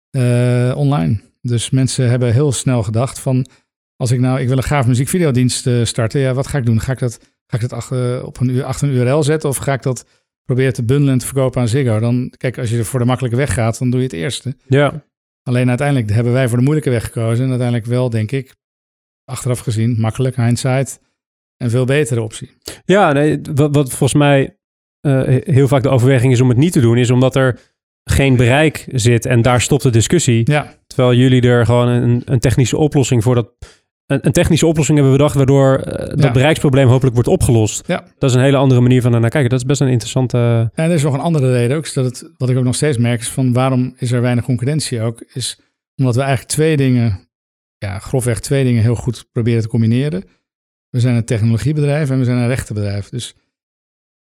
eh, 0.10 0.74
online. 0.76 1.22
Dus 1.42 1.70
mensen 1.70 2.10
hebben 2.10 2.34
heel 2.34 2.52
snel 2.52 2.84
gedacht 2.84 3.20
van 3.20 3.48
als 3.96 4.12
ik 4.12 4.20
nou, 4.20 4.40
ik 4.40 4.48
wil 4.48 4.58
een 4.58 4.64
gaaf 4.64 4.88
muziekvideodienst 4.88 5.70
starten, 5.84 6.20
ja, 6.20 6.34
wat 6.34 6.48
ga 6.48 6.58
ik 6.58 6.66
doen? 6.66 6.82
Ga 6.82 6.92
ik 6.92 7.00
dat, 7.00 7.20
ga 7.48 7.58
ik 7.58 7.70
dat 7.70 7.92
op 8.24 8.40
een, 8.40 8.64
achter 8.64 8.88
een 8.88 8.94
URL 8.94 9.24
zetten 9.24 9.50
of 9.50 9.58
ga 9.58 9.74
ik 9.74 9.82
dat 9.82 10.06
proberen 10.44 10.74
te 10.74 10.84
bundelen 10.84 11.14
en 11.14 11.20
te 11.20 11.26
verkopen 11.26 11.62
aan 11.62 11.68
Ziggo? 11.68 12.00
Dan, 12.00 12.34
kijk, 12.38 12.58
als 12.58 12.70
je 12.70 12.78
er 12.78 12.86
voor 12.86 13.00
de 13.00 13.06
makkelijke 13.06 13.38
weg 13.38 13.54
gaat, 13.54 13.80
dan 13.80 13.90
doe 13.90 14.00
je 14.00 14.06
het 14.06 14.16
eerste. 14.16 14.56
Ja. 14.68 15.04
Alleen 15.48 15.70
uiteindelijk 15.70 16.10
hebben 16.10 16.34
wij 16.34 16.48
voor 16.48 16.58
de 16.58 16.64
moeilijke 16.64 16.90
weg 16.90 17.04
gekozen 17.04 17.44
en 17.44 17.50
uiteindelijk 17.50 17.88
wel, 17.88 18.10
denk 18.10 18.32
ik, 18.32 18.56
achteraf 19.26 19.60
gezien, 19.60 20.00
makkelijk, 20.00 20.36
hindsight, 20.36 21.00
een 21.58 21.70
veel 21.70 21.86
betere 21.86 22.22
optie. 22.22 22.52
Ja, 22.86 23.12
nee, 23.12 23.40
wat, 23.54 23.76
wat 23.76 23.90
volgens 23.90 24.14
mij 24.14 24.58
eh, 25.00 25.24
heel 25.44 25.68
vaak 25.68 25.84
de 25.84 25.90
overweging 25.90 26.32
is 26.32 26.42
om 26.42 26.50
het 26.50 26.58
niet 26.58 26.74
te 26.74 26.80
doen, 26.80 26.98
is 26.98 27.10
omdat 27.10 27.36
er 27.36 27.60
geen 28.04 28.36
bereik 28.36 28.86
zit 28.92 29.26
en 29.26 29.42
daar 29.42 29.62
stopt 29.62 29.84
de 29.84 29.90
discussie. 29.90 30.52
Ja, 30.52 30.76
Terwijl 30.88 31.14
jullie 31.18 31.42
er 31.42 31.66
gewoon 31.66 31.88
een, 31.88 32.22
een 32.26 32.40
technische 32.40 32.78
oplossing 32.78 33.24
voor 33.24 33.36
dat. 33.36 33.52
Een, 34.06 34.26
een 34.26 34.32
technische 34.32 34.66
oplossing 34.66 34.98
hebben 34.98 35.18
bedacht, 35.18 35.36
waardoor 35.36 35.76
eh, 35.78 36.08
dat 36.08 36.24
Ja. 36.24 36.32
bereiksprobleem 36.32 36.88
hopelijk 36.88 37.14
wordt 37.14 37.30
opgelost. 37.30 37.88
Ja. 37.88 38.08
Dat 38.18 38.30
is 38.30 38.36
een 38.36 38.42
hele 38.42 38.58
andere 38.58 38.82
manier 38.82 39.02
van 39.02 39.12
naar 39.12 39.30
kijken. 39.30 39.50
Dat 39.50 39.60
is 39.60 39.66
best 39.66 39.82
een 39.82 39.88
interessante. 39.88 40.38
En 40.74 40.86
er 40.86 40.92
is 40.92 41.04
nog 41.04 41.14
een 41.14 41.20
andere 41.20 41.52
reden 41.52 41.78
ook, 41.78 41.84
is 41.86 41.94
dat 41.94 42.06
het, 42.06 42.32
wat 42.38 42.50
ik 42.50 42.58
ook 42.58 42.64
nog 42.64 42.76
steeds 42.76 42.98
merk, 42.98 43.20
is 43.20 43.30
van 43.30 43.54
waarom 43.54 43.94
is 43.98 44.12
er 44.12 44.22
weinig 44.22 44.44
concurrentie 44.44 45.02
ook, 45.02 45.22
is 45.34 45.60
omdat 45.96 46.16
we 46.16 46.22
eigenlijk 46.22 46.52
twee 46.52 46.78
dingen, 46.78 47.30
ja, 47.78 48.00
grofweg 48.00 48.40
twee 48.40 48.64
dingen 48.64 48.82
heel 48.82 48.96
goed 48.96 49.26
proberen 49.32 49.62
te 49.62 49.68
combineren. 49.68 50.24
We 50.90 51.00
zijn 51.00 51.16
een 51.16 51.26
technologiebedrijf 51.26 52.10
en 52.10 52.18
we 52.20 52.26
zijn 52.26 52.38
een 52.38 52.48
rechtenbedrijf. 52.48 53.10
Dus 53.10 53.36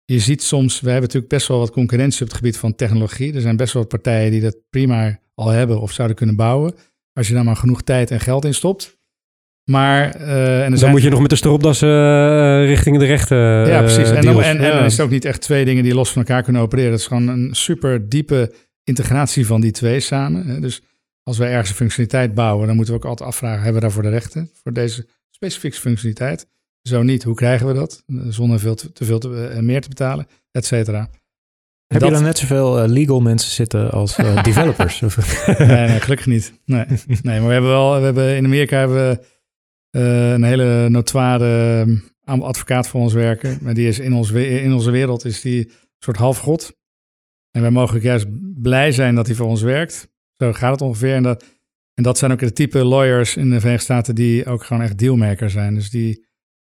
je 0.05 0.18
ziet 0.18 0.43
soms, 0.43 0.80
we 0.80 0.87
hebben 0.91 1.07
natuurlijk 1.07 1.33
best 1.33 1.49
wel 1.49 1.59
wat 1.59 1.70
concurrentie 1.70 2.20
op 2.22 2.26
het 2.28 2.37
gebied 2.37 2.57
van 2.57 2.74
technologie. 2.74 3.35
Er 3.35 3.41
zijn 3.41 3.57
best 3.57 3.72
wel 3.72 3.83
wat 3.83 3.91
partijen 4.03 4.30
die 4.30 4.41
dat 4.41 4.57
prima 4.70 5.18
al 5.35 5.49
hebben 5.49 5.80
of 5.80 5.93
zouden 5.93 6.16
kunnen 6.16 6.37
bouwen, 6.37 6.74
als 7.12 7.28
je 7.28 7.35
daar 7.35 7.45
maar 7.45 7.57
genoeg 7.57 7.83
tijd 7.83 8.11
en 8.11 8.20
geld 8.20 8.45
in 8.45 8.55
stopt. 8.55 9.01
Maar, 9.65 10.11
eh, 10.15 10.65
en 10.65 10.75
Dan 10.75 10.91
moet 10.91 11.03
je 11.03 11.09
nog 11.11 11.21
met 11.21 11.31
de 11.31 11.37
stropdas 11.37 11.83
eh, 11.83 11.89
richting 12.67 12.99
de 12.99 13.05
rechten. 13.05 13.39
ja, 13.67 13.79
precies. 13.81 14.09
En, 14.09 14.15
dan, 14.15 14.23
deals. 14.35 14.45
en, 14.47 14.59
en 14.59 14.65
Ja. 14.67 14.75
dan 14.77 14.85
is 14.85 14.93
het 14.93 15.01
ook 15.01 15.11
niet 15.11 15.25
echt 15.25 15.41
twee 15.41 15.65
dingen 15.65 15.83
die 15.83 15.95
los 15.95 16.13
van 16.13 16.23
elkaar 16.23 16.43
kunnen 16.43 16.63
opereren. 16.63 16.91
Het 16.91 17.01
is 17.01 17.07
gewoon 17.07 17.29
een 17.29 17.49
super 17.55 18.09
diepe 18.09 18.53
integratie 18.85 19.47
van 19.47 19.61
die 19.61 19.71
twee 19.71 20.01
samen. 20.01 20.47
hè. 20.47 20.61
Dus 20.61 20.83
als 21.23 21.39
wij 21.39 21.51
ergens 21.51 21.69
een 21.71 21.75
functionaliteit 21.77 22.35
bouwen, 22.35 22.67
dan 22.67 22.77
moeten 22.77 22.95
we 22.95 23.01
ook 23.01 23.07
altijd 23.07 23.29
afvragen, 23.29 23.57
hebben 23.57 23.75
we 23.75 23.81
daarvoor 23.81 24.03
de 24.03 24.09
rechten 24.09 24.51
voor 24.63 24.73
deze 24.73 25.07
specifieke 25.31 25.77
functionaliteit? 25.77 26.47
Zo 26.83 27.03
niet, 27.03 27.23
hoe 27.23 27.35
krijgen 27.35 27.67
we 27.67 27.73
dat? 27.73 28.03
Zonder 28.29 28.61
veel 28.61 28.75
te, 28.75 28.93
te 28.93 29.05
veel 29.05 29.19
te, 29.19 29.59
meer 29.61 29.81
te 29.81 29.89
betalen, 29.89 30.27
et 30.51 30.67
cetera. 30.67 31.09
Heb 31.87 32.01
dat- 32.01 32.09
je 32.09 32.15
dan 32.15 32.25
net 32.25 32.39
zoveel 32.39 32.89
legal 32.89 33.21
mensen 33.21 33.51
zitten 33.51 33.91
als 33.91 34.17
developers? 34.43 35.01
Nee, 35.01 35.67
nee, 35.67 36.01
gelukkig 36.01 36.27
niet. 36.27 36.53
Nee. 36.65 36.85
nee, 37.23 37.39
maar 37.39 37.47
we 37.47 37.53
hebben 37.53 37.71
wel, 37.71 37.99
we 37.99 38.05
hebben 38.05 38.37
in 38.37 38.45
Amerika 38.45 38.79
hebben 38.79 39.09
we 39.09 39.19
een 40.01 40.43
hele 40.43 40.88
notoire 40.88 41.86
eh, 42.24 42.40
advocaat 42.40 42.88
voor 42.88 43.01
ons 43.01 43.12
werken. 43.12 43.59
Maar 43.62 43.74
die 43.74 43.88
is 43.88 43.99
in, 43.99 44.12
in 44.62 44.72
onze 44.72 44.90
wereld 44.90 45.24
is 45.24 45.40
die 45.40 45.66
een 45.66 45.72
soort 45.99 46.16
halfgod. 46.16 46.76
En 47.51 47.61
wij 47.61 47.70
mogen 47.70 48.01
juist 48.01 48.26
blij 48.62 48.93
zijn 48.93 49.14
dat 49.14 49.26
hij 49.26 49.36
voor 49.36 49.47
ons 49.47 49.62
werkt. 49.62 50.11
Zo 50.36 50.53
gaat 50.53 50.72
het 50.72 50.80
ongeveer. 50.80 51.14
En 51.14 51.22
dat, 51.22 51.45
en 51.95 52.03
dat 52.03 52.18
zijn 52.18 52.32
ook 52.32 52.38
de 52.38 52.53
type 52.53 52.84
lawyers 52.84 53.36
in 53.36 53.51
de 53.51 53.61
Verenigde 53.61 53.84
Staten 53.84 54.14
die 54.14 54.47
ook 54.47 54.64
gewoon 54.64 54.82
echt 54.82 54.99
dealmaker 54.99 55.51
zijn. 55.51 55.74
Dus 55.74 55.90
die, 55.90 56.26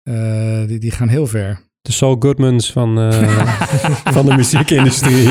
eh, 0.02 0.66
die, 0.66 0.78
die 0.78 0.90
gaan 0.90 1.08
heel 1.08 1.26
ver. 1.26 1.63
De 1.84 1.92
Saul 1.92 2.16
Goodmans 2.18 2.72
van, 2.72 2.98
eh, 2.98 3.56
van 4.16 4.26
de 4.26 4.36
muziekindustrie. 4.36 5.28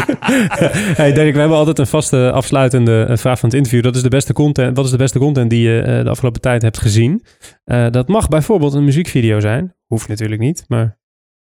hey 1.01 1.13
Dirk, 1.13 1.33
we 1.33 1.39
hebben 1.39 1.57
altijd 1.57 1.79
een 1.79 1.87
vaste 1.87 2.31
afsluitende 2.31 3.03
eh, 3.09 3.17
vraag 3.17 3.39
van 3.39 3.49
het 3.49 3.57
interview. 3.57 3.83
Dat 3.83 3.95
is 3.95 4.01
de 4.01 4.09
beste 4.09 4.33
content. 4.33 4.75
Wat 4.75 4.85
is 4.85 4.91
de 4.91 4.97
beste 4.97 5.19
content 5.19 5.49
die 5.49 5.61
je 5.69 5.81
eh, 5.81 6.03
de 6.03 6.09
afgelopen 6.09 6.41
tijd 6.41 6.61
hebt 6.61 6.77
gezien? 6.77 7.23
Dat 7.65 8.07
mag 8.07 8.27
bijvoorbeeld 8.27 8.73
een 8.73 8.83
muziekvideo 8.83 9.39
zijn. 9.39 9.75
Hoeft 9.85 10.07
natuurlijk 10.07 10.41
niet, 10.41 10.63
maar... 10.67 10.99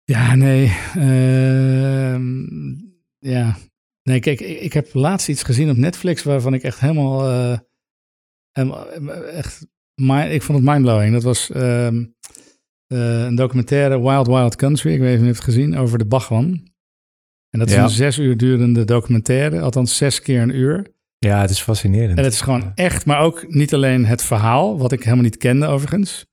Ja, 0.03 0.35
nee. 0.35 0.65
ehm, 0.95 2.43
ja. 3.19 3.55
Nee, 4.03 4.19
kijk, 4.19 4.39
ik, 4.41 4.59
ik 4.59 4.73
heb 4.73 4.93
laatst 4.93 5.29
iets 5.29 5.43
gezien 5.43 5.69
op 5.69 5.77
Netflix 5.77 6.23
waarvan 6.23 6.53
ik 6.53 6.63
echt 6.63 6.79
helemaal. 6.79 7.29
echt. 9.31 9.67
mi- 9.95 10.29
ik 10.29 10.41
vond 10.41 10.57
het 10.57 10.67
mindblowing. 10.67 11.13
Dat 11.13 11.23
was 11.23 11.51
ehm, 11.51 12.03
eh, 12.87 13.23
een 13.23 13.35
documentaire 13.35 14.01
Wild 14.01 14.27
Wild 14.27 14.55
Country. 14.55 14.93
Ik 14.93 14.99
weet 14.99 15.09
niet 15.09 15.17
of 15.19 15.21
je 15.23 15.27
het 15.27 15.35
hebt 15.35 15.43
gezien 15.55 15.77
over 15.77 15.97
de 15.97 16.05
Bachwan. 16.05 16.73
En 17.49 17.59
dat 17.59 17.67
is 17.69 17.75
Ja. 17.75 17.83
een 17.83 17.89
zes 17.89 18.17
uur 18.19 18.37
durende 18.37 18.85
documentaire, 18.85 19.61
althans 19.61 19.97
zes 19.97 20.21
keer 20.21 20.41
een 20.41 20.55
uur. 20.55 20.93
ja, 21.19 21.41
het 21.41 21.49
is 21.49 21.61
fascinerend. 21.61 22.17
En 22.17 22.23
het 22.23 22.33
is 22.33 22.41
gewoon 22.41 22.71
echt, 22.75 23.05
maar 23.05 23.19
ook 23.19 23.45
niet 23.53 23.73
alleen 23.73 24.05
het 24.05 24.21
verhaal, 24.23 24.77
wat 24.77 24.91
ik 24.91 25.03
helemaal 25.03 25.23
niet 25.23 25.37
kende 25.37 25.65
overigens. 25.65 26.25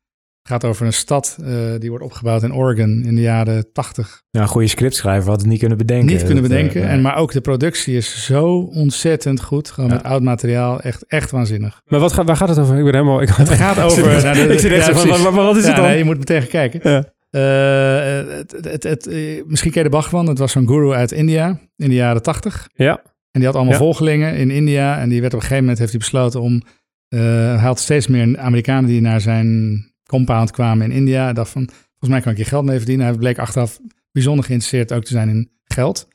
Het 0.43 0.51
gaat 0.51 0.65
over 0.65 0.87
een 0.87 0.93
stad 0.93 1.37
eh, 1.45 1.53
die 1.79 1.89
wordt 1.91 2.05
opgebouwd 2.05 2.43
in 2.43 2.55
Oregon 2.55 3.03
in 3.05 3.15
de 3.15 3.21
jaren 3.21 3.73
tachtig. 3.73 4.23
Ja, 4.31 4.41
een 4.41 4.49
goede 4.49 4.67
scriptschrijver 4.69 5.31
had 5.31 5.41
het 5.41 5.49
niet 5.51 5.59
kunnen 5.59 5.79
bedenken. 5.79 6.07
Niet 6.07 6.25
kunnen 6.25 6.43
Dat, 6.43 6.53
eh, 6.53 6.57
bedenken. 6.59 6.89
en, 6.89 7.01
maar 7.01 7.17
ook 7.17 7.33
de 7.33 7.41
productie 7.41 7.97
is 7.97 8.25
zo 8.25 8.59
ontzettend 8.59 9.43
goed. 9.43 9.71
Gewoon 9.71 9.91
Ja. 9.91 9.97
met 9.97 10.05
oud 10.05 10.23
materiaal. 10.23 10.81
Echt, 10.81 11.05
echt 11.07 11.31
waanzinnig. 11.31 11.81
Maar 11.87 12.01
wat 12.01 12.13
gaat, 12.13 12.27
waar 12.27 12.37
gaat 12.37 12.49
het 12.49 12.59
over? 12.59 12.77
Ik 12.79 12.85
ben 12.85 12.93
helemaal... 12.95 13.23
Ik, 13.23 13.29
Het 13.29 13.49
gaat 13.49 13.81
over... 13.91 14.23
nou, 14.23 14.35
de- 14.47 14.53
ik 14.53 14.59
zit 14.59 14.73
echt 14.73 14.87
ja, 14.87 14.93
zo 14.93 14.99
van, 14.99 15.03
precies. 15.03 15.23
maar, 15.23 15.33
maar 15.33 15.45
wat 15.45 15.57
is 15.57 15.63
Ja, 15.63 15.69
het 15.69 15.77
dan? 15.77 15.87
nee, 15.87 15.99
je 15.99 16.05
moet 16.05 16.19
meteen 16.19 16.47
kijken. 16.49 16.81
Ja. 16.91 17.05
Eh, 17.31 18.37
het, 18.37 18.57
het, 18.63 18.83
het, 18.83 19.07
misschien 19.47 19.71
ken 19.71 19.83
je 19.83 19.89
de 19.89 19.95
Bhagwan. 19.97 20.27
Het 20.29 20.39
was 20.39 20.53
zo'n 20.53 20.67
guru 20.69 20.93
uit 20.93 21.13
India 21.13 21.59
in 21.77 21.89
de 21.89 21.95
jaren 21.95 22.23
tachtig. 22.23 22.69
Ja. 22.75 23.01
En 23.31 23.41
die 23.41 23.45
had 23.45 23.55
allemaal 23.55 23.73
Ja. 23.73 23.79
volgelingen 23.79 24.37
in 24.37 24.51
India. 24.51 24.99
En 24.99 25.09
die 25.09 25.21
werd 25.21 25.33
op 25.35 25.41
een 25.41 25.47
gegeven 25.47 25.63
moment 25.63 25.79
heeft 25.79 25.91
hij 25.91 26.01
besloten 26.01 26.41
om... 26.41 26.63
eh, 27.09 27.21
hij 27.21 27.57
had 27.57 27.79
steeds 27.81 28.07
meer 28.07 28.39
Amerikanen 28.39 28.87
die 28.91 29.01
naar 29.01 29.21
zijn 29.21 29.91
compound 30.13 30.51
kwamen 30.51 30.91
in 30.91 30.97
India. 30.97 31.25
Hij 31.25 31.33
dacht 31.33 31.51
van, 31.51 31.65
volgens 31.65 32.11
mij 32.11 32.21
kan 32.21 32.33
ik 32.33 32.39
je 32.39 32.45
geld 32.45 32.65
mee 32.65 32.77
verdienen. 32.77 33.07
Hij 33.07 33.17
bleek 33.17 33.39
achteraf 33.39 33.81
bijzonder 34.13 34.45
geïnteresseerd 34.45 34.93
ook 34.93 35.05
te 35.05 35.13
zijn 35.13 35.29
in 35.29 35.51
geld. 35.65 36.09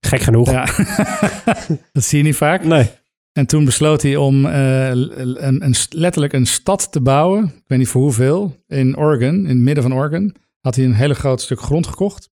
Gek 0.00 0.20
genoeg. 0.20 0.50
Ja, 0.50 0.64
dat 1.92 2.04
zie 2.04 2.18
je 2.18 2.24
niet 2.24 2.36
vaak. 2.36 2.64
Nee. 2.64 2.90
En 3.32 3.46
toen 3.46 3.64
besloot 3.64 4.02
hij 4.02 4.16
om 4.16 4.46
eh, 4.46 4.88
een, 4.88 5.64
een, 5.64 5.74
letterlijk 5.90 6.32
een 6.32 6.46
stad 6.46 6.92
te 6.92 7.00
bouwen. 7.00 7.44
Ik 7.44 7.64
weet 7.66 7.78
niet 7.78 7.88
voor 7.88 8.02
hoeveel. 8.02 8.64
In 8.66 8.96
Oregon, 8.96 9.34
in 9.34 9.46
het 9.46 9.58
midden 9.58 9.82
van 9.82 9.94
Oregon. 9.94 10.34
Had 10.60 10.76
hij 10.76 10.84
een 10.84 10.94
hele 10.94 11.14
groot 11.14 11.40
stuk 11.40 11.60
grond 11.60 11.86
gekocht. 11.86 12.30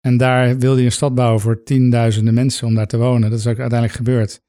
En 0.00 0.16
daar 0.16 0.58
wilde 0.58 0.76
hij 0.76 0.84
een 0.84 0.92
stad 0.92 1.14
bouwen 1.14 1.40
voor 1.40 1.62
tienduizenden 1.62 2.34
mensen 2.34 2.66
om 2.66 2.74
daar 2.74 2.86
te 2.86 2.96
wonen. 2.96 3.30
Dat 3.30 3.38
is 3.38 3.46
ook 3.46 3.58
uiteindelijk 3.58 3.98
gebeurd. 3.98 4.42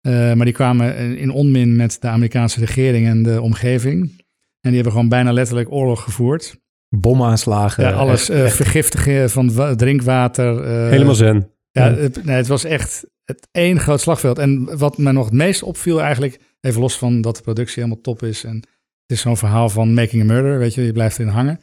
Eh, 0.00 0.12
maar 0.12 0.44
die 0.44 0.54
kwamen 0.54 1.18
in 1.18 1.30
onmin 1.30 1.76
met 1.76 1.96
de 2.00 2.08
Amerikaanse 2.08 2.60
regering 2.60 3.06
en 3.06 3.22
de 3.22 3.40
omgeving. 3.40 4.19
En 4.60 4.68
die 4.68 4.74
hebben 4.74 4.92
gewoon 4.92 5.08
bijna 5.08 5.32
letterlijk 5.32 5.72
oorlog 5.72 6.02
gevoerd. 6.02 6.56
Bomaanslagen. 6.96 7.84
Ja, 7.84 7.92
alles 7.92 8.28
echt- 8.28 8.38
eh, 8.38 8.44
echt- 8.44 8.56
vergiftigen 8.56 9.30
van 9.30 9.54
wa- 9.54 9.74
drinkwater. 9.74 10.62
eh, 10.64 10.88
Helemaal 10.90 11.14
zen. 11.14 11.50
ja, 11.70 11.86
Ja. 11.86 11.94
Het, 11.94 12.24
nee, 12.24 12.36
het 12.36 12.46
was 12.46 12.64
echt 12.64 13.04
het 13.24 13.48
één 13.52 13.80
groot 13.80 14.00
slagveld. 14.00 14.38
En 14.38 14.78
wat 14.78 14.98
me 14.98 15.12
nog 15.12 15.24
het 15.24 15.34
meest 15.34 15.62
opviel 15.62 16.00
eigenlijk, 16.02 16.40
even 16.60 16.80
los 16.80 16.98
van 16.98 17.20
dat 17.20 17.36
de 17.36 17.42
productie 17.42 17.82
helemaal 17.82 18.02
top 18.02 18.22
is. 18.22 18.44
En 18.44 18.54
het 18.56 19.18
is 19.18 19.20
zo'n 19.20 19.36
verhaal 19.36 19.68
van 19.68 19.94
making 19.94 20.22
a 20.22 20.24
murder, 20.24 20.58
weet 20.58 20.74
je, 20.74 20.82
je 20.82 20.92
blijft 20.92 21.18
erin 21.18 21.32
hangen. 21.32 21.60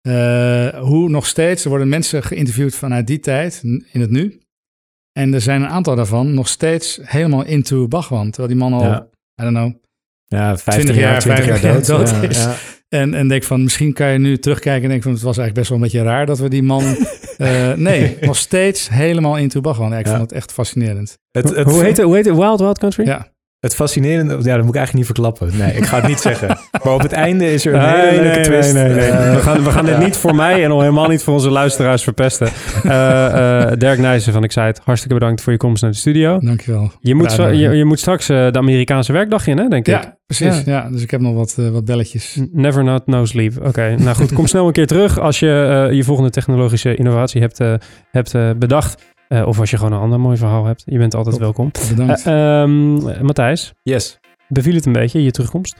Eh, 0.00 0.68
hoe 0.80 1.08
nog 1.08 1.26
steeds, 1.26 1.62
er 1.62 1.68
worden 1.68 1.88
mensen 1.88 2.22
geïnterviewd 2.22 2.74
vanuit 2.74 3.06
die 3.06 3.20
tijd, 3.20 3.60
in 3.92 4.00
het 4.00 4.10
nu. 4.10 4.38
En 5.12 5.34
er 5.34 5.40
zijn 5.40 5.62
een 5.62 5.68
aantal 5.68 5.96
daarvan 5.96 6.34
nog 6.34 6.48
steeds 6.48 6.98
helemaal 7.02 7.44
into 7.44 7.88
Bhagwan. 7.88 8.30
Terwijl 8.30 8.48
die 8.48 8.56
man 8.62 8.72
al, 8.72 8.82
Ja. 8.82 9.06
I 9.40 9.44
don't 9.44 9.56
know, 9.56 9.72
ja, 10.26 10.56
15 10.58 10.72
20 10.72 10.96
jaar, 10.96 11.10
jaar, 11.12 11.20
20 11.20 11.46
jaar 11.46 11.58
50 11.58 11.86
dood. 11.96 12.08
jaar 12.08 12.20
dood 12.20 12.22
Ja, 12.22 12.28
is. 12.28 12.42
ja. 12.44 12.54
En, 12.88 13.14
en 13.14 13.28
denk 13.28 13.42
van, 13.42 13.62
misschien 13.62 13.92
kan 13.92 14.08
je 14.12 14.18
nu 14.18 14.38
terugkijken 14.38 14.82
en 14.82 14.88
denken 14.88 15.02
van, 15.02 15.12
het 15.12 15.22
was 15.22 15.38
eigenlijk 15.38 15.54
best 15.54 15.68
wel 15.68 15.78
een 15.78 15.84
beetje 15.84 16.10
raar 16.10 16.26
dat 16.26 16.38
we 16.38 16.48
die 16.48 16.62
man... 16.62 16.82
eh, 17.36 17.72
nee, 17.72 18.16
nog 18.20 18.36
steeds 18.36 18.88
helemaal 18.88 19.36
into 19.36 19.60
Bhagwan. 19.60 19.90
Ja, 19.90 19.98
ik 19.98 20.06
Ja. 20.06 20.10
vond 20.16 20.22
het 20.30 20.32
echt 20.32 20.52
fascinerend. 20.52 21.18
Het, 21.30 21.48
het, 21.56 21.70
hoe, 21.70 21.82
heet 21.82 21.96
het, 21.96 22.06
hoe 22.06 22.14
heet 22.16 22.24
het? 22.24 22.36
Wild 22.36 22.60
Wild 22.60 22.78
Country? 22.78 23.06
Ja. 23.06 23.32
Het 23.64 23.74
fascinerende, 23.74 24.32
ja, 24.42 24.54
dat 24.56 24.64
moet 24.64 24.74
ik 24.74 24.76
eigenlijk 24.80 24.92
niet 24.94 25.04
verklappen. 25.06 25.50
Nee, 25.58 25.72
ik 25.76 25.84
ga 25.86 25.96
het 25.96 26.06
niet 26.06 26.20
zeggen. 26.20 26.48
Maar 26.84 26.94
op 26.94 27.02
het 27.02 27.12
einde 27.12 27.52
is 27.52 27.66
er 27.66 27.74
een 27.74 27.80
Nee, 27.80 27.88
hele 27.96 28.10
nee, 28.10 28.20
leuke 28.20 28.34
nee, 28.36 28.44
twist. 28.44 28.74
nee, 28.74 28.88
nee. 28.88 28.98
Eh, 29.08 29.34
we, 29.34 29.40
gaan, 29.40 29.64
we 29.64 29.70
gaan 29.70 29.84
dit 29.84 29.94
ja. 29.94 30.00
niet 30.00 30.16
voor 30.16 30.34
mij 30.34 30.64
en 30.64 30.70
al 30.70 30.80
helemaal 30.80 31.08
niet 31.08 31.22
voor 31.22 31.32
onze 31.34 31.50
luisteraars 31.50 32.02
verpesten. 32.02 32.48
Eh, 32.82 33.62
eh, 33.62 33.78
Dirk 33.78 33.98
Nijssen 33.98 34.32
van 34.32 34.42
Excite, 34.44 34.80
hartstikke 34.84 35.18
bedankt 35.18 35.40
voor 35.40 35.52
je 35.52 35.58
komst 35.58 35.82
naar 35.82 35.90
de 35.90 35.96
studio. 35.96 36.38
Dankjewel. 36.38 36.92
Je 37.00 37.14
moet, 37.14 37.32
zo- 37.32 37.42
dank 37.42 37.54
je, 37.54 37.84
moet 37.84 37.98
straks 38.00 38.26
de 38.26 38.52
Amerikaanse 38.52 39.12
werkdag 39.12 39.46
in, 39.46 39.58
hè, 39.58 39.68
denk 39.68 39.86
ik. 39.88 39.94
Ja, 39.94 40.18
precies. 40.26 40.62
Ja. 40.64 40.88
dus 40.90 41.02
ik 41.02 41.10
heb 41.10 41.20
nog 41.20 41.34
wat, 41.34 41.54
wat 41.72 41.84
belletjes. 41.84 42.40
Never 42.52 42.84
not 42.84 43.06
no 43.06 43.24
sleep. 43.24 43.52
Oké, 43.66 43.94
nou 43.98 44.16
goed, 44.16 44.32
kom 44.32 44.46
snel 44.54 44.66
een 44.66 44.72
keer 44.72 44.86
terug 44.86 45.18
als 45.20 45.38
je 45.38 45.88
je 45.92 46.04
volgende 46.04 46.30
technologische 46.30 46.94
innovatie 46.94 47.40
hebt, 47.40 47.60
eh, 47.60 47.74
hebt 48.10 48.58
bedacht. 48.58 49.02
Eh, 49.40 49.46
of 49.46 49.58
als 49.60 49.70
je 49.70 49.76
gewoon 49.76 49.92
een 49.92 50.00
ander 50.00 50.20
mooi 50.20 50.36
verhaal 50.36 50.64
hebt. 50.64 50.82
Je 50.86 50.98
bent 50.98 51.14
altijd 51.14 51.34
Top. 51.34 51.42
welkom. 51.44 51.70
Bedankt. 51.88 52.26
Eh, 52.26 52.62
ehm, 52.62 53.24
Matthijs, 53.24 53.72
Yes. 53.82 54.18
beviel 54.48 54.74
het 54.74 54.86
een 54.86 54.92
beetje, 54.92 55.22
je 55.22 55.30
terugkomst? 55.30 55.76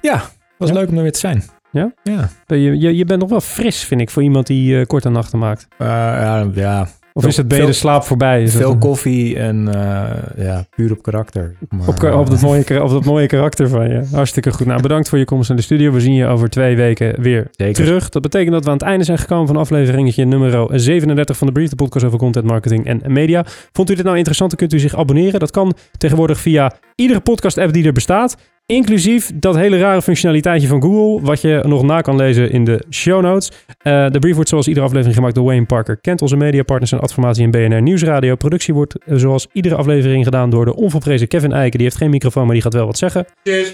Was 0.59 0.69
Ja? 0.69 0.75
leuk 0.75 0.89
om 0.89 0.97
er 0.97 1.03
weer 1.03 1.13
te 1.13 1.19
zijn. 1.19 1.43
Ja? 1.71 1.93
Ja. 2.03 2.29
Je, 2.47 2.59
je, 2.79 2.97
je 2.97 3.05
bent 3.05 3.21
nog 3.21 3.31
wel 3.31 3.41
fris, 3.41 3.85
vind 3.85 4.01
ik, 4.01 4.11
voor 4.11 4.23
iemand 4.23 4.47
die 4.47 4.79
eh, 4.81 4.87
korte 4.87 5.09
nachten 5.09 5.39
maakt. 5.39 5.67
Eh, 5.79 5.87
ja, 5.87 6.47
ja. 6.55 6.87
Of 7.17 7.27
is 7.27 7.37
het 7.37 7.49
ben 7.49 7.61
je 7.61 7.67
de 7.67 7.73
slaap 7.73 8.03
voorbij? 8.03 8.43
Is 8.43 8.55
Veel 8.55 8.79
koffie 8.79 9.39
en 9.39 9.69
eh, 9.75 10.45
ja, 10.45 10.65
puur 10.77 10.93
op 10.93 11.03
karakter. 11.03 11.55
Maar, 11.69 11.89
Op, 11.89 11.99
ka- 11.99 12.19
op, 12.19 12.31
dat 12.31 12.41
mooie, 12.49 12.83
op 12.83 12.91
dat 12.91 13.05
mooie 13.05 13.27
karakter 13.27 13.69
van 13.69 13.89
je. 13.89 14.03
Hartstikke 14.13 14.53
goed. 14.53 14.67
Nou, 14.67 14.83
bedankt 14.83 15.09
voor 15.09 15.19
je 15.19 15.25
komst 15.25 15.51
in 15.51 15.57
de 15.57 15.63
studio. 15.63 15.93
We 15.93 16.01
zien 16.01 16.15
je 16.15 16.27
over 16.27 16.49
twee 16.51 16.77
weken 16.77 17.23
weer 17.23 17.49
Zeker. 17.51 17.85
terug. 17.85 18.09
Dat 18.09 18.23
betekent 18.23 18.53
dat 18.53 18.65
we 18.65 18.71
aan 18.71 18.77
het 18.77 18.87
einde 18.87 19.05
zijn 19.05 19.19
gekomen 19.19 19.47
van 19.47 19.57
afleveringetje 19.57 20.25
nummer 20.25 20.81
37 20.81 21.37
van 21.37 21.47
de 21.47 21.53
Brief, 21.53 21.69
de 21.69 21.77
podcast 21.77 22.05
over 22.05 22.19
content 22.19 22.47
marketing 22.47 22.87
en 22.87 23.01
media. 23.07 23.45
Vond 23.73 23.91
u 23.91 23.95
dit 23.95 24.05
nou 24.05 24.17
interessant, 24.17 24.51
dan 24.51 24.59
kunt 24.59 24.73
u 24.73 24.79
zich 24.79 24.97
abonneren. 24.99 25.41
Dat 25.41 25.51
kan 25.51 25.75
tegenwoordig 25.99 26.39
via 26.39 26.73
iedere 26.95 27.21
podcast-app 27.21 27.73
die 27.73 27.85
er 27.87 27.93
bestaat. 27.93 28.37
Inclusief 28.67 29.31
dat 29.35 29.57
hele 29.57 29.79
rare 29.79 30.03
functionaliteitje 30.03 30.69
van 30.69 30.83
Google, 30.83 31.27
wat 31.27 31.41
je 31.41 31.63
nog 31.67 31.83
na 31.83 32.01
kan 32.01 32.17
lezen 32.17 32.51
in 32.51 32.65
de 32.65 32.85
show 32.91 33.23
notes. 33.23 33.51
Eh, 33.79 34.11
de 34.11 34.19
brief 34.19 34.35
wordt 34.35 34.49
zoals 34.49 34.69
iedere 34.69 34.87
aflevering 34.87 35.17
gemaakt 35.17 35.35
door 35.35 35.45
Wayne 35.45 35.67
Parker. 35.67 35.97
Kent 35.97 36.23
onze 36.23 36.37
mediapartners 36.37 36.93
en 36.93 37.01
Adformatie 37.01 37.45
en 37.45 37.51
BNR 37.51 37.83
Nieuwsradio. 37.83 38.37
Productie 38.37 38.75
wordt 38.75 38.99
eh, 38.99 39.17
zoals 39.17 39.47
iedere 39.53 39.75
aflevering 39.75 40.25
gedaan 40.25 40.51
door 40.51 40.65
de 40.65 40.77
onvolprezen 40.77 41.29
Kevin 41.29 41.53
Eiken. 41.53 41.79
Die 41.79 41.87
heeft 41.87 41.97
geen 41.97 42.11
microfoon, 42.11 42.45
maar 42.45 42.53
die 42.53 42.63
gaat 42.63 42.75
wel 42.75 42.87
wat 42.87 42.99
zeggen. 42.99 43.27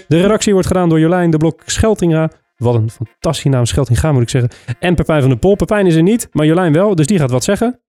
De 0.07 0.21
redactie 0.21 0.53
wordt 0.53 0.67
gedaan 0.67 0.89
door 0.89 0.99
Jolijn 0.99 1.29
de 1.29 1.37
Blok 1.37 1.61
Scheltinga. 1.65 2.31
Wat 2.57 2.75
een 2.75 2.89
fantastische 2.89 3.49
naam, 3.49 3.65
Scheltinga 3.65 4.11
moet 4.11 4.21
ik 4.21 4.29
zeggen. 4.29 4.51
En 4.79 4.95
Pepijn 4.95 5.21
van 5.21 5.29
de 5.29 5.37
Pol. 5.37 5.55
Pepijn 5.55 5.85
is 5.85 5.95
er 5.95 6.03
niet, 6.03 6.27
maar 6.31 6.45
Jolijn 6.45 6.73
wel, 6.73 6.95
dus 6.95 7.05
die 7.05 7.17
gaat 7.17 7.31
wat 7.31 7.43
zeggen. 7.43 7.79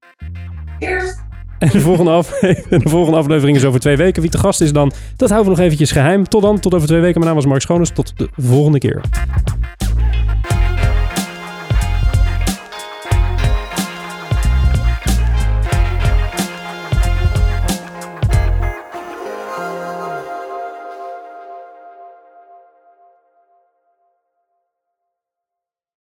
En 1.63 1.69
de 1.73 1.81
volgende, 1.81 2.11
af, 2.11 2.29
de 2.71 2.89
volgende 2.89 3.19
aflevering 3.19 3.57
is 3.57 3.65
over 3.65 3.81
twee 3.81 3.97
weken. 3.97 4.23
Wie 4.23 4.31
te 4.31 4.39
gast 4.39 4.61
is 4.61 4.73
dan, 4.73 4.93
dat 5.17 5.31
houden 5.31 5.53
we 5.53 5.57
nog 5.57 5.67
eventjes 5.67 5.93
geheim. 5.93 6.29
Tot 6.29 6.43
dan, 6.43 6.61
tot 6.61 6.75
over 6.75 6.87
twee 6.87 7.01
weken. 7.01 7.21
Mijn 7.21 7.27
naam 7.27 7.35
was 7.35 7.47
Mark 7.47 7.61
Schoones. 7.61 7.91
Tot 7.91 8.13
de 8.19 8.29
volgende 8.37 8.79
keer. 8.79 9.01